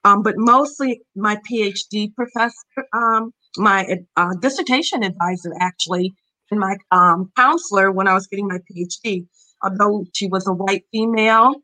Um, 0.04 0.24
but 0.24 0.36
mostly 0.38 1.02
my 1.16 1.38
PhD 1.50 2.14
professor, 2.16 2.56
um, 2.94 3.34
my 3.58 4.00
uh, 4.16 4.34
dissertation 4.42 5.04
advisor, 5.04 5.54
actually, 5.60 6.14
and 6.50 6.60
my 6.60 6.76
um, 6.92 7.32
counselor 7.36 7.92
when 7.92 8.08
I 8.08 8.14
was 8.14 8.28
getting 8.28 8.48
my 8.48 8.60
PhD. 8.70 9.26
Although 9.64 10.06
she 10.14 10.28
was 10.28 10.48
a 10.48 10.54
white 10.54 10.86
female, 10.92 11.56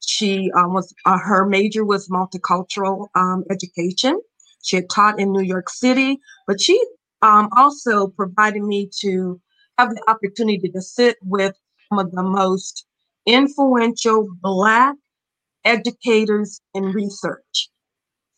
she 0.00 0.50
um, 0.56 0.72
was 0.72 0.94
uh, 1.04 1.18
her 1.18 1.46
major 1.46 1.84
was 1.84 2.08
multicultural 2.08 3.08
um, 3.14 3.44
education. 3.50 4.20
She 4.62 4.76
had 4.76 4.88
taught 4.88 5.20
in 5.20 5.32
New 5.32 5.42
York 5.42 5.68
City, 5.68 6.18
but 6.46 6.60
she 6.60 6.82
um, 7.20 7.48
also 7.56 8.08
provided 8.08 8.62
me 8.62 8.90
to 9.00 9.40
have 9.78 9.90
the 9.90 10.02
opportunity 10.08 10.68
to 10.68 10.80
sit 10.80 11.16
with 11.22 11.54
some 11.88 11.98
of 11.98 12.10
the 12.12 12.22
most 12.22 12.86
influential 13.26 14.28
Black 14.40 14.96
educators 15.64 16.60
in 16.74 16.84
research. 16.84 17.70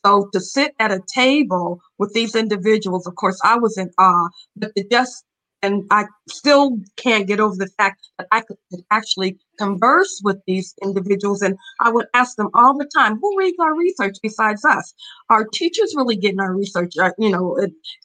So 0.05 0.29
to 0.33 0.41
sit 0.41 0.75
at 0.79 0.93
a 0.93 1.01
table 1.13 1.81
with 1.99 2.13
these 2.13 2.35
individuals, 2.35 3.07
of 3.07 3.15
course, 3.15 3.41
I 3.43 3.57
was 3.57 3.79
in 3.79 3.91
awe, 3.99 4.29
but 4.57 4.75
to 4.77 4.85
just, 4.91 5.25
and 5.63 5.85
I 5.91 6.05
still 6.29 6.77
can't 6.97 7.27
get 7.27 7.41
over 7.41 7.57
the 7.57 7.71
fact 7.79 8.07
that 8.19 8.27
I 8.31 8.43
could 8.43 8.59
actually 8.91 9.39
converse 9.59 10.21
with 10.23 10.37
these 10.47 10.75
individuals. 10.83 11.41
And 11.41 11.57
I 11.81 11.91
would 11.91 12.05
ask 12.13 12.37
them 12.37 12.51
all 12.53 12.77
the 12.77 12.89
time, 12.95 13.19
who 13.19 13.39
reads 13.39 13.57
our 13.59 13.75
research 13.75 14.19
besides 14.23 14.63
us? 14.63 14.93
Are 15.31 15.47
teachers 15.47 15.95
really 15.97 16.17
getting 16.17 16.41
our 16.41 16.55
research? 16.55 16.99
Are, 17.01 17.15
you 17.19 17.31
know, 17.31 17.57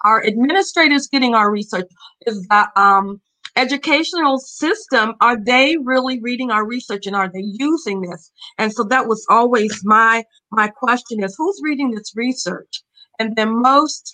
are 0.05 0.25
administrators 0.25 1.07
getting 1.07 1.35
our 1.35 1.51
research? 1.51 1.89
Is 2.27 2.47
that, 2.47 2.69
um, 2.77 3.19
educational 3.55 4.39
system 4.39 5.13
are 5.21 5.37
they 5.37 5.77
really 5.77 6.19
reading 6.21 6.51
our 6.51 6.65
research 6.65 7.07
and 7.07 7.15
are 7.15 7.29
they 7.31 7.43
using 7.43 8.01
this? 8.01 8.31
And 8.57 8.71
so 8.73 8.83
that 8.85 9.07
was 9.07 9.25
always 9.29 9.81
my 9.83 10.23
my 10.51 10.67
question 10.67 11.23
is 11.23 11.35
who's 11.37 11.59
reading 11.63 11.91
this 11.91 12.13
research? 12.15 12.81
And 13.19 13.35
then 13.35 13.61
mostly 13.61 14.13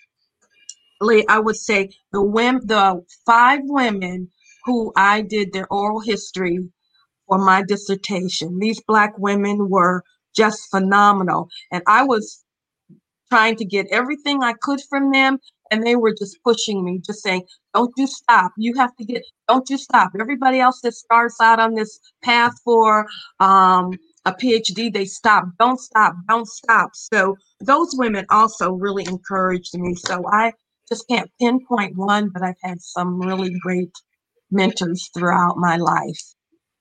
i 1.30 1.40
would 1.40 1.58
say 1.58 1.90
the 2.12 2.22
women 2.22 2.62
the 2.66 3.02
five 3.26 3.60
women 3.64 4.30
who 4.66 4.92
i 4.96 5.22
did 5.22 5.54
their 5.54 5.68
oral 5.72 6.00
history 6.00 6.60
for 7.28 7.38
my 7.38 7.64
dissertation 7.64 8.60
these 8.60 8.82
black 8.88 9.18
women 9.18 9.70
were 9.70 10.04
just 10.36 10.70
phenomenal. 10.72 11.50
And 11.72 11.84
i 11.88 12.04
was 12.04 12.44
trying 13.30 13.56
to 13.58 13.66
get 13.66 13.88
everything 13.92 14.44
i 14.44 14.54
could 14.62 14.82
from 14.90 15.12
them 15.12 15.40
and 15.76 15.86
they 15.86 15.98
were 15.98 16.14
just 16.18 16.42
pushing 16.44 16.84
me, 16.86 17.02
just 17.06 17.22
saying, 17.22 17.44
"Don't 17.74 17.94
you 17.98 18.08
stop? 18.08 18.54
You 18.58 18.74
have 18.76 18.96
to 18.96 19.06
get. 19.06 19.24
Don't 19.48 19.70
you 19.70 19.78
stop? 19.78 20.12
Everybody 20.20 20.60
else 20.60 20.80
that 20.82 20.94
starts 20.94 21.40
out 21.42 21.60
on 21.60 21.76
this 21.76 22.00
path 22.24 22.54
for 22.64 23.06
um, 23.40 23.92
a 24.26 24.32
PhD, 24.32 24.92
they 24.94 25.06
stop. 25.06 25.46
Don't 25.60 25.80
stop. 25.80 26.16
Don't 26.30 26.48
stop." 26.48 26.92
So 26.94 27.36
those 27.60 27.94
women 27.94 28.26
also 28.30 28.72
really 28.72 29.04
encouraged 29.06 29.78
me. 29.78 29.96
So 29.96 30.24
I 30.32 30.54
just 30.88 31.08
can't 31.10 31.30
pinpoint 31.40 31.98
one, 31.98 32.30
but 32.30 32.42
I've 32.42 32.62
had 32.64 32.82
some 32.82 33.20
really 33.20 33.54
great 33.60 33.92
mentors 34.52 35.10
throughout 35.14 35.58
my 35.58 35.76
life. 35.76 36.22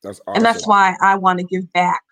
That's 0.04 0.20
awesome. 0.20 0.36
And 0.36 0.44
that's 0.44 0.66
why 0.66 0.94
I 1.00 1.16
want 1.16 1.40
to 1.40 1.44
give 1.44 1.72
back. 1.72 2.02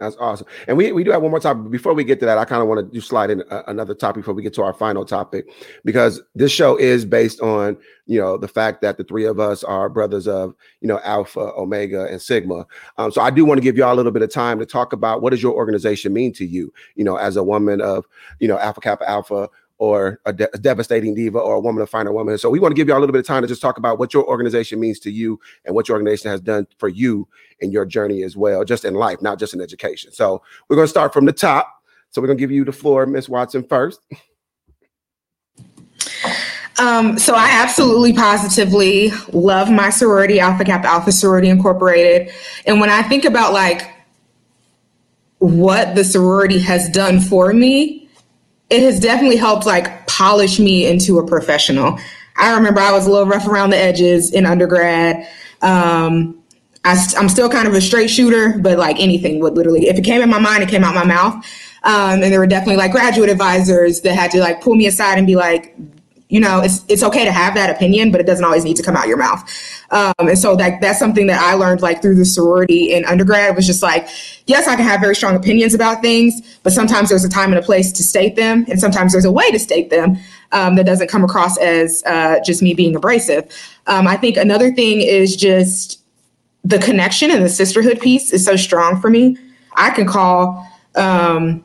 That's 0.00 0.16
awesome. 0.16 0.46
And 0.66 0.76
we, 0.76 0.92
we 0.92 1.04
do 1.04 1.10
have 1.12 1.22
one 1.22 1.30
more 1.30 1.40
topic. 1.40 1.70
Before 1.70 1.94
we 1.94 2.04
get 2.04 2.20
to 2.20 2.26
that, 2.26 2.36
I 2.36 2.44
kind 2.44 2.60
of 2.60 2.68
want 2.68 2.80
to 2.80 2.92
do 2.92 3.00
slide 3.00 3.30
in 3.30 3.42
a, 3.50 3.62
another 3.68 3.94
topic 3.94 4.22
before 4.22 4.34
we 4.34 4.42
get 4.42 4.52
to 4.54 4.62
our 4.62 4.72
final 4.72 5.04
topic, 5.04 5.48
because 5.84 6.20
this 6.34 6.50
show 6.50 6.76
is 6.76 7.04
based 7.04 7.40
on, 7.40 7.76
you 8.06 8.20
know, 8.20 8.36
the 8.36 8.48
fact 8.48 8.82
that 8.82 8.98
the 8.98 9.04
three 9.04 9.24
of 9.24 9.38
us 9.38 9.62
are 9.64 9.88
brothers 9.88 10.26
of, 10.26 10.54
you 10.80 10.88
know, 10.88 11.00
Alpha, 11.04 11.52
Omega, 11.56 12.06
and 12.06 12.20
Sigma. 12.20 12.66
Um, 12.98 13.12
so 13.12 13.22
I 13.22 13.30
do 13.30 13.44
want 13.44 13.58
to 13.58 13.62
give 13.62 13.76
y'all 13.76 13.94
a 13.94 13.96
little 13.96 14.12
bit 14.12 14.22
of 14.22 14.32
time 14.32 14.58
to 14.58 14.66
talk 14.66 14.92
about 14.92 15.22
what 15.22 15.30
does 15.30 15.42
your 15.42 15.54
organization 15.54 16.12
mean 16.12 16.32
to 16.34 16.44
you, 16.44 16.72
you 16.96 17.04
know, 17.04 17.16
as 17.16 17.36
a 17.36 17.42
woman 17.42 17.80
of, 17.80 18.04
you 18.40 18.48
know, 18.48 18.58
Alpha 18.58 18.80
Kappa 18.80 19.08
Alpha, 19.08 19.48
or 19.78 20.20
a, 20.24 20.32
de- 20.32 20.54
a, 20.54 20.58
devastating 20.58 21.14
diva 21.14 21.38
or 21.38 21.54
a 21.54 21.60
woman 21.60 21.80
to 21.80 21.86
find 21.86 22.08
a 22.08 22.12
woman. 22.12 22.38
So 22.38 22.48
we 22.48 22.60
want 22.60 22.72
to 22.72 22.76
give 22.76 22.88
you 22.88 22.94
a 22.94 22.98
little 22.98 23.12
bit 23.12 23.20
of 23.20 23.26
time 23.26 23.42
to 23.42 23.48
just 23.48 23.60
talk 23.60 23.76
about 23.76 23.98
what 23.98 24.14
your 24.14 24.24
organization 24.26 24.78
means 24.78 24.98
to 25.00 25.10
you 25.10 25.40
and 25.64 25.74
what 25.74 25.88
your 25.88 25.96
organization 25.96 26.30
has 26.30 26.40
done 26.40 26.66
for 26.78 26.88
you 26.88 27.28
in 27.60 27.72
your 27.72 27.84
journey 27.84 28.22
as 28.22 28.36
well, 28.36 28.64
just 28.64 28.84
in 28.84 28.94
life, 28.94 29.20
not 29.20 29.38
just 29.38 29.54
in 29.54 29.60
education. 29.60 30.12
So 30.12 30.42
we're 30.68 30.76
going 30.76 30.86
to 30.86 30.90
start 30.90 31.12
from 31.12 31.24
the 31.24 31.32
top. 31.32 31.72
So 32.10 32.20
we're 32.20 32.28
going 32.28 32.38
to 32.38 32.42
give 32.42 32.52
you 32.52 32.64
the 32.64 32.72
floor, 32.72 33.06
Miss 33.06 33.28
Watson, 33.28 33.64
first. 33.64 34.00
Um, 36.78 37.18
so 37.18 37.34
I 37.34 37.48
absolutely 37.50 38.12
positively 38.12 39.12
love 39.32 39.70
my 39.70 39.90
sorority, 39.90 40.40
Alpha 40.40 40.64
Kappa 40.64 40.88
Alpha 40.88 41.12
Sorority 41.12 41.48
Incorporated. 41.48 42.32
And 42.66 42.80
when 42.80 42.90
I 42.90 43.02
think 43.02 43.24
about 43.24 43.52
like 43.52 43.90
what 45.38 45.94
the 45.94 46.04
sorority 46.04 46.58
has 46.60 46.88
done 46.88 47.20
for 47.20 47.52
me, 47.52 48.03
it 48.70 48.82
has 48.82 49.00
definitely 49.00 49.36
helped 49.36 49.66
like 49.66 50.06
polish 50.06 50.58
me 50.58 50.86
into 50.86 51.18
a 51.18 51.26
professional. 51.26 51.98
I 52.36 52.54
remember 52.54 52.80
I 52.80 52.92
was 52.92 53.06
a 53.06 53.10
little 53.10 53.26
rough 53.26 53.46
around 53.46 53.70
the 53.70 53.76
edges 53.76 54.32
in 54.32 54.46
undergrad. 54.46 55.28
Um, 55.62 56.42
I, 56.84 56.96
am 57.16 57.28
still 57.28 57.48
kind 57.48 57.68
of 57.68 57.74
a 57.74 57.80
straight 57.80 58.08
shooter, 58.08 58.58
but 58.58 58.78
like 58.78 59.00
anything 59.00 59.40
would 59.40 59.54
literally, 59.54 59.88
if 59.88 59.96
it 59.96 60.04
came 60.04 60.20
in 60.20 60.28
my 60.28 60.38
mind, 60.38 60.62
it 60.62 60.68
came 60.68 60.84
out 60.84 60.94
my 60.94 61.04
mouth. 61.04 61.34
Um, 61.84 62.22
and 62.22 62.24
there 62.24 62.40
were 62.40 62.46
definitely 62.46 62.76
like 62.76 62.92
graduate 62.92 63.28
advisors 63.28 64.00
that 64.00 64.14
had 64.14 64.30
to 64.32 64.40
like 64.40 64.60
pull 64.62 64.74
me 64.74 64.86
aside 64.86 65.18
and 65.18 65.26
be 65.26 65.36
like, 65.36 65.76
you 66.28 66.40
know, 66.40 66.60
it's 66.60 66.84
it's 66.88 67.02
okay 67.02 67.24
to 67.24 67.32
have 67.32 67.54
that 67.54 67.70
opinion, 67.70 68.10
but 68.10 68.20
it 68.20 68.26
doesn't 68.26 68.44
always 68.44 68.64
need 68.64 68.76
to 68.76 68.82
come 68.82 68.96
out 68.96 69.06
your 69.06 69.18
mouth. 69.18 69.42
Um, 69.90 70.14
and 70.18 70.38
so 70.38 70.56
that 70.56 70.80
that's 70.80 70.98
something 70.98 71.26
that 71.26 71.40
I 71.40 71.54
learned 71.54 71.82
like 71.82 72.00
through 72.00 72.16
the 72.16 72.24
sorority 72.24 72.92
in 72.94 73.04
undergrad 73.04 73.54
was 73.54 73.66
just 73.66 73.82
like, 73.82 74.08
yes, 74.46 74.66
I 74.66 74.76
can 74.76 74.84
have 74.84 75.00
very 75.00 75.14
strong 75.14 75.36
opinions 75.36 75.74
about 75.74 76.00
things, 76.02 76.58
but 76.62 76.72
sometimes 76.72 77.10
there's 77.10 77.24
a 77.24 77.28
time 77.28 77.50
and 77.50 77.58
a 77.58 77.62
place 77.62 77.92
to 77.92 78.02
state 78.02 78.36
them, 78.36 78.64
and 78.68 78.80
sometimes 78.80 79.12
there's 79.12 79.26
a 79.26 79.32
way 79.32 79.50
to 79.50 79.58
state 79.58 79.90
them 79.90 80.16
um, 80.52 80.76
that 80.76 80.86
doesn't 80.86 81.08
come 81.08 81.24
across 81.24 81.58
as 81.58 82.02
uh, 82.06 82.40
just 82.44 82.62
me 82.62 82.74
being 82.74 82.96
abrasive. 82.96 83.44
Um, 83.86 84.06
I 84.06 84.16
think 84.16 84.36
another 84.36 84.72
thing 84.72 85.02
is 85.02 85.36
just 85.36 86.00
the 86.64 86.78
connection 86.78 87.30
and 87.30 87.44
the 87.44 87.48
sisterhood 87.50 88.00
piece 88.00 88.32
is 88.32 88.44
so 88.44 88.56
strong 88.56 89.00
for 89.00 89.10
me. 89.10 89.36
I 89.76 89.90
can 89.90 90.06
call 90.06 90.66
um, 90.94 91.63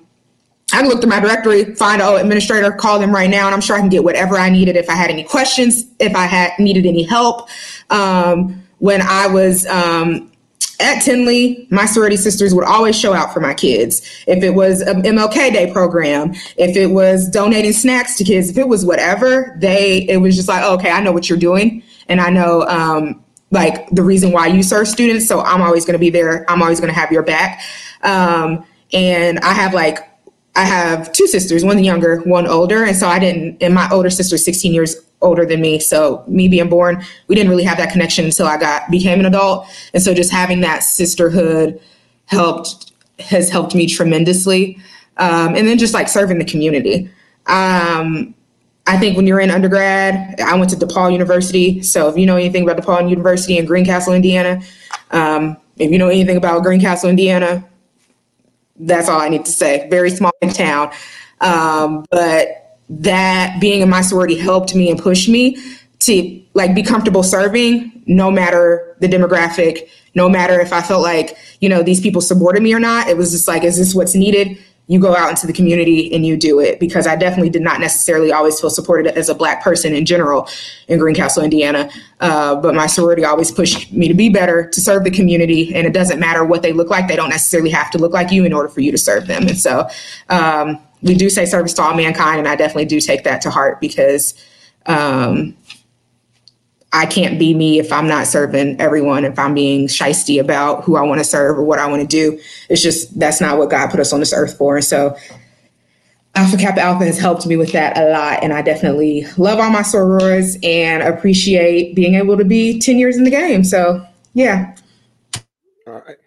I 0.72 0.82
looked 0.82 1.04
at 1.04 1.10
my 1.10 1.20
directory, 1.20 1.76
find 1.76 2.02
oh 2.02 2.18
administrator, 2.18 2.72
call 2.72 3.00
them 3.00 3.12
right 3.12 3.30
now, 3.30 3.46
and 3.46 3.56
I'm 3.56 3.62
sure 3.62 3.76
I 3.76 3.80
can 3.80 3.90
get 3.90 4.04
whatever 4.04 4.38
I 4.38 4.50
needed 4.50 4.76
if 4.76 4.90
I 4.90 4.94
had 4.94 5.10
any 5.10 5.24
questions, 5.24 5.86
if 6.00 6.16
I 6.16 6.26
had 6.26 6.52
needed 6.60 6.86
any 6.86 7.04
help. 7.04 7.50
Um, 7.90 8.64
when 8.78 9.02
I 9.02 9.28
was 9.28 9.66
um, 9.68 10.32
at 10.80 11.02
Tindley, 11.02 11.68
my 11.72 11.86
sorority 11.86 12.18
sisters 12.18 12.54
would 12.54 12.64
always 12.64 12.98
show 12.98 13.14
out 13.14 13.34
for 13.34 13.40
my 13.40 13.54
kids. 13.54 14.02
If 14.28 14.44
it 14.44 14.52
was 14.52 14.82
an 14.82 15.02
MLK 15.02 15.52
Day 15.54 15.72
program, 15.72 16.34
if 16.58 16.76
it 16.78 16.88
was 16.88 17.28
donating 17.30 17.74
snacks 17.74 18.18
to 18.18 18.24
kids, 18.24 18.50
if 18.50 18.58
it 18.58 18.68
was 18.68 18.86
whatever, 18.86 19.58
they 19.60 20.06
it 20.08 20.18
was 20.18 20.36
just 20.36 20.48
like, 20.48 20.64
oh, 20.64 20.76
okay, 20.76 20.92
I 20.92 21.02
know 21.02 21.12
what 21.12 21.30
you're 21.30 21.40
doing, 21.40 21.84
and 22.08 22.22
I 22.22 22.30
know 22.30 22.62
um, 22.68 23.24
like 23.52 23.90
the 23.90 24.04
reason 24.04 24.32
why 24.32 24.48
you 24.48 24.64
serve 24.64 24.88
students. 24.88 25.28
So 25.28 25.42
I'm 25.42 25.62
always 25.62 25.86
going 25.86 25.94
to 25.94 26.00
be 26.00 26.10
there. 26.10 26.50
I'm 26.50 26.62
always 26.62 26.80
going 26.80 26.94
to 26.94 27.00
have 27.00 27.12
your 27.12 27.24
back. 27.24 27.62
Um, 28.04 28.66
and 28.94 29.40
I 29.40 29.54
have 29.54 29.74
like 29.74 30.09
I 30.56 30.66
have 30.66 31.12
two 31.12 31.28
sisters, 31.28 31.64
one 31.64 31.82
younger, 31.84 32.20
one 32.22 32.48
older. 32.48 32.84
And 32.84 32.96
so 32.96 33.08
I 33.08 33.20
didn't, 33.20 33.62
and 33.62 33.74
my 33.74 33.88
older 33.92 34.10
sister 34.10 34.36
is 34.36 34.46
16 34.46 34.74
years 34.74 34.96
older 35.22 35.46
than 35.46 35.62
me. 35.62 35.80
So 35.80 36.24
me 36.28 36.48
being 36.48 36.70
born, 36.70 37.04
we 37.28 37.36
didn't 37.36 37.50
really 37.50 37.64
have 37.64 37.78
that 37.78 37.92
connection 37.92 38.26
until 38.26 38.48
I 38.48 38.58
got, 38.58 38.90
became 38.90 39.20
an 39.20 39.26
adult. 39.26 39.68
And 39.94 40.02
so 40.02 40.14
just 40.14 40.32
having 40.32 40.62
that 40.62 40.80
sisterhood 40.84 41.80
helped, 42.26 42.92
has 43.20 43.50
helped 43.50 43.76
me 43.76 43.88
tremendously. 43.88 44.78
Um, 45.18 45.56
and 45.56 45.68
then 45.68 45.78
just 45.78 45.94
like 45.94 46.08
serving 46.08 46.40
the 46.40 46.46
community. 46.46 47.12
Um, 47.48 48.34
I 48.88 48.98
think 48.98 49.16
when 49.16 49.28
you're 49.28 49.40
in 49.40 49.52
undergrad, 49.52 50.40
I 50.42 50.56
went 50.56 50.72
to 50.72 50.76
DePauw 50.76 51.12
University. 51.12 51.84
So 51.84 52.10
if 52.10 52.18
you 52.18 52.26
know 52.26 52.38
anything 52.38 52.64
about 52.68 52.84
DePauw 52.84 53.08
University 53.10 53.58
in 53.58 53.66
Greencastle, 53.66 54.14
Indiana, 54.14 54.62
um, 55.12 55.58
if 55.78 55.92
you 55.92 55.98
know 55.98 56.08
anything 56.08 56.38
about 56.38 56.64
Greencastle, 56.64 57.10
Indiana, 57.10 57.69
that's 58.80 59.10
all 59.10 59.20
I 59.20 59.30
need 59.30 59.46
to 59.46 59.52
say. 59.52 59.88
Very 59.90 60.10
small 60.10 60.32
in 60.42 60.50
town. 60.50 60.92
Um, 61.42 62.06
but 62.12 62.78
that 62.90 63.60
being 63.62 63.82
in 63.82 63.90
my 63.90 64.02
sorority 64.02 64.36
helped 64.36 64.74
me 64.74 64.90
and 64.90 65.00
pushed 65.00 65.30
me 65.30 65.58
to 66.00 66.42
like 66.54 66.74
be 66.74 66.82
comfortable 66.82 67.24
serving 67.24 67.92
no 68.06 68.32
matter 68.32 68.96
the 69.00 69.08
demographic, 69.08 69.90
no 70.16 70.28
matter 70.28 70.60
if 70.60 70.74
I 70.74 70.82
felt 70.82 71.04
like, 71.04 71.38
you 71.60 71.70
know, 71.70 71.84
these 71.84 72.02
people 72.02 72.22
supported 72.22 72.64
me 72.64 72.74
or 72.74 72.80
not. 72.80 73.08
It 73.08 73.18
was 73.18 73.32
just 73.32 73.48
like, 73.48 73.64
is 73.64 73.78
this 73.78 73.94
what's 73.94 74.16
needed? 74.16 74.58
You 74.90 75.00
go 75.00 75.16
out 75.16 75.30
into 75.30 75.46
the 75.46 75.54
community 75.54 76.12
and 76.16 76.26
you 76.26 76.36
do 76.36 76.60
it 76.60 76.80
because 76.80 77.06
I 77.06 77.16
definitely 77.16 77.52
did 77.52 77.62
not 77.62 77.80
necessarily 77.80 78.32
always 78.32 78.60
feel 78.60 78.72
supported 78.72 79.16
as 79.16 79.30
a 79.30 79.36
black 79.36 79.64
person 79.64 79.94
in 79.94 80.04
general 80.04 80.50
in 80.88 80.98
Greencastle, 80.98 81.44
Indiana. 81.44 81.92
Uh, 82.20 82.56
but 82.56 82.74
my 82.74 82.88
sorority 82.88 83.24
always 83.24 83.52
pushed 83.52 83.94
me 83.94 84.08
to 84.08 84.16
be 84.16 84.30
better, 84.30 84.68
to 84.68 84.82
serve 84.82 85.04
the 85.04 85.12
community. 85.12 85.76
And 85.76 85.86
it 85.86 85.94
doesn't 85.94 86.20
matter 86.20 86.44
what 86.44 86.64
they 86.64 86.74
look 86.74 86.90
like. 86.90 87.08
They 87.08 87.16
don't 87.16 87.30
necessarily 87.30 87.70
have 87.70 87.92
to 87.92 88.00
look 88.00 88.14
like 88.14 88.32
you 88.32 88.46
in 88.46 88.52
order 88.52 88.68
for 88.68 88.82
you 88.82 88.92
to 88.92 88.98
serve 88.98 89.28
them. 89.28 89.44
And 89.44 89.60
so 89.60 89.88
um, 90.30 90.80
we 91.04 91.14
do 91.14 91.30
say 91.30 91.46
service 91.46 91.74
to 91.76 91.84
all 91.84 91.94
mankind. 91.94 92.40
And 92.40 92.48
I 92.48 92.56
definitely 92.56 92.86
do 92.86 93.00
take 93.00 93.24
that 93.26 93.42
to 93.42 93.52
heart 93.52 93.80
because 93.80 94.34
um, 94.88 95.56
I 96.92 97.06
can't 97.06 97.38
be 97.38 97.54
me 97.54 97.80
if 97.80 97.92
I'm 97.92 98.08
not 98.08 98.26
serving 98.26 98.82
everyone, 98.82 99.24
if 99.24 99.38
I'm 99.38 99.54
being 99.54 99.88
shisty 99.88 100.40
about 100.40 100.84
who 100.84 100.96
I 100.96 101.04
want 101.04 101.20
to 101.20 101.24
serve 101.24 101.58
or 101.58 101.64
what 101.64 101.78
I 101.78 101.88
want 101.88 102.02
to 102.02 102.08
do. 102.08 102.40
It's 102.70 102.82
just 102.82 103.20
that's 103.20 103.40
not 103.40 103.58
what 103.58 103.70
God 103.70 103.92
put 103.92 104.00
us 104.00 104.12
on 104.12 104.20
this 104.20 104.34
earth 104.34 104.58
for. 104.58 104.78
And 104.78 104.86
so 104.86 105.16
Alpha 106.36 106.58
Kappa 106.58 106.82
Alpha 106.82 107.06
has 107.06 107.20
helped 107.20 107.46
me 107.46 107.58
with 107.58 107.72
that 107.74 107.98
a 107.98 108.10
lot. 108.12 108.44
And 108.44 108.54
I 108.54 108.64
definitely 108.64 109.26
love 109.38 109.60
all 109.60 109.70
my 109.70 109.82
sorors 109.82 110.58
and 110.66 111.04
appreciate 111.04 111.96
being 111.96 112.16
able 112.16 112.38
to 112.38 112.46
be 112.46 112.80
10 112.80 112.98
years 112.98 113.18
in 113.18 113.24
the 113.24 113.32
game. 113.32 113.64
So 113.64 114.04
yeah. 114.34 114.76
All 115.86 116.02
right. 116.08 116.18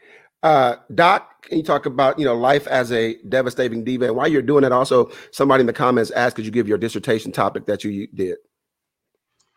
Uh, 0.44 0.76
Doc, 0.94 1.42
can 1.42 1.58
you 1.58 1.64
talk 1.64 1.86
about 1.86 2.18
you 2.18 2.24
know 2.24 2.34
life 2.36 2.68
as 2.68 2.92
a 2.92 3.16
devastating 3.28 3.82
diva? 3.82 4.06
And 4.06 4.16
while 4.16 4.28
you're 4.28 4.42
doing 4.42 4.62
it, 4.62 4.72
also 4.72 5.10
somebody 5.32 5.62
in 5.62 5.66
the 5.66 5.72
comments 5.72 6.10
asked, 6.12 6.36
could 6.36 6.44
you 6.44 6.52
give 6.52 6.68
your 6.68 6.78
dissertation 6.78 7.32
topic 7.32 7.66
that 7.66 7.82
you 7.82 8.06
did? 8.08 8.38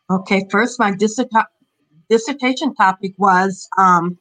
Okay, 0.07 0.45
first, 0.51 0.79
my 0.79 0.95
dissertation 2.09 2.75
topic 2.75 3.13
was 3.17 3.67
um, 3.75 4.19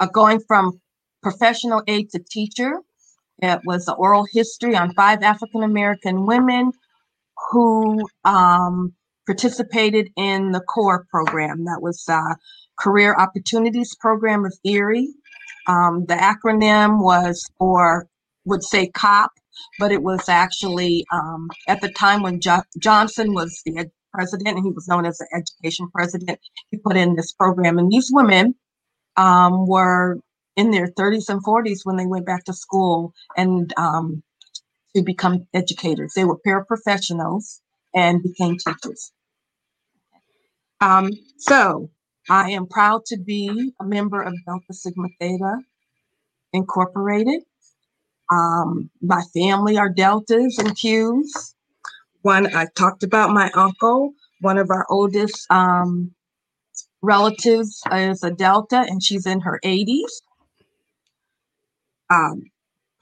uh, 0.00 0.06
going 0.06 0.40
from 0.40 0.80
professional 1.22 1.80
aide 1.86 2.10
to 2.10 2.18
teacher. 2.18 2.80
It 3.40 3.60
was 3.64 3.86
an 3.86 3.94
oral 3.96 4.26
history 4.32 4.74
on 4.74 4.92
five 4.94 5.22
African 5.22 5.62
American 5.62 6.26
women 6.26 6.72
who 7.50 8.08
um, 8.24 8.92
participated 9.24 10.10
in 10.16 10.50
the 10.50 10.60
CORE 10.60 11.06
program. 11.08 11.64
That 11.64 11.80
was 11.80 12.04
uh, 12.08 12.34
Career 12.76 13.14
Opportunities 13.14 13.94
Program 13.94 14.44
of 14.44 14.52
Erie. 14.64 15.14
Um, 15.68 16.06
the 16.06 16.14
acronym 16.14 17.04
was 17.04 17.48
for, 17.56 18.08
would 18.44 18.64
say 18.64 18.88
COP, 18.88 19.30
but 19.78 19.92
it 19.92 20.02
was 20.02 20.28
actually 20.28 21.06
um, 21.12 21.48
at 21.68 21.80
the 21.80 21.90
time 21.90 22.22
when 22.22 22.40
jo- 22.40 22.62
Johnson 22.78 23.34
was 23.34 23.62
the 23.64 23.90
president, 24.12 24.56
and 24.56 24.64
he 24.66 24.72
was 24.72 24.88
known 24.88 25.06
as 25.06 25.18
the 25.18 25.28
education 25.34 25.88
president. 25.94 26.38
He 26.70 26.78
put 26.78 26.96
in 26.96 27.16
this 27.16 27.32
program, 27.32 27.78
and 27.78 27.90
these 27.90 28.10
women 28.12 28.54
um, 29.16 29.66
were 29.66 30.18
in 30.56 30.70
their 30.70 30.88
30s 30.88 31.28
and 31.28 31.44
40s 31.44 31.80
when 31.84 31.96
they 31.96 32.06
went 32.06 32.26
back 32.26 32.44
to 32.44 32.52
school 32.52 33.14
and 33.36 33.72
um, 33.76 34.22
to 34.94 35.02
become 35.02 35.46
educators. 35.54 36.12
They 36.14 36.24
were 36.24 36.38
paraprofessionals 36.46 37.60
and 37.94 38.22
became 38.22 38.56
teachers. 38.58 39.12
Um, 40.80 41.10
so 41.38 41.90
I 42.28 42.52
am 42.52 42.66
proud 42.66 43.04
to 43.06 43.18
be 43.18 43.72
a 43.80 43.84
member 43.84 44.22
of 44.22 44.34
Delta 44.46 44.72
Sigma 44.72 45.08
Theta 45.20 45.58
Incorporated. 46.52 47.42
Um, 48.30 48.90
my 49.00 49.22
family 49.34 49.76
are 49.76 49.88
Deltas 49.88 50.58
and 50.58 50.70
Qs. 50.70 51.54
One, 52.22 52.54
I 52.54 52.66
talked 52.76 53.02
about 53.02 53.30
my 53.30 53.50
uncle, 53.54 54.12
one 54.40 54.58
of 54.58 54.70
our 54.70 54.86
oldest 54.90 55.50
um, 55.50 56.12
relatives 57.02 57.82
is 57.92 58.22
a 58.22 58.30
Delta, 58.30 58.84
and 58.88 59.02
she's 59.02 59.26
in 59.26 59.40
her 59.40 59.60
80s. 59.64 60.10
Um, 62.10 62.42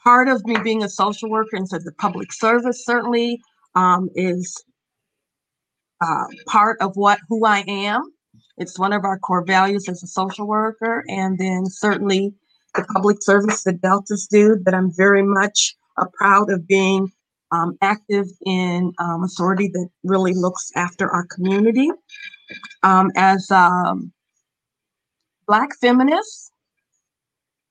part 0.03 0.29
of 0.29 0.45
me 0.47 0.57
being 0.62 0.83
a 0.83 0.89
social 0.89 1.31
worker 1.31 1.57
and 1.57 1.68
so 1.68 1.79
the 1.79 1.93
public 1.93 2.33
service 2.33 2.85
certainly 2.85 3.41
um, 3.74 4.11
is 4.14 4.62
uh, 6.01 6.24
part 6.47 6.81
of 6.81 6.97
what 6.97 7.18
who 7.29 7.45
I 7.45 7.64
am. 7.66 8.03
It's 8.59 8.79
one 8.79 8.93
of 8.93 9.05
our 9.05 9.18
core 9.18 9.45
values 9.45 9.89
as 9.89 10.03
a 10.03 10.07
social 10.07 10.47
worker, 10.47 11.05
and 11.09 11.39
then 11.39 11.66
certainly 11.66 12.35
the 12.79 12.93
public 12.93 13.22
service 13.22 13.64
that 13.64 13.81
Deltas 13.81 14.26
do. 14.26 14.57
That 14.64 14.74
I'm 14.74 14.91
very 14.95 15.22
much 15.22 15.76
uh, 15.97 16.07
proud 16.14 16.51
of 16.51 16.66
being 16.66 17.12
um, 17.51 17.76
active 17.83 18.26
in 18.47 18.93
um, 18.99 19.24
a 19.24 19.29
sorority 19.29 19.68
that 19.68 19.89
really 20.05 20.35
looks 20.35 20.70
after 20.76 21.11
our 21.11 21.26
community. 21.26 21.91
Um, 22.83 23.11
as 23.16 23.51
um, 23.51 24.12
Black 25.47 25.70
feminists, 25.81 26.51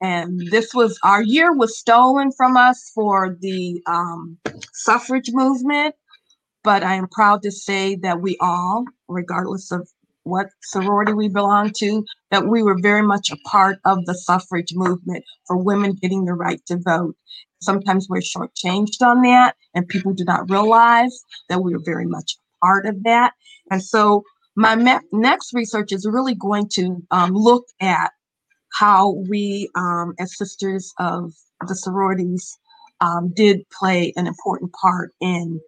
and 0.01 0.39
this 0.51 0.73
was 0.73 0.99
our 1.03 1.21
year 1.23 1.53
was 1.53 1.77
stolen 1.77 2.31
from 2.31 2.57
us 2.57 2.91
for 2.93 3.35
the 3.39 3.81
um, 3.87 4.37
suffrage 4.73 5.31
movement 5.31 5.95
but 6.63 6.83
i 6.83 6.93
am 6.93 7.07
proud 7.07 7.41
to 7.41 7.51
say 7.51 7.95
that 7.95 8.21
we 8.21 8.37
all 8.39 8.85
regardless 9.07 9.71
of 9.71 9.89
what 10.27 10.47
sorority 10.63 11.13
we 11.13 11.29
belong 11.29 11.71
to 11.77 12.03
that 12.31 12.47
we 12.47 12.61
were 12.61 12.77
very 12.81 13.01
much 13.01 13.29
a 13.31 13.37
part 13.49 13.79
of 13.85 14.05
the 14.05 14.13
suffrage 14.13 14.73
movement 14.73 15.23
for 15.45 15.57
women 15.57 15.93
getting 15.93 16.25
the 16.25 16.33
right 16.33 16.61
to 16.67 16.77
vote. 16.77 17.15
Sometimes 17.61 18.07
we're 18.09 18.21
shortchanged 18.21 19.01
on 19.01 19.21
that 19.21 19.55
and 19.73 19.87
people 19.87 20.13
do 20.13 20.25
not 20.25 20.49
realize 20.49 21.23
that 21.49 21.63
we 21.63 21.73
are 21.73 21.83
very 21.83 22.05
much 22.05 22.35
a 22.35 22.65
part 22.65 22.85
of 22.85 23.03
that. 23.03 23.33
And 23.71 23.81
so 23.81 24.23
my 24.55 24.75
me- 24.75 25.07
next 25.11 25.53
research 25.53 25.91
is 25.91 26.07
really 26.09 26.35
going 26.35 26.67
to 26.73 27.01
um, 27.11 27.33
look 27.33 27.65
at 27.79 28.11
how 28.73 29.23
we, 29.29 29.69
um, 29.75 30.13
as 30.19 30.37
sisters 30.37 30.93
of 30.99 31.33
the 31.67 31.75
sororities, 31.75 32.57
um, 33.01 33.31
did 33.35 33.61
play 33.79 34.13
an 34.15 34.27
important 34.27 34.71
part 34.73 35.13
in 35.21 35.59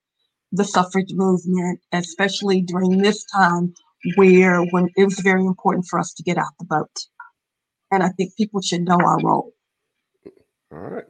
the 0.52 0.64
suffrage 0.64 1.14
movement, 1.14 1.80
especially 1.94 2.62
during 2.62 2.98
this 2.98 3.24
time 3.26 3.74
where 4.16 4.62
when 4.72 4.90
it 4.96 5.06
was 5.06 5.20
very 5.20 5.46
important 5.46 5.86
for 5.88 6.00
us 6.00 6.14
to 6.14 6.24
get 6.24 6.38
out 6.38 6.48
the 6.60 6.66
vote. 6.70 7.06
And 7.92 8.04
I 8.04 8.10
think 8.10 8.36
people 8.38 8.62
should 8.62 8.82
know 8.82 8.98
our 8.98 9.20
role. 9.24 9.52
All 10.72 10.78
right. 10.80 11.06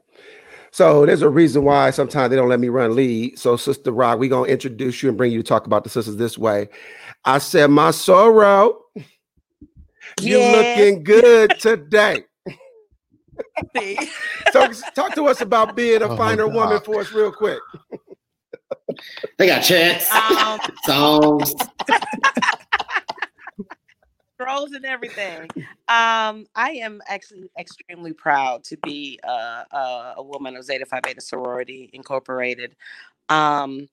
So 0.71 1.05
there's 1.05 1.21
a 1.23 1.29
reason 1.29 1.63
why 1.63 1.89
sometimes 1.89 2.29
they 2.29 2.35
don't 2.35 2.47
let 2.47 2.59
me 2.59 2.69
run 2.69 2.95
lead. 2.95 3.37
So 3.39 3.57
Sister 3.57 3.91
Rock, 3.91 4.19
we're 4.19 4.29
gonna 4.29 4.47
introduce 4.47 5.01
you 5.03 5.09
and 5.09 5.17
bring 5.17 5.31
you 5.31 5.41
to 5.41 5.47
talk 5.47 5.65
about 5.65 5.83
the 5.83 5.89
sisters 5.89 6.15
this 6.17 6.37
way. 6.37 6.69
I 7.25 7.39
said 7.39 7.67
my 7.71 7.91
sorrow. 7.91 8.79
You 10.21 10.39
looking 10.39 11.03
good 11.03 11.59
today. 11.59 12.23
so 14.51 14.71
talk 14.95 15.15
to 15.15 15.27
us 15.27 15.41
about 15.41 15.75
being 15.75 16.01
a 16.01 16.09
Oh, 16.09 16.15
finer 16.17 16.47
woman 16.47 16.79
for 16.81 17.01
us 17.01 17.11
real 17.11 17.31
quick. 17.31 17.59
They 19.37 19.47
got 19.47 19.61
chants, 19.61 20.09
Um, 20.13 20.59
songs. 20.85 21.53
scrolls 24.39 24.71
and 24.71 24.85
everything. 24.85 25.49
Um, 25.87 26.45
I 26.55 26.79
am 26.81 27.01
actually 27.07 27.49
extremely 27.57 28.13
proud 28.13 28.63
to 28.65 28.77
be 28.77 29.19
uh, 29.27 29.63
a, 29.71 30.13
a 30.17 30.23
woman 30.23 30.55
of 30.55 30.63
Zeta 30.63 30.85
Phi 30.85 30.99
Beta 31.01 31.21
Sorority 31.21 31.89
Incorporated. 31.93 32.75
Um, 33.27 33.89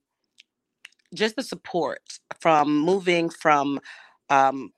just 1.15 1.37
the 1.37 1.43
support 1.43 2.01
from 2.41 2.79
moving 2.79 3.29
from, 3.29 3.81
um, 4.31 4.73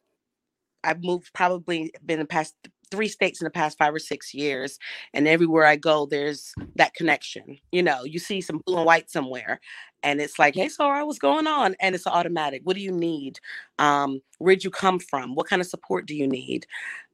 I've 0.85 1.03
moved 1.03 1.33
probably 1.33 1.93
been 2.05 2.21
the 2.21 2.25
past 2.25 2.55
three 2.89 3.09
states 3.09 3.41
in 3.41 3.45
the 3.45 3.51
past 3.51 3.79
five 3.79 3.95
or 3.95 3.99
six 3.99 4.35
years, 4.35 4.79
and 5.15 5.29
everywhere 5.29 5.65
I 5.65 5.77
go, 5.77 6.07
there's 6.07 6.53
that 6.77 6.95
connection. 6.95 7.59
You 7.73 7.83
know, 7.83 8.05
you 8.05 8.19
see 8.19 8.41
some 8.41 8.59
blue 8.67 8.77
and 8.77 8.87
white 8.87 9.11
somewhere, 9.11 9.61
and 10.03 10.21
it's 10.21 10.39
like, 10.39 10.55
hey, 10.55 10.67
Soror, 10.67 11.07
what's 11.07 11.19
going 11.19 11.47
on? 11.47 11.77
And 11.81 11.95
it's 11.95 12.07
automatic. 12.07 12.63
What 12.65 12.77
do 12.77 12.83
you 12.83 12.93
need? 12.93 13.41
Um, 13.79 14.21
where'd 14.39 14.65
you 14.65 14.71
come 14.71 14.99
from? 14.99 15.35
What 15.35 15.49
kind 15.49 15.63
of 15.63 15.69
support 15.69 16.07
do 16.07 16.15
you 16.15 16.27
need? 16.27 16.67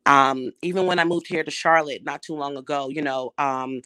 Um, 0.06 0.50
even 0.62 0.86
when 0.86 0.98
I 0.98 1.04
moved 1.04 1.26
here 1.26 1.44
to 1.44 1.50
Charlotte 1.50 2.04
not 2.04 2.22
too 2.22 2.34
long 2.34 2.56
ago, 2.56 2.88
you 2.90 3.02
know, 3.02 3.32
um, 3.38 3.80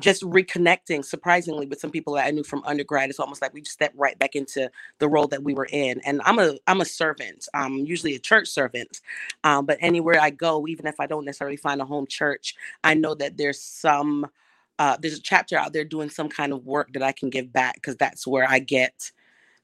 just 0.00 0.22
reconnecting 0.22 1.04
surprisingly 1.04 1.66
with 1.66 1.80
some 1.80 1.90
people 1.90 2.14
that 2.14 2.26
I 2.26 2.30
knew 2.30 2.44
from 2.44 2.62
undergrad. 2.64 3.10
It's 3.10 3.20
almost 3.20 3.42
like 3.42 3.52
we 3.52 3.62
just 3.62 3.74
stepped 3.74 3.96
right 3.96 4.18
back 4.18 4.36
into 4.36 4.70
the 4.98 5.08
role 5.08 5.26
that 5.28 5.42
we 5.42 5.54
were 5.54 5.68
in. 5.70 6.00
And 6.04 6.22
I'm 6.24 6.38
a 6.38 6.56
I'm 6.66 6.80
a 6.80 6.84
servant. 6.84 7.48
I'm 7.54 7.78
usually 7.78 8.14
a 8.14 8.20
church 8.20 8.48
servant. 8.48 9.00
Um, 9.44 9.66
but 9.66 9.78
anywhere 9.80 10.20
I 10.20 10.30
go, 10.30 10.66
even 10.68 10.86
if 10.86 11.00
I 11.00 11.06
don't 11.06 11.24
necessarily 11.24 11.56
find 11.56 11.80
a 11.80 11.84
home 11.84 12.06
church, 12.06 12.54
I 12.84 12.94
know 12.94 13.14
that 13.14 13.36
there's 13.36 13.60
some 13.60 14.26
uh, 14.78 14.96
there's 15.00 15.18
a 15.18 15.22
chapter 15.22 15.56
out 15.56 15.72
there 15.72 15.84
doing 15.84 16.08
some 16.10 16.28
kind 16.28 16.52
of 16.52 16.64
work 16.64 16.92
that 16.92 17.02
I 17.02 17.12
can 17.12 17.30
give 17.30 17.52
back 17.52 17.74
because 17.74 17.96
that's 17.96 18.26
where 18.26 18.48
I 18.48 18.60
get 18.60 19.10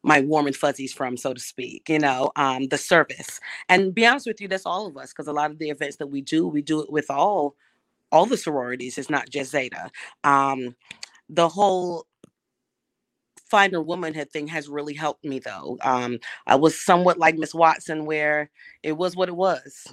my 0.03 0.21
warm 0.21 0.47
and 0.47 0.57
fuzzies 0.57 0.93
from, 0.93 1.17
so 1.17 1.33
to 1.33 1.41
speak, 1.41 1.89
you 1.89 1.99
know, 1.99 2.31
um, 2.37 2.69
the 2.69 2.77
service. 2.77 3.41
And 3.69 3.95
be 3.95 4.05
honest 4.07 4.27
with 4.27 4.41
you, 4.41 4.49
that's 4.49 4.67
all 4.67 4.87
of 4.87 4.97
us, 4.99 5.13
because 5.13 5.29
a 5.29 5.33
lot 5.33 5.51
of 5.51 5.59
the 5.59 5.71
events 5.71 5.97
that 5.97 6.09
we 6.09 6.21
do, 6.21 6.47
we 6.47 6.61
do 6.61 6.83
it 6.83 6.93
with 6.93 7.11
all 7.11 7.57
all 8.13 8.27
the 8.27 8.37
sororities. 8.37 8.99
It's 8.99 9.11
not 9.11 9.31
just 9.31 9.53
Zeta. 9.53 9.91
Um, 10.25 10.77
the 11.29 11.49
whole 11.49 12.07
finer 13.51 13.83
womanhood 13.83 14.31
thing 14.31 14.49
has 14.49 14.69
really 14.69 14.95
helped 14.95 15.25
me 15.25 15.39
though. 15.39 15.79
Um, 15.83 16.19
I 16.47 16.57
was 16.57 16.81
somewhat 16.81 17.19
like 17.19 17.37
Miss 17.37 17.55
Watson, 17.55 18.07
where 18.07 18.51
it 18.83 18.93
was 18.93 19.17
what 19.17 19.29
it 19.29 19.37
was. 19.37 19.87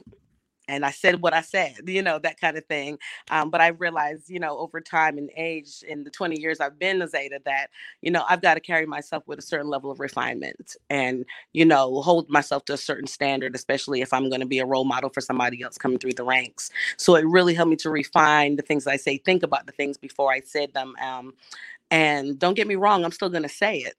And 0.72 0.86
I 0.86 0.92
said 0.92 1.22
what 1.22 1.34
I 1.34 1.42
said, 1.42 1.78
you 1.88 2.04
know, 2.04 2.20
that 2.20 2.40
kind 2.42 2.58
of 2.58 2.66
thing. 2.66 3.00
Um, 3.32 3.52
but 3.52 3.62
I 3.62 3.70
realized, 3.70 4.30
you 4.30 4.40
know, 4.40 4.58
over 4.60 4.82
time 4.82 5.18
and 5.20 5.32
age, 5.38 5.84
in 5.88 6.04
the 6.06 6.12
20 6.12 6.40
years 6.42 6.62
I've 6.62 6.80
been 6.80 7.02
a 7.02 7.08
Zeta, 7.10 7.42
that, 7.46 7.70
you 8.02 8.12
know, 8.12 8.26
I've 8.30 8.42
got 8.42 8.56
to 8.56 8.62
carry 8.62 8.88
myself 8.88 9.24
with 9.28 9.40
a 9.40 9.44
certain 9.44 9.70
level 9.70 9.92
of 9.92 10.00
refinement 10.00 10.76
and, 10.90 11.26
you 11.54 11.66
know, 11.66 12.02
hold 12.02 12.30
myself 12.30 12.66
to 12.66 12.74
a 12.74 12.78
certain 12.78 13.08
standard, 13.08 13.56
especially 13.56 14.02
if 14.02 14.14
I'm 14.14 14.30
going 14.30 14.42
to 14.42 14.48
be 14.48 14.60
a 14.60 14.66
role 14.66 14.86
model 14.86 15.12
for 15.12 15.22
somebody 15.22 15.64
else 15.64 15.78
coming 15.78 16.00
through 16.00 16.14
the 16.14 16.26
ranks. 16.26 16.72
So 16.98 17.16
it 17.16 17.26
really 17.28 17.54
helped 17.56 17.72
me 17.72 17.78
to 17.78 17.90
refine 17.92 18.58
the 18.58 18.64
things 18.64 18.88
I 18.88 18.98
say, 18.98 19.18
think 19.20 19.44
about 19.44 19.68
the 19.68 19.74
things 19.74 19.98
before 19.98 20.32
I 20.34 20.42
said 20.42 20.74
them. 20.74 20.96
Um, 21.04 21.34
and 21.92 22.40
don't 22.40 22.56
get 22.56 22.68
me 22.68 22.76
wrong, 22.76 23.06
I'm 23.06 23.12
still 23.12 23.30
going 23.30 23.44
to 23.44 23.50
say 23.50 23.80
it. 23.80 23.96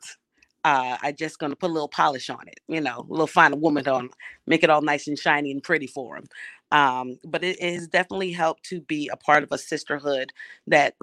Uh, 0.65 0.99
I 1.03 1.13
just 1.13 1.39
gonna 1.39 1.57
put 1.57 1.71
a 1.71 1.73
little 1.73 1.89
polish 1.89 2.31
on 2.31 2.47
it, 2.49 2.61
you 2.69 2.81
know, 2.81 3.07
a 3.09 3.13
little 3.13 3.27
finer 3.27 3.57
woman 3.57 3.89
on, 3.89 4.11
make 4.47 4.63
it 4.63 4.71
all 4.71 4.83
nice 4.83 5.09
and 5.09 5.19
shiny 5.19 5.51
and 5.53 5.63
pretty 5.63 5.87
for 5.87 6.17
him. 6.17 6.27
Um, 6.73 7.19
but 7.25 7.45
it, 7.45 7.59
it 7.61 7.75
has 7.75 7.87
definitely 7.87 8.33
helped 8.33 8.65
to 8.71 8.81
be 8.81 9.09
a 9.13 9.17
part 9.17 9.45
of 9.45 9.53
a 9.53 9.59
sisterhood 9.59 10.33
that 10.67 10.97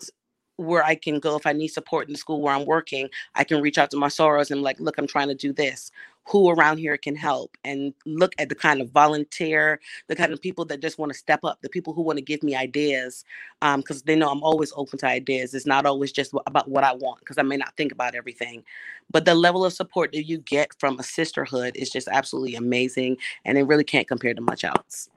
where 0.58 0.84
I 0.84 0.96
can 0.96 1.20
go 1.20 1.38
if 1.38 1.46
I 1.46 1.54
need 1.54 1.70
support 1.70 2.08
in 2.08 2.14
the 2.14 2.20
school 2.20 2.42
where 2.42 2.54
I'm 2.54 2.66
working, 2.66 3.08
I 3.36 3.46
can 3.46 3.62
reach 3.62 3.78
out 3.78 3.92
to 3.92 3.98
my 3.98 4.10
sorors 4.10 4.52
and 4.52 4.62
like, 4.62 4.78
look, 4.82 4.98
I'm 4.98 5.08
trying 5.08 5.30
to 5.30 5.36
do 5.36 5.54
this. 5.54 5.90
Who 6.28 6.50
around 6.50 6.80
here 6.80 6.98
can 6.98 7.16
help? 7.16 7.56
And 7.64 7.94
look 8.06 8.34
at 8.40 8.50
the 8.50 8.56
kind 8.56 8.82
of 8.82 8.92
volunteer, 8.92 9.80
the 10.08 10.18
kind 10.18 10.34
of 10.34 10.42
people 10.42 10.66
that 10.66 10.82
just 10.82 11.00
want 11.00 11.14
to 11.14 11.18
step 11.18 11.40
up, 11.46 11.62
the 11.62 11.70
people 11.70 11.94
who 11.94 12.02
want 12.02 12.18
to 12.18 12.24
give 12.26 12.44
me 12.44 12.56
ideas, 12.56 13.24
because 13.62 14.02
they 14.04 14.16
know 14.16 14.30
I'm 14.30 14.44
always 14.44 14.74
open 14.76 15.00
to 15.00 15.08
ideas. 15.08 15.54
It's 15.54 15.66
not 15.66 15.86
always 15.86 16.12
just 16.12 16.34
about 16.46 16.68
what 16.68 16.84
I 16.84 16.94
want, 16.94 17.20
because 17.20 17.38
I 17.38 17.44
may 17.44 17.58
not 17.58 17.78
think 17.78 17.94
about 17.94 18.14
everything. 18.14 18.64
But 19.10 19.26
the 19.26 19.36
level 19.36 19.64
of 19.64 19.72
support 19.72 20.12
that 20.12 20.26
you 20.26 20.40
get 20.40 20.78
from 20.78 21.00
a 21.00 21.04
sisterhood 21.04 21.78
is 21.78 21.90
just 21.90 22.08
absolutely 22.10 22.56
amazing, 22.56 23.18
and 23.46 23.58
it 23.58 23.64
really 23.64 23.86
can't 23.86 24.08
compare 24.08 24.34
to 24.34 24.42
much 24.42 24.64
else. 24.64 25.10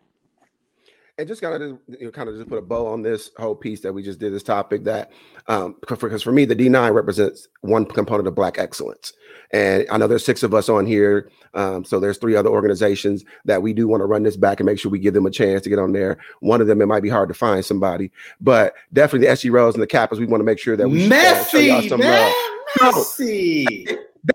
And 1.18 1.28
just 1.28 1.42
kind 1.42 1.62
of 1.62 1.78
you 1.88 2.06
know, 2.06 2.10
kind 2.10 2.30
of 2.30 2.36
just 2.36 2.48
put 2.48 2.56
a 2.56 2.62
bow 2.62 2.86
on 2.86 3.02
this 3.02 3.30
whole 3.36 3.54
piece 3.54 3.80
that 3.82 3.92
we 3.92 4.02
just 4.02 4.18
did 4.18 4.32
this 4.32 4.42
topic 4.42 4.82
that 4.84 5.12
um 5.46 5.76
because 5.86 6.22
for 6.22 6.32
me 6.32 6.46
the 6.46 6.56
d9 6.56 6.94
represents 6.94 7.48
one 7.60 7.84
component 7.84 8.26
of 8.26 8.34
black 8.34 8.58
excellence 8.58 9.12
and 9.52 9.86
i 9.90 9.98
know 9.98 10.06
there's 10.06 10.24
six 10.24 10.42
of 10.42 10.54
us 10.54 10.70
on 10.70 10.86
here 10.86 11.30
um 11.52 11.84
so 11.84 12.00
there's 12.00 12.16
three 12.16 12.34
other 12.34 12.48
organizations 12.48 13.24
that 13.44 13.60
we 13.60 13.74
do 13.74 13.86
want 13.86 14.00
to 14.00 14.06
run 14.06 14.22
this 14.22 14.38
back 14.38 14.58
and 14.58 14.66
make 14.66 14.78
sure 14.78 14.90
we 14.90 14.98
give 14.98 15.12
them 15.12 15.26
a 15.26 15.30
chance 15.30 15.60
to 15.60 15.68
get 15.68 15.78
on 15.78 15.92
there 15.92 16.16
one 16.40 16.62
of 16.62 16.66
them 16.66 16.80
it 16.80 16.86
might 16.86 17.02
be 17.02 17.10
hard 17.10 17.28
to 17.28 17.34
find 17.34 17.62
somebody 17.62 18.10
but 18.40 18.72
definitely 18.94 19.26
the 19.26 19.34
SGRhos 19.34 19.74
and 19.74 19.82
the 19.82 19.86
kappas 19.86 20.18
we 20.18 20.24
want 20.24 20.40
to 20.40 20.46
make 20.46 20.58
sure 20.58 20.78
that 20.78 20.88
we 20.88 21.06
uh, 21.12 21.44
show 21.44 21.58
y'all 21.58 21.76
Messy, 21.76 21.88
some 21.90 22.00
man. 22.00 22.32
love. 22.80 22.94
Messy. 22.96 23.86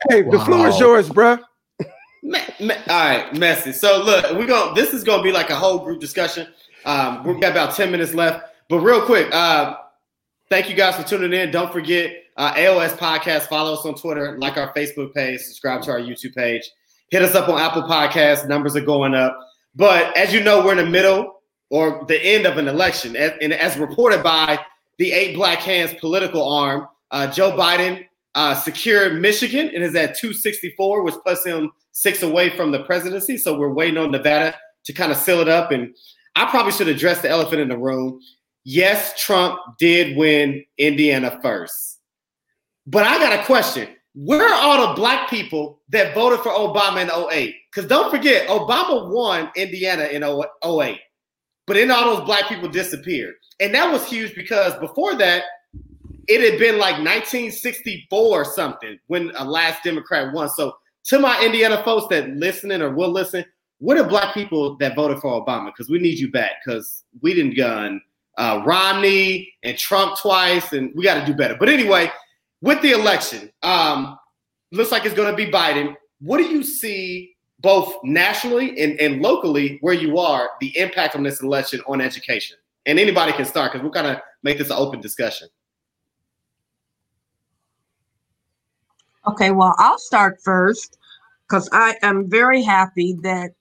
Dave, 0.09 0.29
the 0.29 0.39
floor 0.45 0.67
is 0.67 0.79
yours 0.79 1.09
bruh 1.09 1.41
Me, 2.23 2.39
me, 2.59 2.75
all 2.89 3.09
right, 3.09 3.33
messy. 3.35 3.71
So 3.71 4.03
look, 4.03 4.31
we're 4.31 4.47
going 4.47 4.73
this 4.75 4.93
is 4.93 5.03
gonna 5.03 5.23
be 5.23 5.31
like 5.31 5.49
a 5.49 5.55
whole 5.55 5.79
group 5.79 5.99
discussion. 6.01 6.47
Um, 6.85 7.23
we've 7.23 7.39
got 7.39 7.51
about 7.51 7.75
10 7.75 7.91
minutes 7.91 8.13
left. 8.13 8.45
But 8.69 8.79
real 8.79 9.05
quick, 9.05 9.33
uh, 9.33 9.77
thank 10.49 10.69
you 10.69 10.75
guys 10.75 10.95
for 10.95 11.03
tuning 11.03 11.33
in. 11.33 11.51
Don't 11.51 11.71
forget 11.71 12.23
uh, 12.37 12.53
AOS 12.53 12.97
Podcast. 12.97 13.43
Follow 13.43 13.73
us 13.73 13.85
on 13.85 13.95
Twitter, 13.95 14.37
like 14.37 14.57
our 14.57 14.73
Facebook 14.73 15.13
page, 15.13 15.41
subscribe 15.41 15.81
to 15.83 15.91
our 15.91 15.99
YouTube 15.99 16.35
page. 16.35 16.69
Hit 17.09 17.21
us 17.21 17.35
up 17.35 17.49
on 17.49 17.59
Apple 17.59 17.83
Podcasts. 17.83 18.47
Numbers 18.47 18.75
are 18.75 18.81
going 18.81 19.15
up. 19.15 19.37
But 19.75 20.15
as 20.17 20.33
you 20.33 20.43
know, 20.43 20.63
we're 20.63 20.77
in 20.77 20.77
the 20.77 20.85
middle 20.85 21.41
or 21.69 22.03
the 22.07 22.19
end 22.19 22.45
of 22.45 22.57
an 22.57 22.67
election. 22.67 23.15
And 23.15 23.53
as 23.53 23.77
reported 23.77 24.23
by 24.23 24.59
the 24.97 25.11
Eight 25.11 25.35
Black 25.35 25.59
Hands 25.59 25.93
political 25.99 26.47
arm, 26.47 26.87
uh, 27.11 27.31
Joe 27.31 27.51
Biden 27.51 28.05
uh, 28.35 28.55
secured 28.55 29.21
Michigan 29.21 29.71
and 29.73 29.83
is 29.83 29.95
at 29.95 30.17
264, 30.17 31.03
which 31.03 31.15
puts 31.25 31.45
him 31.45 31.71
six 31.91 32.23
away 32.23 32.49
from 32.49 32.71
the 32.71 32.83
presidency. 32.83 33.37
So 33.37 33.57
we're 33.57 33.73
waiting 33.73 33.97
on 33.97 34.11
Nevada 34.11 34.55
to 34.85 34.93
kind 34.93 35.11
of 35.11 35.17
seal 35.17 35.39
it 35.39 35.47
up. 35.47 35.71
And 35.71 35.95
I 36.37 36.49
probably 36.51 36.71
should 36.71 36.87
address 36.87 37.21
the 37.21 37.29
elephant 37.29 37.61
in 37.61 37.67
the 37.67 37.77
room. 37.77 38.21
Yes, 38.63 39.19
Trump 39.19 39.59
did 39.79 40.15
win 40.15 40.63
Indiana 40.77 41.39
first. 41.41 41.99
But 42.85 43.05
I 43.05 43.17
got 43.17 43.39
a 43.39 43.43
question. 43.43 43.89
Where 44.13 44.47
are 44.47 44.53
all 44.53 44.87
the 44.87 44.93
black 44.93 45.29
people 45.31 45.81
that 45.89 46.13
voted 46.13 46.41
for 46.41 46.51
Obama 46.51 47.01
in 47.01 47.09
08? 47.09 47.55
Because 47.71 47.89
don't 47.89 48.11
forget, 48.11 48.47
Obama 48.49 49.11
won 49.11 49.51
Indiana 49.55 50.03
in 50.05 50.23
08. 50.23 50.99
But 51.65 51.73
then 51.73 51.89
all 51.89 52.15
those 52.15 52.25
black 52.25 52.47
people 52.47 52.69
disappeared. 52.69 53.33
And 53.59 53.73
that 53.73 53.91
was 53.91 54.07
huge 54.07 54.35
because 54.35 54.75
before 54.75 55.15
that, 55.15 55.43
it 56.27 56.41
had 56.41 56.59
been 56.59 56.77
like 56.77 56.97
1964 56.97 58.09
or 58.19 58.45
something 58.45 58.99
when 59.07 59.31
a 59.37 59.43
last 59.43 59.83
Democrat 59.83 60.31
won. 60.33 60.49
So 60.49 60.73
to 61.05 61.19
my 61.19 61.43
Indiana 61.43 61.81
folks 61.83 62.07
that 62.09 62.29
listening 62.29 62.81
or 62.81 62.91
will 62.91 63.11
listen, 63.11 63.43
what 63.79 63.97
are 63.97 64.03
black 64.03 64.33
people 64.33 64.75
that 64.77 64.95
voted 64.95 65.19
for 65.19 65.29
Obama? 65.29 65.67
Because 65.67 65.89
we 65.89 65.99
need 65.99 66.17
you 66.17 66.31
back 66.31 66.51
because 66.65 67.03
we 67.21 67.33
didn't 67.33 67.55
gun 67.55 68.01
uh, 68.37 68.61
Romney 68.65 69.53
and 69.63 69.77
Trump 69.77 70.17
twice, 70.19 70.73
and 70.73 70.91
we 70.95 71.03
got 71.03 71.19
to 71.19 71.25
do 71.25 71.35
better. 71.35 71.55
But 71.59 71.69
anyway, 71.69 72.11
with 72.61 72.81
the 72.81 72.91
election, 72.91 73.51
um, 73.63 74.17
looks 74.71 74.91
like 74.91 75.05
it's 75.05 75.15
going 75.15 75.29
to 75.29 75.35
be 75.35 75.51
Biden. 75.51 75.95
What 76.21 76.37
do 76.37 76.43
you 76.43 76.63
see 76.63 77.35
both 77.59 77.95
nationally 78.03 78.79
and, 78.79 78.99
and 78.99 79.21
locally 79.21 79.79
where 79.81 79.93
you 79.93 80.19
are, 80.19 80.49
the 80.61 80.75
impact 80.77 81.15
on 81.15 81.23
this 81.23 81.41
election 81.41 81.81
on 81.87 81.99
education? 81.99 82.57
And 82.85 82.99
anybody 82.99 83.33
can 83.33 83.45
start 83.45 83.73
because 83.73 83.83
we're 83.83 83.91
going 83.91 84.15
to 84.15 84.21
make 84.43 84.59
this 84.59 84.69
an 84.69 84.77
open 84.77 85.01
discussion. 85.01 85.49
Okay, 89.27 89.51
well, 89.51 89.75
I'll 89.77 89.99
start 89.99 90.39
first 90.41 90.97
because 91.47 91.67
I 91.73 91.95
am 92.01 92.29
very 92.29 92.61
happy 92.61 93.13
that 93.23 93.51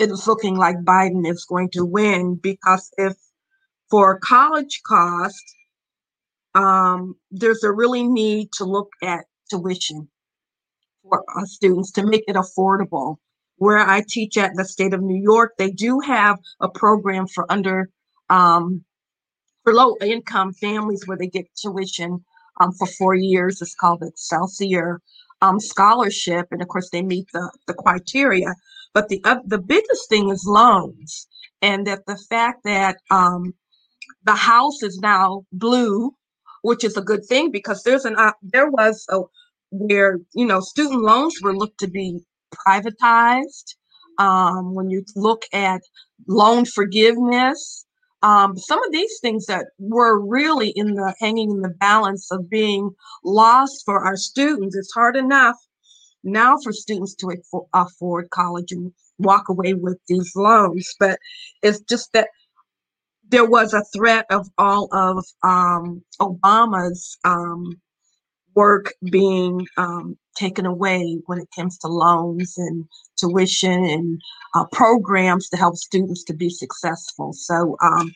it 0.00 0.10
is 0.10 0.26
looking 0.26 0.56
like 0.56 0.76
Biden 0.78 1.30
is 1.30 1.44
going 1.44 1.68
to 1.72 1.84
win 1.84 2.34
because 2.36 2.90
if 2.96 3.14
for 3.90 4.18
college 4.18 4.80
cost, 4.86 5.44
um, 6.54 7.14
there's 7.30 7.62
a 7.62 7.70
really 7.70 8.04
need 8.04 8.48
to 8.54 8.64
look 8.64 8.88
at 9.02 9.26
tuition 9.50 10.08
for 11.02 11.22
uh, 11.36 11.44
students 11.44 11.92
to 11.92 12.06
make 12.06 12.24
it 12.26 12.36
affordable. 12.36 13.16
Where 13.56 13.78
I 13.78 14.02
teach 14.08 14.38
at 14.38 14.52
the 14.54 14.64
state 14.64 14.94
of 14.94 15.02
New 15.02 15.20
York, 15.22 15.52
they 15.58 15.70
do 15.70 16.00
have 16.00 16.38
a 16.60 16.68
program 16.70 17.26
for 17.26 17.44
under 17.52 17.90
um, 18.30 18.82
for 19.64 19.74
low 19.74 19.96
income 20.00 20.54
families 20.54 21.02
where 21.06 21.18
they 21.18 21.26
get 21.26 21.44
tuition 21.60 22.24
um, 22.58 22.72
for 22.72 22.86
four 22.86 23.14
years. 23.14 23.60
It's 23.60 23.74
called 23.74 24.02
Excelsior 24.02 25.02
um, 25.42 25.60
Scholarship, 25.60 26.46
and 26.52 26.62
of 26.62 26.68
course 26.68 26.88
they 26.88 27.02
meet 27.02 27.26
the 27.34 27.50
the 27.66 27.74
criteria. 27.74 28.54
But 28.92 29.08
the 29.08 29.20
uh, 29.24 29.38
the 29.46 29.58
biggest 29.58 30.08
thing 30.08 30.30
is 30.30 30.44
loans, 30.46 31.28
and 31.62 31.86
that 31.86 32.06
the 32.06 32.18
fact 32.28 32.64
that 32.64 32.96
um, 33.10 33.54
the 34.24 34.34
house 34.34 34.82
is 34.82 34.98
now 35.00 35.44
blue, 35.52 36.12
which 36.62 36.84
is 36.84 36.96
a 36.96 37.02
good 37.02 37.24
thing 37.28 37.50
because 37.50 37.82
there's 37.82 38.04
an 38.04 38.16
uh, 38.16 38.32
there 38.42 38.70
was 38.70 39.06
a 39.10 39.20
where 39.70 40.18
you 40.34 40.46
know 40.46 40.60
student 40.60 41.02
loans 41.02 41.36
were 41.42 41.56
looked 41.56 41.78
to 41.80 41.88
be 41.88 42.20
privatized. 42.66 43.74
Um, 44.18 44.74
when 44.74 44.90
you 44.90 45.02
look 45.16 45.44
at 45.52 45.80
loan 46.28 46.66
forgiveness, 46.66 47.86
um, 48.22 48.58
some 48.58 48.82
of 48.84 48.92
these 48.92 49.18
things 49.22 49.46
that 49.46 49.66
were 49.78 50.20
really 50.20 50.72
in 50.76 50.94
the 50.94 51.14
hanging 51.20 51.50
in 51.52 51.60
the 51.62 51.74
balance 51.80 52.30
of 52.30 52.50
being 52.50 52.90
lost 53.24 53.82
for 53.86 54.04
our 54.04 54.16
students. 54.16 54.76
It's 54.76 54.92
hard 54.92 55.16
enough 55.16 55.56
now 56.22 56.56
for 56.62 56.72
students 56.72 57.14
to 57.16 57.34
afford 57.74 58.30
college 58.30 58.72
and 58.72 58.92
walk 59.18 59.48
away 59.48 59.74
with 59.74 59.98
these 60.08 60.32
loans, 60.36 60.94
but 60.98 61.18
it's 61.62 61.80
just 61.82 62.12
that 62.12 62.28
there 63.28 63.48
was 63.48 63.72
a 63.74 63.84
threat 63.96 64.26
of 64.30 64.48
all 64.58 64.88
of 64.92 65.24
um, 65.42 66.02
Obama's 66.20 67.18
um, 67.24 67.80
work 68.54 68.92
being 69.10 69.66
um, 69.76 70.16
taken 70.36 70.66
away 70.66 71.20
when 71.26 71.38
it 71.38 71.48
comes 71.54 71.78
to 71.78 71.88
loans 71.88 72.54
and 72.56 72.84
tuition 73.18 73.84
and 73.84 74.20
uh, 74.54 74.64
programs 74.72 75.48
to 75.48 75.56
help 75.56 75.76
students 75.76 76.24
to 76.24 76.34
be 76.34 76.48
successful. 76.48 77.32
So 77.32 77.76
um, 77.82 78.12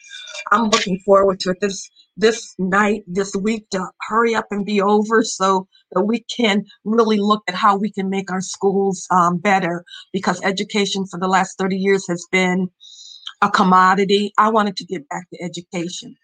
I'm 0.52 0.64
looking 0.64 0.98
forward 1.04 1.40
to 1.40 1.50
it 1.50 1.58
this 1.60 1.88
this 2.16 2.54
night, 2.58 3.02
this 3.08 3.34
week 3.34 3.68
to 3.70 3.88
hurry 4.02 4.36
up 4.36 4.46
and 4.52 4.64
be 4.64 4.80
over 4.80 5.22
so 5.24 5.66
that 5.92 6.04
we 6.04 6.24
can 6.34 6.64
really 6.84 7.18
look 7.18 7.42
at 7.48 7.56
how 7.56 7.76
we 7.76 7.90
can 7.90 8.08
make 8.08 8.30
our 8.30 8.40
schools 8.40 9.06
um, 9.10 9.38
better 9.38 9.84
because 10.12 10.40
education 10.44 11.06
for 11.06 11.18
the 11.18 11.26
last 11.26 11.58
30 11.58 11.76
years 11.76 12.06
has 12.08 12.24
been 12.30 12.68
a 13.42 13.50
commodity. 13.50 14.32
I 14.38 14.50
wanted 14.50 14.76
to 14.76 14.84
get 14.84 15.08
back 15.08 15.28
to 15.30 15.42
education. 15.42 16.16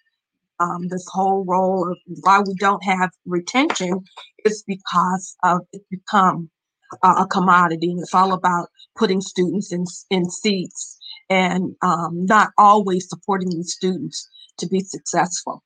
Um, 0.61 0.89
this 0.89 1.07
whole 1.11 1.45
role 1.47 1.91
of 1.91 1.99
why 2.21 2.41
we 2.41 2.55
don't 2.55 2.85
have 2.85 3.11
retention 3.27 4.05
is 4.45 4.63
because 4.67 5.37
of 5.43 5.61
it 5.73 5.83
become 5.91 6.51
a 7.03 7.27
commodity. 7.27 7.95
It's 7.99 8.15
all 8.15 8.33
about 8.33 8.69
putting 8.97 9.21
students 9.21 9.73
in, 9.73 9.85
in 10.11 10.29
seats 10.29 10.99
and 11.31 11.75
um, 11.83 12.27
not 12.27 12.51
always 12.59 13.09
supporting 13.09 13.51
these 13.51 13.73
students 13.73 14.29
to 14.59 14.67
be 14.69 14.81
successful. 14.81 15.63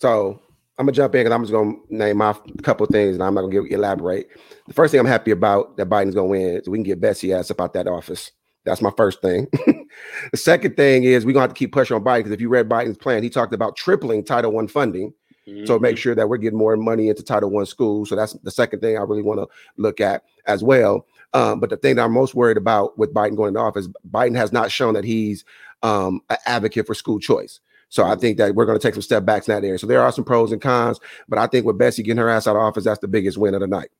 So 0.00 0.40
I'm 0.78 0.86
gonna 0.86 0.92
jump 0.92 1.14
in 1.14 1.20
because 1.20 1.32
I'm 1.32 1.42
just 1.42 1.52
gonna 1.52 1.74
name 1.88 2.20
off 2.20 2.42
a 2.46 2.62
couple 2.62 2.86
things 2.86 3.14
and 3.14 3.22
I'm 3.22 3.34
not 3.34 3.42
gonna 3.42 3.62
elaborate. 3.70 4.28
The 4.66 4.74
first 4.74 4.90
thing 4.90 5.00
I'm 5.00 5.06
happy 5.06 5.30
about 5.30 5.76
that 5.76 5.88
Biden's 5.88 6.14
gonna 6.14 6.26
win 6.26 6.56
is 6.56 6.68
we 6.68 6.78
can 6.78 6.82
get 6.82 7.00
Betsy 7.00 7.32
ass 7.32 7.50
up 7.50 7.60
out 7.60 7.72
that 7.74 7.86
office. 7.86 8.32
That's 8.64 8.82
my 8.82 8.92
first 8.96 9.20
thing. 9.20 9.48
the 10.30 10.36
second 10.36 10.76
thing 10.76 11.04
is 11.04 11.26
we're 11.26 11.32
gonna 11.32 11.42
have 11.42 11.54
to 11.54 11.58
keep 11.58 11.72
pushing 11.72 11.96
on 11.96 12.04
Biden 12.04 12.18
because 12.18 12.32
if 12.32 12.40
you 12.40 12.48
read 12.48 12.68
Biden's 12.68 12.96
plan, 12.96 13.22
he 13.22 13.30
talked 13.30 13.54
about 13.54 13.76
tripling 13.76 14.24
Title 14.24 14.52
One 14.52 14.68
funding. 14.68 15.12
Mm-hmm. 15.46 15.66
So 15.66 15.78
make 15.78 15.98
sure 15.98 16.14
that 16.14 16.28
we're 16.28 16.36
getting 16.36 16.58
more 16.58 16.76
money 16.76 17.08
into 17.08 17.22
Title 17.22 17.50
One 17.50 17.66
schools. 17.66 18.08
So 18.08 18.16
that's 18.16 18.34
the 18.34 18.50
second 18.50 18.80
thing 18.80 18.96
I 18.96 19.02
really 19.02 19.22
want 19.22 19.40
to 19.40 19.48
look 19.76 20.00
at 20.00 20.22
as 20.46 20.62
well. 20.62 21.06
Um, 21.34 21.60
but 21.60 21.70
the 21.70 21.76
thing 21.76 21.96
that 21.96 22.04
I'm 22.04 22.12
most 22.12 22.34
worried 22.34 22.56
about 22.56 22.96
with 22.98 23.12
Biden 23.12 23.36
going 23.36 23.48
into 23.48 23.60
office, 23.60 23.88
Biden 24.10 24.36
has 24.36 24.52
not 24.52 24.70
shown 24.70 24.94
that 24.94 25.04
he's 25.04 25.44
um, 25.82 26.20
an 26.30 26.36
advocate 26.46 26.86
for 26.86 26.94
school 26.94 27.18
choice. 27.18 27.60
So 27.88 28.04
I 28.04 28.16
think 28.16 28.38
that 28.38 28.54
we're 28.54 28.64
going 28.64 28.78
to 28.78 28.82
take 28.82 28.94
some 28.94 29.02
step 29.02 29.24
backs 29.24 29.48
in 29.48 29.54
that 29.54 29.66
area. 29.66 29.78
So 29.78 29.86
there 29.86 30.00
are 30.00 30.12
some 30.12 30.24
pros 30.24 30.52
and 30.52 30.62
cons, 30.62 30.98
but 31.28 31.38
I 31.38 31.46
think 31.46 31.66
with 31.66 31.76
Betsy 31.76 32.02
getting 32.02 32.18
her 32.18 32.28
ass 32.28 32.46
out 32.46 32.56
of 32.56 32.62
office, 32.62 32.84
that's 32.84 33.00
the 33.00 33.08
biggest 33.08 33.36
win 33.36 33.54
of 33.54 33.60
the 33.60 33.66
night. 33.66 33.90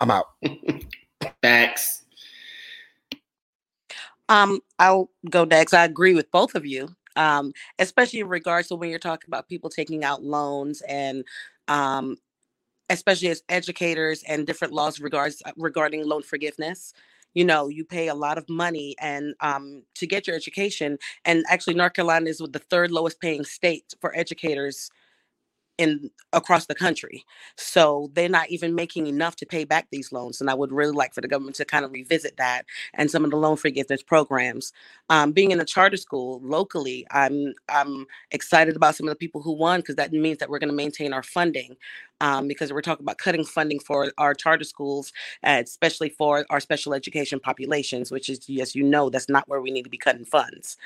I'm 0.00 0.10
out. 0.10 0.26
Thanks. 1.42 2.04
Um, 4.28 4.60
I'll 4.78 5.10
go 5.30 5.44
next. 5.44 5.72
I 5.74 5.84
agree 5.84 6.14
with 6.14 6.30
both 6.30 6.54
of 6.54 6.66
you, 6.66 6.88
um, 7.16 7.52
especially 7.78 8.20
in 8.20 8.28
regards 8.28 8.68
to 8.68 8.74
when 8.76 8.90
you're 8.90 8.98
talking 8.98 9.28
about 9.28 9.48
people 9.48 9.70
taking 9.70 10.04
out 10.04 10.22
loans 10.22 10.82
and 10.82 11.24
um, 11.68 12.16
especially 12.90 13.28
as 13.28 13.42
educators 13.48 14.22
and 14.28 14.46
different 14.46 14.74
laws 14.74 15.00
regards 15.00 15.42
uh, 15.46 15.52
regarding 15.58 16.06
loan 16.06 16.22
forgiveness 16.22 16.92
you 17.34 17.44
know 17.44 17.68
you 17.68 17.84
pay 17.84 18.08
a 18.08 18.14
lot 18.14 18.38
of 18.38 18.48
money 18.48 18.96
and 19.00 19.34
um, 19.40 19.82
to 19.94 20.06
get 20.06 20.26
your 20.26 20.36
education 20.36 20.98
and 21.24 21.44
actually 21.48 21.74
north 21.74 21.94
carolina 21.94 22.28
is 22.30 22.40
with 22.40 22.52
the 22.52 22.58
third 22.60 22.90
lowest 22.90 23.20
paying 23.20 23.44
state 23.44 23.94
for 24.00 24.16
educators 24.16 24.90
in 25.78 26.10
across 26.32 26.66
the 26.66 26.74
country. 26.74 27.24
So 27.56 28.10
they're 28.14 28.28
not 28.28 28.50
even 28.50 28.74
making 28.74 29.06
enough 29.06 29.36
to 29.36 29.46
pay 29.46 29.64
back 29.64 29.88
these 29.90 30.12
loans. 30.12 30.40
And 30.40 30.50
I 30.50 30.54
would 30.54 30.72
really 30.72 30.92
like 30.92 31.14
for 31.14 31.20
the 31.20 31.28
government 31.28 31.56
to 31.56 31.64
kind 31.64 31.84
of 31.84 31.92
revisit 31.92 32.36
that 32.36 32.66
and 32.94 33.10
some 33.10 33.24
of 33.24 33.30
the 33.30 33.36
loan 33.36 33.56
forgiveness 33.56 34.02
programs. 34.02 34.72
Um, 35.08 35.32
being 35.32 35.52
in 35.52 35.60
a 35.60 35.64
charter 35.64 35.96
school 35.96 36.40
locally, 36.42 37.06
I'm 37.10 37.54
I'm 37.68 38.06
excited 38.32 38.76
about 38.76 38.96
some 38.96 39.08
of 39.08 39.12
the 39.12 39.16
people 39.16 39.40
who 39.40 39.52
won 39.52 39.80
because 39.80 39.96
that 39.96 40.12
means 40.12 40.38
that 40.38 40.50
we're 40.50 40.58
going 40.58 40.70
to 40.70 40.76
maintain 40.76 41.12
our 41.12 41.22
funding. 41.22 41.76
Um, 42.20 42.48
because 42.48 42.72
we're 42.72 42.82
talking 42.82 43.04
about 43.04 43.18
cutting 43.18 43.44
funding 43.44 43.78
for 43.78 44.12
our 44.18 44.34
charter 44.34 44.64
schools, 44.64 45.12
uh, 45.44 45.62
especially 45.64 46.08
for 46.08 46.44
our 46.50 46.58
special 46.58 46.92
education 46.92 47.38
populations, 47.38 48.10
which 48.10 48.28
is, 48.28 48.48
yes, 48.48 48.74
you 48.74 48.82
know, 48.82 49.08
that's 49.08 49.28
not 49.28 49.48
where 49.48 49.60
we 49.60 49.70
need 49.70 49.84
to 49.84 49.88
be 49.88 49.98
cutting 49.98 50.24
funds. 50.24 50.76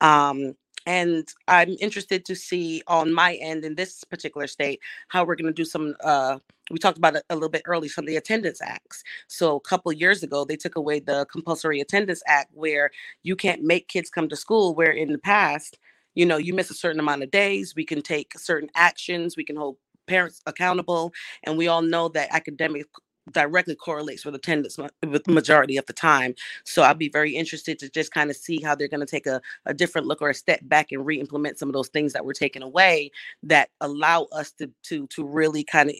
Um, 0.00 0.56
and 0.86 1.28
I'm 1.48 1.76
interested 1.80 2.24
to 2.26 2.34
see 2.34 2.82
on 2.86 3.12
my 3.12 3.34
end 3.34 3.64
in 3.64 3.74
this 3.74 4.04
particular 4.04 4.46
state 4.46 4.80
how 5.08 5.24
we're 5.24 5.36
going 5.36 5.46
to 5.46 5.52
do 5.52 5.64
some 5.64 5.94
uh, 6.02 6.38
we 6.70 6.78
talked 6.78 6.98
about 6.98 7.16
it 7.16 7.24
a 7.28 7.34
little 7.34 7.48
bit 7.48 7.62
earlier 7.66 7.90
from 7.90 8.06
the 8.06 8.16
attendance 8.16 8.62
acts. 8.62 9.02
So 9.26 9.56
a 9.56 9.60
couple 9.60 9.92
years 9.92 10.22
ago, 10.22 10.44
they 10.44 10.56
took 10.56 10.76
away 10.76 11.00
the 11.00 11.26
compulsory 11.26 11.80
attendance 11.80 12.22
act 12.26 12.50
where 12.54 12.90
you 13.22 13.36
can't 13.36 13.62
make 13.62 13.88
kids 13.88 14.08
come 14.08 14.28
to 14.28 14.36
school. 14.36 14.74
Where 14.74 14.92
in 14.92 15.12
the 15.12 15.18
past, 15.18 15.78
you 16.14 16.24
know, 16.24 16.36
you 16.36 16.54
miss 16.54 16.70
a 16.70 16.74
certain 16.74 17.00
amount 17.00 17.22
of 17.22 17.30
days, 17.30 17.74
we 17.74 17.84
can 17.84 18.02
take 18.02 18.38
certain 18.38 18.70
actions, 18.74 19.36
we 19.36 19.44
can 19.44 19.56
hold 19.56 19.76
parents 20.06 20.42
accountable, 20.46 21.12
and 21.44 21.58
we 21.58 21.68
all 21.68 21.82
know 21.82 22.08
that 22.08 22.32
academic 22.32 22.86
directly 23.30 23.74
correlates 23.74 24.24
with 24.24 24.34
attendance 24.34 24.78
with 24.78 25.24
the 25.24 25.32
majority 25.32 25.76
of 25.76 25.86
the 25.86 25.92
time. 25.92 26.34
So 26.64 26.82
I'll 26.82 26.94
be 26.94 27.08
very 27.08 27.34
interested 27.34 27.78
to 27.80 27.88
just 27.88 28.12
kind 28.12 28.30
of 28.30 28.36
see 28.36 28.60
how 28.60 28.74
they're 28.74 28.88
going 28.88 29.00
to 29.00 29.06
take 29.06 29.26
a, 29.26 29.40
a 29.66 29.74
different 29.74 30.06
look 30.06 30.22
or 30.22 30.30
a 30.30 30.34
step 30.34 30.60
back 30.62 30.92
and 30.92 31.04
re-implement 31.04 31.58
some 31.58 31.68
of 31.68 31.72
those 31.72 31.88
things 31.88 32.12
that 32.12 32.24
were 32.24 32.34
taken 32.34 32.62
away 32.62 33.10
that 33.42 33.70
allow 33.80 34.24
us 34.32 34.52
to 34.52 34.70
to 34.84 35.06
to 35.08 35.24
really 35.24 35.64
kind 35.64 35.90
of 35.90 35.96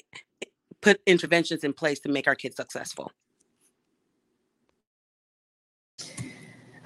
put 0.81 1.01
interventions 1.07 1.65
in 1.65 1.73
place 1.73 2.01
to 2.01 2.09
make 2.09 2.27
our 2.27 2.35
kids 2.35 2.57
successful. 2.57 3.13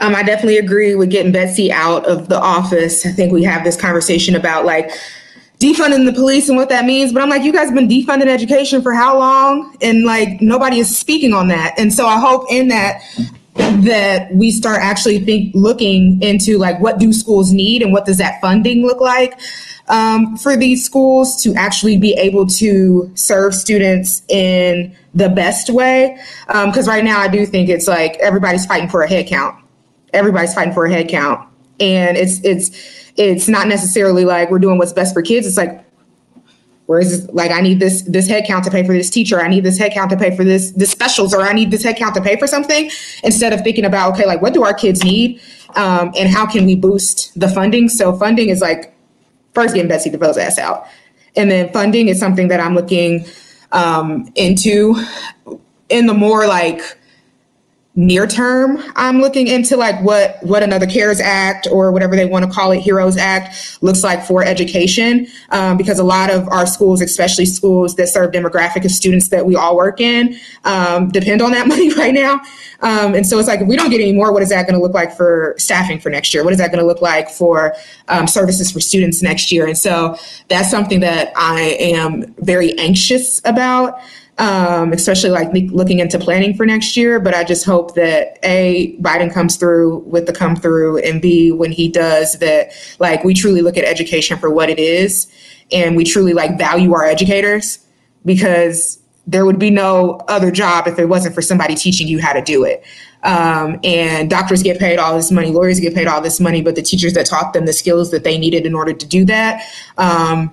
Um, 0.00 0.14
I 0.14 0.24
definitely 0.24 0.58
agree 0.58 0.96
with 0.96 1.10
getting 1.10 1.30
Betsy 1.30 1.72
out 1.72 2.04
of 2.06 2.28
the 2.28 2.40
office. 2.40 3.06
I 3.06 3.10
think 3.10 3.32
we 3.32 3.44
have 3.44 3.62
this 3.62 3.80
conversation 3.80 4.34
about 4.34 4.64
like 4.64 4.90
defunding 5.64 6.04
the 6.04 6.12
police 6.12 6.48
and 6.48 6.58
what 6.58 6.68
that 6.68 6.84
means. 6.84 7.12
But 7.12 7.22
I'm 7.22 7.30
like, 7.30 7.42
you 7.42 7.52
guys 7.52 7.66
have 7.66 7.74
been 7.74 7.88
defunding 7.88 8.26
education 8.26 8.82
for 8.82 8.92
how 8.92 9.18
long? 9.18 9.76
And 9.80 10.04
like 10.04 10.40
nobody 10.40 10.78
is 10.78 10.96
speaking 10.96 11.32
on 11.32 11.48
that. 11.48 11.74
And 11.78 11.92
so 11.92 12.06
I 12.06 12.18
hope 12.20 12.44
in 12.50 12.68
that 12.68 13.00
that 13.54 14.34
we 14.34 14.50
start 14.50 14.80
actually 14.80 15.18
think 15.20 15.54
looking 15.54 16.20
into 16.22 16.58
like 16.58 16.80
what 16.80 16.98
do 16.98 17.12
schools 17.12 17.52
need 17.52 17.82
and 17.82 17.92
what 17.92 18.04
does 18.04 18.18
that 18.18 18.40
funding 18.40 18.84
look 18.84 19.00
like 19.00 19.38
um, 19.88 20.36
for 20.36 20.56
these 20.56 20.84
schools 20.84 21.40
to 21.42 21.54
actually 21.54 21.96
be 21.96 22.14
able 22.14 22.46
to 22.46 23.10
serve 23.14 23.54
students 23.54 24.22
in 24.28 24.94
the 25.14 25.28
best 25.28 25.70
way 25.70 26.18
because 26.46 26.88
um, 26.88 26.94
right 26.94 27.04
now 27.04 27.20
i 27.20 27.28
do 27.28 27.46
think 27.46 27.68
it's 27.68 27.86
like 27.86 28.16
everybody's 28.16 28.66
fighting 28.66 28.88
for 28.88 29.02
a 29.02 29.08
head 29.08 29.26
count 29.28 29.56
everybody's 30.12 30.52
fighting 30.52 30.74
for 30.74 30.86
a 30.86 30.90
head 30.90 31.08
count 31.08 31.48
and 31.78 32.16
it's 32.16 32.40
it's 32.44 33.03
it's 33.16 33.48
not 33.48 33.68
necessarily 33.68 34.24
like 34.24 34.50
we're 34.50 34.58
doing 34.58 34.78
what's 34.78 34.92
best 34.92 35.14
for 35.14 35.22
kids. 35.22 35.46
It's 35.46 35.56
like, 35.56 35.84
where 36.86 37.00
is 37.00 37.26
this? 37.26 37.34
like 37.34 37.50
I 37.50 37.60
need 37.60 37.80
this 37.80 38.02
this 38.02 38.28
head 38.28 38.44
count 38.46 38.64
to 38.64 38.70
pay 38.70 38.84
for 38.84 38.92
this 38.92 39.08
teacher. 39.08 39.40
I 39.40 39.48
need 39.48 39.64
this 39.64 39.78
head 39.78 39.92
count 39.92 40.10
to 40.10 40.16
pay 40.16 40.36
for 40.36 40.44
this 40.44 40.72
this 40.72 40.90
specials, 40.90 41.32
or 41.32 41.42
I 41.42 41.52
need 41.52 41.70
this 41.70 41.82
head 41.82 41.96
count 41.96 42.14
to 42.16 42.20
pay 42.20 42.36
for 42.36 42.46
something. 42.46 42.90
Instead 43.22 43.52
of 43.52 43.62
thinking 43.62 43.84
about 43.84 44.14
okay, 44.14 44.26
like 44.26 44.42
what 44.42 44.52
do 44.52 44.64
our 44.64 44.74
kids 44.74 45.02
need, 45.02 45.40
um, 45.76 46.12
and 46.16 46.28
how 46.28 46.46
can 46.46 46.66
we 46.66 46.76
boost 46.76 47.38
the 47.38 47.48
funding? 47.48 47.88
So 47.88 48.12
funding 48.16 48.50
is 48.50 48.60
like 48.60 48.94
first 49.54 49.74
getting 49.74 49.88
Betsy 49.88 50.10
DeVos 50.10 50.36
ass 50.36 50.58
out, 50.58 50.86
and 51.36 51.50
then 51.50 51.72
funding 51.72 52.08
is 52.08 52.18
something 52.18 52.48
that 52.48 52.60
I'm 52.60 52.74
looking 52.74 53.26
um, 53.72 54.30
into 54.34 54.94
in 55.88 56.06
the 56.06 56.14
more 56.14 56.46
like 56.46 56.80
near 57.96 58.26
term 58.26 58.82
i'm 58.96 59.20
looking 59.20 59.46
into 59.46 59.76
like 59.76 60.00
what 60.02 60.42
what 60.42 60.62
another 60.64 60.86
cares 60.86 61.20
act 61.20 61.68
or 61.70 61.92
whatever 61.92 62.16
they 62.16 62.26
want 62.26 62.44
to 62.44 62.50
call 62.50 62.72
it 62.72 62.80
heroes 62.80 63.16
act 63.16 63.78
looks 63.82 64.02
like 64.02 64.24
for 64.24 64.44
education 64.44 65.26
um, 65.50 65.76
because 65.76 65.98
a 65.98 66.04
lot 66.04 66.28
of 66.28 66.48
our 66.48 66.66
schools 66.66 67.00
especially 67.00 67.46
schools 67.46 67.94
that 67.94 68.08
serve 68.08 68.32
demographic 68.32 68.84
of 68.84 68.90
students 68.90 69.28
that 69.28 69.46
we 69.46 69.54
all 69.56 69.76
work 69.76 70.00
in 70.00 70.36
um, 70.64 71.08
depend 71.08 71.40
on 71.40 71.52
that 71.52 71.66
money 71.74 71.92
right 71.94 72.14
now. 72.14 72.40
Um, 72.80 73.14
and 73.14 73.26
so 73.26 73.38
it's 73.38 73.48
like 73.48 73.60
if 73.60 73.68
we 73.68 73.76
don't 73.76 73.90
get 73.90 74.00
any 74.00 74.12
more 74.12 74.32
what 74.32 74.42
is 74.42 74.50
that 74.50 74.62
going 74.66 74.74
to 74.74 74.82
look 74.82 74.94
like 74.94 75.16
for 75.16 75.54
staffing 75.58 76.00
for 76.00 76.10
next 76.10 76.34
year? 76.34 76.44
What 76.44 76.52
is 76.52 76.58
that 76.58 76.68
going 76.68 76.80
to 76.80 76.86
look 76.86 77.00
like 77.00 77.30
for 77.30 77.74
um, 78.08 78.26
services 78.26 78.70
for 78.70 78.80
students 78.80 79.22
next 79.22 79.50
year? 79.50 79.66
And 79.66 79.78
so 79.78 80.16
that's 80.48 80.70
something 80.70 81.00
that 81.00 81.32
i 81.36 81.76
am 81.80 82.34
very 82.38 82.76
anxious 82.78 83.40
about 83.44 83.98
um, 84.38 84.92
especially 84.92 85.30
like 85.30 85.48
looking 85.70 86.00
into 86.00 86.18
planning 86.18 86.54
for 86.54 86.66
next 86.66 86.96
year. 86.96 87.20
But 87.20 87.34
I 87.34 87.44
just 87.44 87.64
hope 87.64 87.94
that 87.94 88.38
A, 88.42 88.96
Biden 89.00 89.32
comes 89.32 89.56
through 89.56 89.98
with 89.98 90.26
the 90.26 90.32
come 90.32 90.56
through, 90.56 90.98
and 90.98 91.22
B, 91.22 91.52
when 91.52 91.72
he 91.72 91.88
does, 91.88 92.38
that 92.38 92.72
like 92.98 93.24
we 93.24 93.34
truly 93.34 93.62
look 93.62 93.76
at 93.76 93.84
education 93.84 94.38
for 94.38 94.50
what 94.50 94.70
it 94.70 94.78
is 94.78 95.30
and 95.72 95.96
we 95.96 96.04
truly 96.04 96.32
like 96.32 96.58
value 96.58 96.92
our 96.94 97.04
educators 97.04 97.78
because 98.24 98.98
there 99.26 99.46
would 99.46 99.58
be 99.58 99.70
no 99.70 100.20
other 100.28 100.50
job 100.50 100.86
if 100.86 100.98
it 100.98 101.06
wasn't 101.06 101.34
for 101.34 101.42
somebody 101.42 101.74
teaching 101.74 102.06
you 102.06 102.20
how 102.20 102.32
to 102.32 102.42
do 102.42 102.64
it. 102.64 102.84
Um, 103.22 103.80
and 103.82 104.28
doctors 104.28 104.62
get 104.62 104.78
paid 104.78 104.98
all 104.98 105.16
this 105.16 105.30
money, 105.30 105.50
lawyers 105.50 105.80
get 105.80 105.94
paid 105.94 106.06
all 106.06 106.20
this 106.20 106.40
money, 106.40 106.60
but 106.60 106.74
the 106.74 106.82
teachers 106.82 107.14
that 107.14 107.24
taught 107.24 107.54
them 107.54 107.64
the 107.64 107.72
skills 107.72 108.10
that 108.10 108.22
they 108.22 108.36
needed 108.36 108.66
in 108.66 108.74
order 108.74 108.92
to 108.92 109.06
do 109.06 109.24
that, 109.24 109.62
um, 109.96 110.52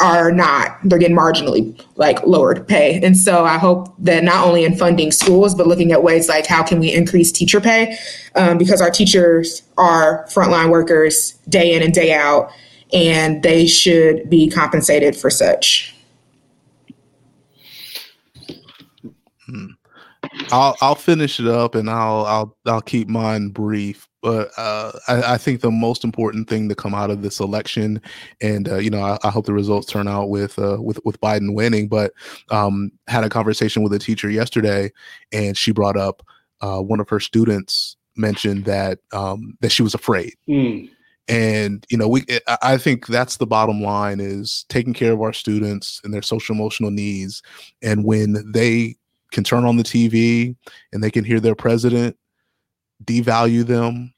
are 0.00 0.32
not 0.32 0.78
they're 0.84 0.98
getting 0.98 1.16
marginally 1.16 1.80
like 1.96 2.24
lowered 2.26 2.66
pay. 2.66 3.00
And 3.02 3.16
so 3.16 3.44
i 3.44 3.58
hope 3.58 3.94
that 3.98 4.24
not 4.24 4.46
only 4.46 4.64
in 4.64 4.76
funding 4.76 5.12
schools 5.12 5.54
but 5.54 5.66
looking 5.66 5.92
at 5.92 6.02
ways 6.02 6.28
like 6.28 6.46
how 6.46 6.62
can 6.62 6.80
we 6.80 6.92
increase 6.92 7.30
teacher 7.30 7.60
pay 7.60 7.96
um, 8.34 8.58
because 8.58 8.80
our 8.80 8.90
teachers 8.90 9.62
are 9.78 10.24
frontline 10.26 10.70
workers 10.70 11.32
day 11.48 11.74
in 11.74 11.82
and 11.82 11.94
day 11.94 12.12
out 12.12 12.50
and 12.92 13.42
they 13.42 13.66
should 13.66 14.28
be 14.28 14.48
compensated 14.50 15.16
for 15.16 15.30
such 15.30 15.93
I'll 20.50 20.76
I'll 20.80 20.94
finish 20.94 21.40
it 21.40 21.46
up 21.46 21.74
and 21.74 21.88
I'll 21.88 22.24
I'll 22.26 22.56
I'll 22.66 22.80
keep 22.80 23.08
mine 23.08 23.48
brief. 23.48 24.08
But 24.22 24.50
uh, 24.56 24.92
I, 25.06 25.34
I, 25.34 25.36
think 25.36 25.60
the 25.60 25.70
most 25.70 26.02
important 26.02 26.48
thing 26.48 26.70
to 26.70 26.74
come 26.74 26.94
out 26.94 27.10
of 27.10 27.20
this 27.20 27.40
election, 27.40 28.00
and 28.40 28.66
uh, 28.66 28.76
you 28.76 28.88
know, 28.88 29.02
I, 29.02 29.18
I, 29.22 29.28
hope 29.28 29.44
the 29.44 29.52
results 29.52 29.86
turn 29.86 30.08
out 30.08 30.30
with 30.30 30.58
uh, 30.58 30.78
with 30.80 30.98
with 31.04 31.20
Biden 31.20 31.54
winning. 31.54 31.88
But 31.88 32.12
um, 32.50 32.90
had 33.06 33.22
a 33.22 33.28
conversation 33.28 33.82
with 33.82 33.92
a 33.92 33.98
teacher 33.98 34.30
yesterday, 34.30 34.90
and 35.30 35.58
she 35.58 35.72
brought 35.72 35.98
up 35.98 36.22
uh, 36.62 36.80
one 36.80 37.00
of 37.00 37.08
her 37.10 37.20
students 37.20 37.96
mentioned 38.16 38.64
that 38.64 39.00
um, 39.12 39.58
that 39.60 39.72
she 39.72 39.82
was 39.82 39.94
afraid. 39.94 40.34
Mm. 40.48 40.88
And 41.28 41.86
you 41.90 41.96
know, 41.98 42.08
we 42.08 42.24
I 42.62 42.76
think 42.76 43.06
that's 43.06 43.38
the 43.38 43.46
bottom 43.46 43.82
line 43.82 44.20
is 44.20 44.64
taking 44.68 44.94
care 44.94 45.12
of 45.12 45.20
our 45.20 45.32
students 45.32 46.00
and 46.04 46.12
their 46.12 46.22
social 46.22 46.54
emotional 46.54 46.90
needs. 46.90 47.42
And 47.82 48.04
when 48.04 48.52
they 48.52 48.96
can 49.34 49.44
turn 49.44 49.64
on 49.64 49.76
the 49.76 49.82
TV 49.82 50.56
and 50.92 51.02
they 51.02 51.10
can 51.10 51.24
hear 51.24 51.40
their 51.40 51.54
president 51.54 52.16
devalue 53.04 53.66
them 53.66 54.14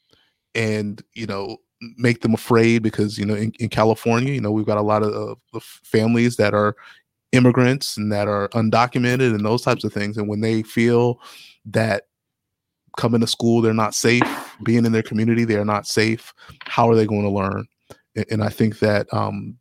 and 0.54 1.02
you 1.14 1.26
know 1.26 1.56
make 1.96 2.20
them 2.20 2.34
afraid 2.34 2.82
because 2.82 3.18
you 3.18 3.24
know 3.24 3.34
in, 3.34 3.52
in 3.58 3.68
California 3.68 4.32
you 4.32 4.40
know 4.40 4.52
we've 4.52 4.66
got 4.66 4.78
a 4.78 4.82
lot 4.82 5.02
of 5.02 5.38
uh, 5.54 5.60
families 5.82 6.36
that 6.36 6.54
are 6.54 6.76
immigrants 7.32 7.96
and 7.96 8.12
that 8.12 8.28
are 8.28 8.48
undocumented 8.50 9.34
and 9.34 9.44
those 9.44 9.62
types 9.62 9.84
of 9.84 9.92
things. 9.92 10.16
And 10.16 10.28
when 10.28 10.40
they 10.40 10.62
feel 10.62 11.20
that 11.66 12.04
coming 12.96 13.20
to 13.20 13.26
school 13.26 13.60
they're 13.60 13.74
not 13.74 13.94
safe 13.94 14.22
being 14.62 14.86
in 14.86 14.92
their 14.92 15.02
community 15.02 15.44
they 15.44 15.56
are 15.56 15.66
not 15.66 15.86
safe 15.86 16.32
how 16.64 16.88
are 16.88 16.94
they 16.94 17.06
going 17.06 17.24
to 17.24 17.30
learn? 17.30 17.66
And, 18.14 18.26
and 18.30 18.44
I 18.44 18.48
think 18.48 18.78
that 18.78 19.06
um, 19.12 19.58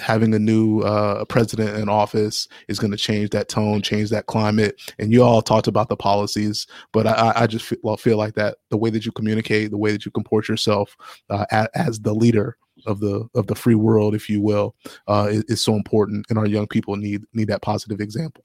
having 0.00 0.34
a 0.34 0.38
new 0.38 0.80
uh, 0.80 1.24
president 1.26 1.76
in 1.78 1.88
office 1.88 2.48
is 2.68 2.78
going 2.78 2.90
to 2.90 2.96
change 2.96 3.30
that 3.30 3.48
tone, 3.48 3.82
change 3.82 4.10
that 4.10 4.26
climate. 4.26 4.80
And 4.98 5.12
you 5.12 5.22
all 5.22 5.42
talked 5.42 5.68
about 5.68 5.88
the 5.88 5.96
policies, 5.96 6.66
but 6.92 7.06
I, 7.06 7.32
I 7.36 7.46
just 7.46 7.64
feel, 7.64 7.96
feel 7.96 8.16
like 8.16 8.34
that 8.34 8.58
the 8.70 8.76
way 8.76 8.90
that 8.90 9.06
you 9.06 9.12
communicate, 9.12 9.70
the 9.70 9.78
way 9.78 9.92
that 9.92 10.04
you 10.04 10.10
comport 10.10 10.48
yourself 10.48 10.96
uh, 11.30 11.46
as, 11.50 11.68
as, 11.74 12.00
the 12.00 12.14
leader 12.14 12.56
of 12.86 13.00
the 13.00 13.26
of 13.34 13.46
the 13.46 13.54
free 13.54 13.76
world, 13.76 14.14
if 14.14 14.28
you 14.28 14.40
will, 14.40 14.74
uh, 15.08 15.28
is, 15.30 15.44
is 15.44 15.62
so 15.62 15.74
important. 15.74 16.26
And 16.28 16.38
our 16.38 16.46
young 16.46 16.66
people 16.66 16.96
need 16.96 17.22
need 17.32 17.48
that 17.48 17.62
positive 17.62 18.00
example. 18.00 18.42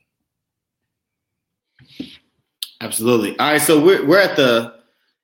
Absolutely. 2.82 3.38
All 3.40 3.52
right, 3.52 3.62
so 3.62 3.84
we're 3.84 4.06
we're 4.06 4.22
at 4.22 4.36
the 4.36 4.76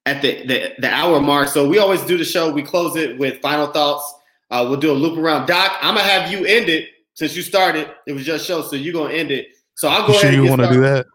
at 0.06 0.22
the, 0.22 0.46
the 0.48 0.74
the 0.80 0.90
hour 0.90 1.22
mark. 1.22 1.50
So 1.50 1.68
we 1.68 1.78
always 1.78 2.02
do 2.02 2.18
the 2.18 2.26
show. 2.26 2.52
We 2.52 2.64
close 2.64 2.96
it 2.96 3.18
with 3.18 3.42
final 3.42 3.68
thoughts 3.68 4.14
uh, 4.52 4.66
we'll 4.68 4.80
do 4.80 4.92
a 4.92 4.94
loop 4.94 5.18
around. 5.18 5.48
Doc, 5.48 5.78
I'm 5.82 5.96
gonna 5.96 6.08
have 6.08 6.32
you 6.32 6.46
end 6.46 6.70
it 6.70 6.90
since 7.14 7.36
you 7.36 7.42
started. 7.42 7.90
It 8.08 8.14
was 8.14 8.26
just 8.26 8.46
show, 8.46 8.62
so 8.62 8.76
you're 8.76 8.94
gonna 8.94 9.14
end 9.14 9.32
it. 9.32 9.48
So 9.76 9.90
I'll 9.90 10.08
go 10.08 10.14
you 10.14 10.20
ahead. 10.20 10.34
Sure 10.34 10.44
you 10.44 10.50
want 10.50 10.62
to 10.62 10.70
do 10.70 10.82
that? 10.82 11.06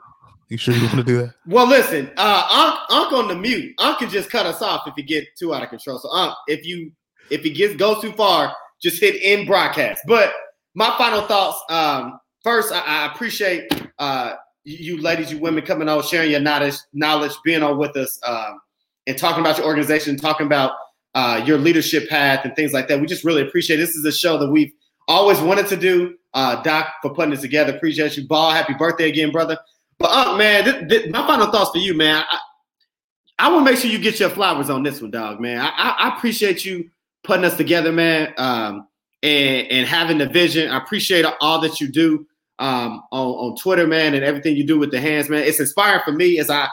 You 0.49 0.57
sure 0.57 0.75
you 0.75 0.83
want 0.83 0.97
to 0.97 1.05
do 1.05 1.19
that? 1.19 1.35
Well, 1.47 1.67
listen, 1.67 2.11
uh, 2.17 2.47
Unc, 2.51 2.91
Unc 2.91 3.13
on 3.13 3.29
the 3.29 3.37
mute. 3.37 3.75
Unc 3.79 3.99
can 3.99 4.11
just 4.11 4.31
cut 4.31 4.47
us 4.47 4.61
off 4.61 4.87
if 4.87 4.95
he 4.97 5.03
get 5.03 5.25
too 5.39 5.55
out 5.55 5.63
of 5.63 5.71
control. 5.71 5.99
So 5.99 6.11
Unc, 6.11 6.35
if 6.49 6.67
you 6.67 6.93
if 7.31 7.43
he 7.43 7.51
gets 7.51 7.77
goes 7.77 8.03
too 8.03 8.13
far, 8.13 8.55
just 8.83 9.01
hit 9.01 9.17
end 9.23 9.47
broadcast. 9.47 10.03
But 10.07 10.33
my 10.75 10.95
final 10.99 11.23
thoughts. 11.23 11.63
Um, 11.71 12.19
first, 12.43 12.73
I, 12.73 12.81
I 12.81 13.13
appreciate 13.13 13.71
uh, 13.99 14.35
you 14.65 15.01
ladies, 15.01 15.33
you 15.33 15.39
women 15.39 15.65
coming 15.65 15.89
on, 15.89 16.03
sharing 16.03 16.31
your 16.31 16.41
knowledge, 16.41 16.77
knowledge, 16.93 17.33
being 17.45 17.63
on 17.63 17.79
with 17.79 17.97
us, 17.97 18.19
um, 18.27 18.61
and 19.07 19.17
talking 19.17 19.41
about 19.41 19.59
your 19.59 19.67
organization, 19.67 20.17
talking 20.17 20.47
about 20.47 20.73
uh, 21.15 21.43
your 21.45 21.59
leadership 21.59 22.09
path 22.09 22.45
and 22.45 22.55
things 22.55 22.73
like 22.73 22.89
that. 22.89 23.01
We 23.01 23.07
just 23.07 23.25
really 23.25 23.43
appreciate 23.43 23.79
it. 23.79 23.83
This 23.83 23.97
is 23.97 24.05
a 24.05 24.13
show 24.13 24.39
that 24.39 24.51
we've 24.51 24.73
always 25.09 25.41
wanted 25.41 25.67
to 25.69 25.77
do. 25.77 26.17
Uh, 26.33 26.63
Doc 26.63 26.95
for 27.03 27.13
putting 27.13 27.33
it 27.33 27.41
together. 27.41 27.75
Appreciate 27.75 28.17
you, 28.17 28.27
Ball. 28.27 28.53
Happy 28.53 28.75
birthday 28.75 29.09
again, 29.09 29.33
brother. 29.33 29.59
But 29.99 30.11
uh, 30.11 30.37
man, 30.37 30.65
th- 30.65 30.89
th- 30.89 31.11
my 31.11 31.27
final 31.27 31.51
thoughts 31.51 31.71
for 31.71 31.79
you, 31.79 31.95
man. 31.95 32.25
I, 32.31 32.39
I 33.41 33.53
want 33.53 33.67
to 33.67 33.73
make 33.73 33.81
sure 33.81 33.91
you 33.91 33.99
get 33.99 34.21
your 34.21 34.31
flowers 34.31 34.71
on 34.71 34.83
this 34.83 35.01
one, 35.01 35.11
dog, 35.11 35.41
man. 35.41 35.61
I, 35.61 35.95
I, 35.99 36.17
appreciate 36.17 36.65
you 36.65 36.91
putting 37.25 37.45
us 37.45 37.57
together, 37.57 37.91
man, 37.91 38.35
um, 38.37 38.87
and, 39.23 39.67
and 39.69 39.89
having 39.89 40.19
the 40.19 40.27
vision. 40.27 40.71
I 40.71 40.77
appreciate 40.77 41.25
all 41.41 41.61
that 41.63 41.81
you 41.81 41.89
do 41.89 42.27
um, 42.59 43.03
on, 43.11 43.27
on 43.29 43.57
Twitter, 43.57 43.87
man, 43.87 44.15
and 44.15 44.23
everything 44.23 44.57
you 44.57 44.65
do 44.65 44.79
with 44.79 44.91
the 44.91 45.01
hands, 45.01 45.31
man. 45.31 45.43
It's 45.43 45.59
inspiring 45.59 46.03
for 46.05 46.13
me 46.13 46.39
as 46.39 46.51
I 46.51 46.69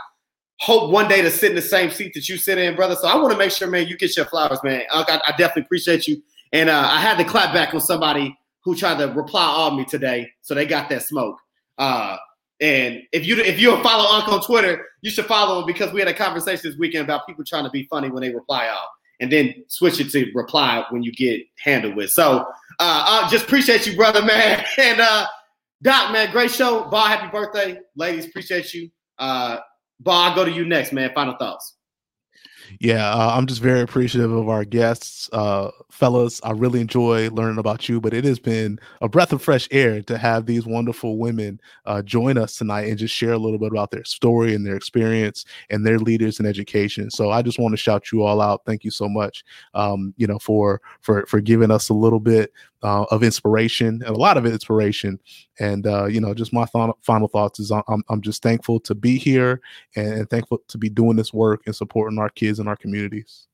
hope 0.59 0.91
one 0.91 1.07
day 1.07 1.21
to 1.21 1.31
sit 1.31 1.51
in 1.51 1.55
the 1.55 1.61
same 1.61 1.91
seat 1.91 2.13
that 2.15 2.27
you 2.27 2.37
sit 2.37 2.57
in, 2.57 2.75
brother. 2.75 2.95
So 2.95 3.07
I 3.07 3.15
want 3.15 3.31
to 3.31 3.37
make 3.37 3.51
sure, 3.51 3.67
man, 3.67 3.87
you 3.87 3.97
get 3.97 4.15
your 4.17 4.25
flowers, 4.25 4.59
man. 4.63 4.83
I, 4.91 5.21
I 5.27 5.31
definitely 5.31 5.63
appreciate 5.63 6.07
you. 6.07 6.21
And 6.53 6.69
uh, 6.69 6.87
I 6.89 6.99
had 6.99 7.17
to 7.17 7.23
clap 7.23 7.53
back 7.53 7.73
on 7.73 7.81
somebody 7.81 8.37
who 8.63 8.75
tried 8.75 8.97
to 8.97 9.07
reply 9.13 9.45
on 9.45 9.77
me 9.77 9.85
today, 9.85 10.29
so 10.41 10.53
they 10.53 10.65
got 10.65 10.89
that 10.89 11.03
smoke. 11.03 11.37
Uh, 11.77 12.17
and 12.59 13.01
if 13.11 13.25
you 13.25 13.37
if 13.37 13.59
you 13.59 13.71
follow 13.83 14.09
Uncle 14.09 14.33
on 14.33 14.41
Twitter, 14.41 14.85
you 15.01 15.11
should 15.11 15.25
follow 15.25 15.59
him 15.59 15.67
because 15.67 15.93
we 15.93 15.99
had 15.99 16.07
a 16.07 16.13
conversation 16.13 16.69
this 16.69 16.79
weekend 16.79 17.03
about 17.03 17.27
people 17.27 17.43
trying 17.43 17.65
to 17.65 17.69
be 17.69 17.83
funny 17.83 18.09
when 18.09 18.23
they 18.23 18.33
reply 18.33 18.67
all, 18.67 18.89
and 19.19 19.31
then 19.31 19.53
switch 19.67 19.99
it 19.99 20.09
to 20.11 20.31
reply 20.33 20.83
when 20.89 21.03
you 21.03 21.11
get 21.11 21.41
handled 21.63 21.95
with. 21.95 22.09
So 22.09 22.47
uh, 22.79 23.05
uh 23.07 23.29
just 23.29 23.45
appreciate 23.45 23.85
you, 23.85 23.95
brother, 23.95 24.21
man. 24.21 24.65
And 24.77 24.99
uh, 24.99 25.27
Doc, 25.83 26.11
man, 26.11 26.31
great 26.31 26.51
show. 26.51 26.89
Bob, 26.89 27.07
happy 27.07 27.31
birthday, 27.31 27.79
ladies. 27.95 28.25
Appreciate 28.25 28.73
you. 28.73 28.89
Uh, 29.19 29.57
Bob, 29.99 30.29
I'll 30.29 30.35
go 30.35 30.45
to 30.45 30.51
you 30.51 30.65
next, 30.65 30.91
man. 30.93 31.11
Final 31.13 31.35
thoughts. 31.37 31.76
Yeah, 32.79 33.09
uh, 33.11 33.31
I'm 33.33 33.47
just 33.47 33.61
very 33.61 33.81
appreciative 33.81 34.31
of 34.31 34.49
our 34.49 34.63
guests, 34.63 35.29
uh, 35.33 35.71
fellas. 35.89 36.39
I 36.43 36.51
really 36.51 36.79
enjoy 36.79 37.29
learning 37.31 37.57
about 37.57 37.89
you, 37.89 37.99
but 37.99 38.13
it 38.13 38.23
has 38.23 38.37
been 38.37 38.77
a 39.01 39.09
breath 39.09 39.33
of 39.33 39.41
fresh 39.41 39.67
air 39.71 40.01
to 40.03 40.17
have 40.17 40.45
these 40.45 40.65
wonderful 40.67 41.17
women 41.17 41.59
uh, 41.85 42.03
join 42.03 42.37
us 42.37 42.55
tonight 42.55 42.87
and 42.87 42.99
just 42.99 43.15
share 43.15 43.33
a 43.33 43.37
little 43.39 43.57
bit 43.57 43.71
about 43.71 43.89
their 43.89 44.03
story 44.03 44.53
and 44.53 44.63
their 44.63 44.75
experience 44.75 45.43
and 45.71 45.87
their 45.87 45.97
leaders 45.97 46.39
in 46.39 46.45
education. 46.45 47.09
So 47.09 47.31
I 47.31 47.41
just 47.41 47.57
want 47.57 47.73
to 47.73 47.77
shout 47.77 48.11
you 48.11 48.21
all 48.21 48.41
out. 48.41 48.61
Thank 48.65 48.83
you 48.83 48.91
so 48.91 49.09
much, 49.09 49.43
um, 49.73 50.13
you 50.17 50.27
know, 50.27 50.37
for 50.37 50.79
for 51.01 51.25
for 51.25 51.41
giving 51.41 51.71
us 51.71 51.89
a 51.89 51.95
little 51.95 52.19
bit 52.19 52.53
uh, 52.83 53.05
of 53.09 53.23
inspiration 53.23 54.03
and 54.05 54.15
a 54.15 54.19
lot 54.19 54.37
of 54.37 54.45
inspiration. 54.45 55.19
And 55.59 55.87
uh, 55.87 56.05
you 56.05 56.21
know, 56.21 56.33
just 56.33 56.53
my 56.53 56.65
th- 56.71 56.93
final 57.01 57.27
thoughts 57.27 57.59
is 57.59 57.71
I'm 57.71 58.03
I'm 58.09 58.21
just 58.21 58.43
thankful 58.43 58.79
to 58.81 58.93
be 58.93 59.17
here 59.17 59.61
and 59.95 60.29
thankful 60.29 60.59
to 60.67 60.77
be 60.77 60.89
doing 60.89 61.15
this 61.17 61.33
work 61.33 61.61
and 61.65 61.75
supporting 61.75 62.19
our 62.19 62.29
kids 62.29 62.59
and 62.59 62.66
our 62.67 62.75
communities. 62.75 63.47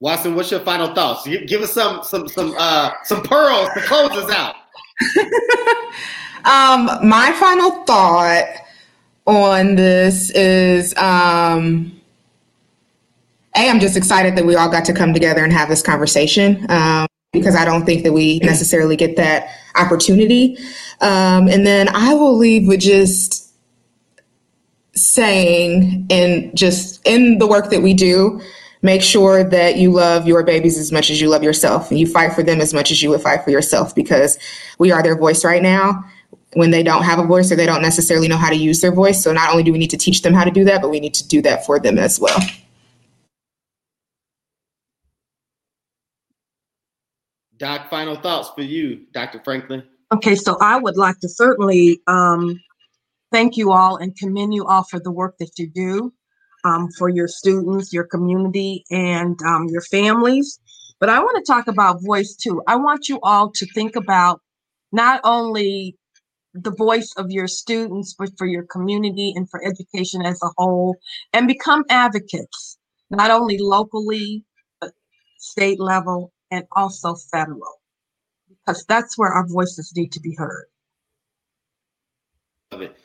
Watson, 0.00 0.34
what's 0.36 0.50
your 0.50 0.60
final 0.60 0.94
thoughts? 0.94 1.26
Give 1.26 1.62
us 1.62 1.72
some 1.72 2.04
some 2.04 2.28
some 2.28 2.54
uh 2.56 2.92
some 3.04 3.22
pearls 3.22 3.68
to 3.74 3.80
close 3.80 4.10
us 4.12 4.30
out. 4.30 4.54
um, 6.44 7.08
my 7.08 7.32
final 7.38 7.84
thought 7.84 8.46
on 9.26 9.74
this 9.74 10.30
is 10.30 10.96
um 10.96 11.98
a, 13.58 13.68
I'm 13.68 13.80
just 13.80 13.96
excited 13.96 14.36
that 14.36 14.46
we 14.46 14.54
all 14.54 14.70
got 14.70 14.84
to 14.84 14.92
come 14.92 15.12
together 15.12 15.42
and 15.42 15.52
have 15.52 15.68
this 15.68 15.82
conversation 15.82 16.70
um, 16.70 17.08
because 17.32 17.56
I 17.56 17.64
don't 17.64 17.84
think 17.84 18.04
that 18.04 18.12
we 18.12 18.38
necessarily 18.38 18.94
get 18.94 19.16
that 19.16 19.48
opportunity. 19.74 20.56
Um, 21.00 21.48
and 21.48 21.66
then 21.66 21.88
I 21.94 22.14
will 22.14 22.36
leave 22.36 22.66
with 22.66 22.80
just 22.80 23.52
saying, 24.94 26.06
and 26.10 26.56
just 26.56 27.06
in 27.06 27.38
the 27.38 27.46
work 27.46 27.70
that 27.70 27.82
we 27.82 27.94
do, 27.94 28.40
make 28.82 29.02
sure 29.02 29.44
that 29.44 29.76
you 29.76 29.92
love 29.92 30.26
your 30.26 30.42
babies 30.42 30.78
as 30.78 30.92
much 30.92 31.10
as 31.10 31.20
you 31.20 31.28
love 31.28 31.42
yourself 31.42 31.90
and 31.90 31.98
you 31.98 32.06
fight 32.06 32.32
for 32.32 32.42
them 32.42 32.60
as 32.60 32.72
much 32.72 32.90
as 32.90 33.02
you 33.02 33.10
would 33.10 33.20
fight 33.20 33.42
for 33.42 33.50
yourself 33.50 33.94
because 33.94 34.38
we 34.78 34.92
are 34.92 35.02
their 35.02 35.16
voice 35.16 35.44
right 35.44 35.62
now 35.62 36.04
when 36.54 36.70
they 36.70 36.82
don't 36.82 37.02
have 37.02 37.18
a 37.18 37.26
voice 37.26 37.50
or 37.52 37.56
they 37.56 37.66
don't 37.66 37.82
necessarily 37.82 38.28
know 38.28 38.36
how 38.36 38.48
to 38.48 38.56
use 38.56 38.80
their 38.80 38.92
voice. 38.92 39.22
So 39.22 39.32
not 39.32 39.50
only 39.50 39.62
do 39.62 39.72
we 39.72 39.78
need 39.78 39.90
to 39.90 39.96
teach 39.96 40.22
them 40.22 40.32
how 40.32 40.44
to 40.44 40.50
do 40.50 40.64
that, 40.64 40.80
but 40.80 40.90
we 40.90 41.00
need 41.00 41.14
to 41.14 41.26
do 41.26 41.42
that 41.42 41.66
for 41.66 41.78
them 41.78 41.98
as 41.98 42.18
well. 42.18 42.38
Doc, 47.58 47.90
final 47.90 48.14
thoughts 48.14 48.50
for 48.54 48.62
you, 48.62 49.06
Dr. 49.12 49.40
Franklin. 49.42 49.82
Okay, 50.10 50.34
so 50.34 50.56
I 50.60 50.78
would 50.78 50.96
like 50.96 51.18
to 51.20 51.28
certainly 51.28 52.00
um, 52.06 52.58
thank 53.30 53.56
you 53.56 53.72
all 53.72 53.96
and 53.96 54.16
commend 54.16 54.54
you 54.54 54.64
all 54.64 54.84
for 54.84 54.98
the 54.98 55.10
work 55.10 55.36
that 55.38 55.58
you 55.58 55.68
do 55.68 56.12
um, 56.64 56.88
for 56.96 57.08
your 57.08 57.28
students, 57.28 57.92
your 57.92 58.04
community, 58.04 58.84
and 58.90 59.38
um, 59.42 59.66
your 59.68 59.82
families. 59.82 60.60
But 60.98 61.10
I 61.10 61.20
want 61.20 61.36
to 61.36 61.52
talk 61.52 61.68
about 61.68 62.02
voice 62.02 62.34
too. 62.34 62.62
I 62.66 62.76
want 62.76 63.08
you 63.08 63.20
all 63.22 63.50
to 63.52 63.66
think 63.74 63.96
about 63.96 64.40
not 64.92 65.20
only 65.24 65.96
the 66.54 66.72
voice 66.72 67.12
of 67.16 67.30
your 67.30 67.46
students, 67.46 68.14
but 68.18 68.30
for 68.38 68.46
your 68.46 68.64
community 68.64 69.32
and 69.36 69.48
for 69.50 69.62
education 69.64 70.24
as 70.24 70.40
a 70.42 70.48
whole, 70.56 70.96
and 71.32 71.46
become 71.46 71.84
advocates, 71.90 72.78
not 73.10 73.30
only 73.30 73.58
locally, 73.58 74.44
but 74.80 74.92
state 75.38 75.78
level 75.78 76.32
and 76.50 76.64
also 76.72 77.14
federal, 77.30 77.77
because 78.68 78.84
that's 78.84 79.16
where 79.16 79.30
our 79.30 79.46
voices 79.46 79.96
need 79.96 80.12
to 80.12 80.20
be 80.20 80.34
heard. 80.34 80.66
Love 82.70 82.82
it. 82.82 82.98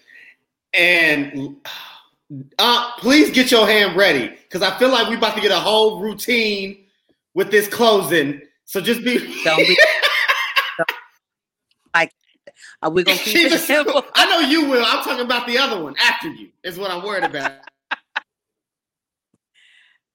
And 0.73 1.55
uh, 2.59 2.91
please 2.97 3.31
get 3.31 3.49
your 3.49 3.65
hand 3.65 3.95
ready 3.95 4.27
because 4.27 4.61
I 4.61 4.77
feel 4.77 4.89
like 4.89 5.07
we're 5.07 5.17
about 5.17 5.35
to 5.35 5.41
get 5.41 5.51
a 5.51 5.59
whole 5.59 6.01
routine 6.01 6.83
with 7.33 7.49
this 7.49 7.69
closing. 7.69 8.41
So 8.65 8.81
just 8.81 9.05
be. 9.05 9.19
Don't 9.45 9.57
be. 9.57 9.77
like, 11.95 12.11
are 12.81 12.89
we 12.89 13.05
gonna 13.05 13.17
keep 13.17 13.49
it 13.49 13.59
simple? 13.59 14.03
I 14.15 14.29
know 14.29 14.39
you 14.39 14.69
will. 14.69 14.83
I'm 14.85 15.01
talking 15.01 15.23
about 15.23 15.47
the 15.47 15.59
other 15.59 15.81
one 15.81 15.95
after 15.97 16.27
you. 16.27 16.49
Is 16.65 16.77
what 16.77 16.91
I'm 16.91 17.05
worried 17.05 17.23
about. 17.23 17.53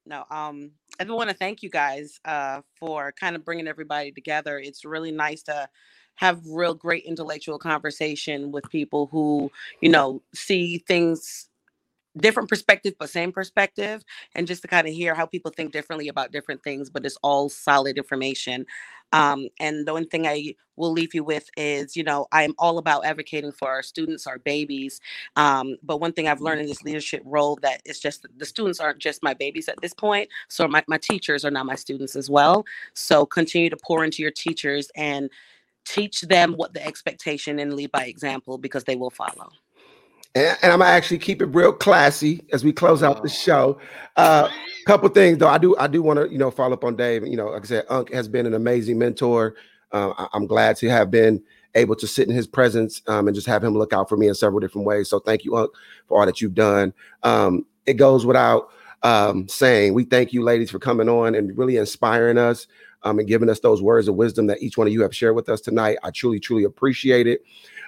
no, 0.04 0.26
um, 0.30 0.72
I 1.00 1.04
want 1.04 1.30
to 1.30 1.36
thank 1.36 1.62
you 1.62 1.70
guys 1.70 2.20
uh, 2.24 2.62
for 2.78 3.12
kind 3.12 3.36
of 3.36 3.44
bringing 3.44 3.68
everybody 3.68 4.12
together. 4.12 4.58
It's 4.58 4.84
really 4.84 5.12
nice 5.12 5.42
to 5.44 5.68
have 6.16 6.40
real 6.46 6.74
great 6.74 7.04
intellectual 7.04 7.58
conversation 7.58 8.52
with 8.52 8.68
people 8.70 9.08
who, 9.12 9.50
you 9.80 9.90
know, 9.90 10.22
see 10.34 10.78
things 10.78 11.48
different 12.18 12.48
perspective 12.48 12.94
but 12.98 13.10
same 13.10 13.32
perspective 13.32 14.02
and 14.34 14.46
just 14.46 14.62
to 14.62 14.68
kind 14.68 14.86
of 14.88 14.92
hear 14.94 15.14
how 15.14 15.26
people 15.26 15.52
think 15.56 15.72
differently 15.72 16.08
about 16.08 16.32
different 16.32 16.62
things 16.62 16.90
but 16.90 17.06
it's 17.06 17.18
all 17.22 17.48
solid 17.48 17.96
information 17.96 18.66
um, 19.12 19.48
and 19.60 19.86
the 19.86 19.92
one 19.92 20.06
thing 20.06 20.26
i 20.26 20.54
will 20.76 20.92
leave 20.92 21.14
you 21.14 21.24
with 21.24 21.48
is 21.56 21.96
you 21.96 22.04
know 22.04 22.26
i'm 22.32 22.54
all 22.58 22.78
about 22.78 23.04
advocating 23.04 23.52
for 23.52 23.68
our 23.68 23.82
students 23.82 24.26
our 24.26 24.38
babies 24.38 25.00
um, 25.36 25.76
but 25.82 26.00
one 26.00 26.12
thing 26.12 26.28
i've 26.28 26.40
learned 26.40 26.60
in 26.60 26.66
this 26.66 26.82
leadership 26.82 27.22
role 27.24 27.58
that 27.62 27.80
it's 27.84 28.00
just 28.00 28.26
the 28.36 28.46
students 28.46 28.80
aren't 28.80 28.98
just 28.98 29.22
my 29.22 29.34
babies 29.34 29.68
at 29.68 29.80
this 29.80 29.94
point 29.94 30.28
so 30.48 30.68
my, 30.68 30.82
my 30.86 30.98
teachers 30.98 31.44
are 31.44 31.50
now 31.50 31.64
my 31.64 31.74
students 31.74 32.16
as 32.16 32.30
well. 32.30 32.64
So 32.94 33.26
continue 33.26 33.70
to 33.70 33.76
pour 33.76 34.04
into 34.04 34.22
your 34.22 34.30
teachers 34.30 34.90
and 34.96 35.30
teach 35.84 36.22
them 36.22 36.52
what 36.54 36.74
the 36.74 36.84
expectation 36.86 37.58
and 37.58 37.74
lead 37.74 37.90
by 37.92 38.04
example 38.04 38.58
because 38.58 38.84
they 38.84 38.96
will 38.96 39.10
follow 39.10 39.50
and, 40.34 40.58
and, 40.62 40.72
I'm 40.72 40.78
gonna 40.80 40.90
actually 40.90 41.18
keep 41.18 41.42
it 41.42 41.46
real 41.46 41.72
classy 41.72 42.44
as 42.52 42.64
we 42.64 42.72
close 42.72 43.02
out 43.02 43.22
the 43.22 43.28
show. 43.28 43.78
A 44.16 44.20
uh, 44.20 44.50
couple 44.86 45.08
things 45.08 45.38
though, 45.38 45.48
I 45.48 45.58
do 45.58 45.76
I 45.76 45.86
do 45.86 46.02
want 46.02 46.18
to 46.18 46.30
you 46.30 46.38
know 46.38 46.50
follow 46.50 46.74
up 46.74 46.84
on 46.84 46.96
Dave. 46.96 47.26
You 47.26 47.36
know, 47.36 47.48
like 47.48 47.62
I 47.62 47.66
said, 47.66 47.84
Unc 47.88 48.12
has 48.12 48.28
been 48.28 48.46
an 48.46 48.54
amazing 48.54 48.98
mentor. 48.98 49.54
Uh, 49.92 50.12
I, 50.32 50.36
am 50.36 50.46
glad 50.46 50.76
to 50.78 50.90
have 50.90 51.10
been 51.10 51.42
able 51.74 51.94
to 51.96 52.06
sit 52.06 52.28
in 52.28 52.34
his 52.34 52.46
presence 52.46 53.00
um, 53.06 53.26
and 53.26 53.34
just 53.34 53.46
have 53.46 53.64
him 53.64 53.74
look 53.74 53.92
out 53.92 54.08
for 54.08 54.16
me 54.16 54.28
in 54.28 54.34
several 54.34 54.60
different 54.60 54.86
ways. 54.86 55.08
So 55.08 55.18
thank 55.18 55.44
you, 55.44 55.56
Unc, 55.56 55.70
for 56.06 56.18
all 56.18 56.26
that 56.26 56.40
you've 56.40 56.54
done. 56.54 56.92
Um, 57.22 57.64
it 57.86 57.94
goes 57.94 58.26
without 58.26 58.70
um, 59.02 59.48
saying 59.48 59.94
we 59.94 60.04
thank 60.04 60.32
you, 60.32 60.42
ladies, 60.42 60.70
for 60.70 60.78
coming 60.78 61.08
on 61.08 61.34
and 61.34 61.56
really 61.56 61.76
inspiring 61.76 62.38
us 62.38 62.66
um, 63.02 63.18
and 63.18 63.28
giving 63.28 63.48
us 63.48 63.60
those 63.60 63.80
words 63.80 64.08
of 64.08 64.16
wisdom 64.16 64.46
that 64.48 64.62
each 64.62 64.76
one 64.76 64.86
of 64.86 64.92
you 64.92 65.02
have 65.02 65.14
shared 65.14 65.36
with 65.36 65.48
us 65.48 65.60
tonight. 65.60 65.98
I 66.02 66.10
truly, 66.10 66.40
truly 66.40 66.64
appreciate 66.64 67.26
it. 67.26 67.42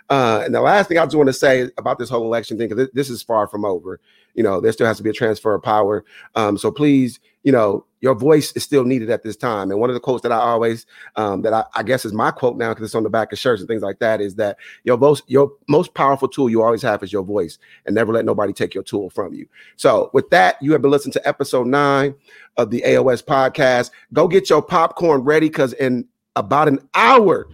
Uh, 0.09 0.43
and 0.45 0.55
the 0.55 0.61
last 0.61 0.89
thing 0.89 0.99
I 0.99 1.05
just 1.05 1.17
want 1.17 1.29
to 1.29 1.33
say 1.33 1.71
about 1.79 1.99
this 1.99 2.09
whole 2.09 2.25
election 2.25 2.59
thing, 2.59 2.69
because 2.69 2.89
this 2.93 3.11
is 3.11 3.23
far 3.23 3.47
from 3.47 3.65
over. 3.65 4.01
You 4.35 4.43
know, 4.43 4.61
there 4.61 4.73
still 4.73 4.87
has 4.87 4.97
to 4.97 5.03
be 5.03 5.11
a 5.11 5.15
transfer 5.15 5.55
of 5.55 5.63
power. 5.63 6.05
Um, 6.35 6.57
so 6.57 6.71
please, 6.71 7.21
you 7.43 7.53
know, 7.53 7.85
your 8.01 8.15
voice 8.15 8.53
is 8.53 8.63
still 8.63 8.85
needed 8.85 9.11
at 9.11 9.23
this 9.23 9.37
time. 9.37 9.71
And 9.71 9.81
one 9.81 9.91
of 9.91 9.95
the 9.95 10.01
quotes 10.01 10.23
that 10.23 10.33
I 10.33 10.37
always, 10.37 10.87
um, 11.17 11.43
that 11.43 11.53
I, 11.53 11.65
I, 11.75 11.83
guess 11.83 12.05
is 12.05 12.13
my 12.13 12.31
quote 12.31 12.57
now, 12.57 12.71
because 12.71 12.87
it's 12.87 12.95
on 12.95 13.03
the 13.03 13.11
back 13.11 13.33
of 13.33 13.39
shirts 13.39 13.61
and 13.61 13.69
things 13.69 13.83
like 13.83 13.99
that, 13.99 14.21
is 14.21 14.37
that 14.37 14.57
your 14.85 14.97
most 14.97 15.25
your 15.27 15.53
most 15.69 15.95
powerful 15.95 16.29
tool 16.29 16.49
you 16.49 16.63
always 16.63 16.83
have 16.83 17.03
is 17.03 17.13
your 17.13 17.23
voice, 17.23 17.59
and 17.87 17.95
never 17.95 18.13
let 18.13 18.25
nobody 18.25 18.53
take 18.53 18.75
your 18.75 18.85
tool 18.85 19.11
from 19.11 19.35
you. 19.35 19.47
So 19.77 20.11
with 20.13 20.31
that, 20.31 20.57
you 20.63 20.73
have 20.73 20.83
been 20.83 20.91
listening 20.91 21.13
to 21.15 21.29
episode 21.29 21.67
nine 21.67 22.15
of 22.57 22.71
the 22.71 22.83
AOS 22.87 23.23
podcast. 23.25 23.91
Go 24.13 24.29
get 24.29 24.49
your 24.49 24.63
popcorn 24.63 25.23
ready, 25.23 25.49
because 25.49 25.73
in 25.75 26.07
about 26.37 26.69
an 26.69 26.79
hour 26.95 27.49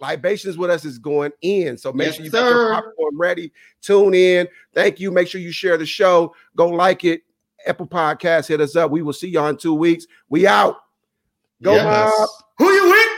Libations 0.00 0.58
with 0.58 0.70
us 0.70 0.84
is 0.84 0.98
going 0.98 1.32
in. 1.42 1.76
So 1.76 1.92
make 1.92 2.06
yes, 2.06 2.16
sure 2.16 2.24
you 2.24 2.30
sir. 2.30 2.42
get 2.42 2.50
your 2.50 2.74
popcorn 2.74 3.18
ready. 3.18 3.52
Tune 3.82 4.14
in. 4.14 4.48
Thank 4.74 5.00
you. 5.00 5.10
Make 5.10 5.28
sure 5.28 5.40
you 5.40 5.52
share 5.52 5.76
the 5.76 5.86
show. 5.86 6.34
Go 6.56 6.68
like 6.68 7.04
it. 7.04 7.22
Apple 7.66 7.86
Podcast, 7.86 8.48
hit 8.48 8.60
us 8.60 8.76
up. 8.76 8.90
We 8.90 9.02
will 9.02 9.12
see 9.12 9.28
y'all 9.28 9.48
in 9.48 9.56
two 9.56 9.74
weeks. 9.74 10.06
We 10.28 10.46
out. 10.46 10.76
Go, 11.62 11.74
yes. 11.74 11.84
Mob. 11.84 12.28
Who 12.58 12.72
you 12.72 12.84
with? 12.90 13.15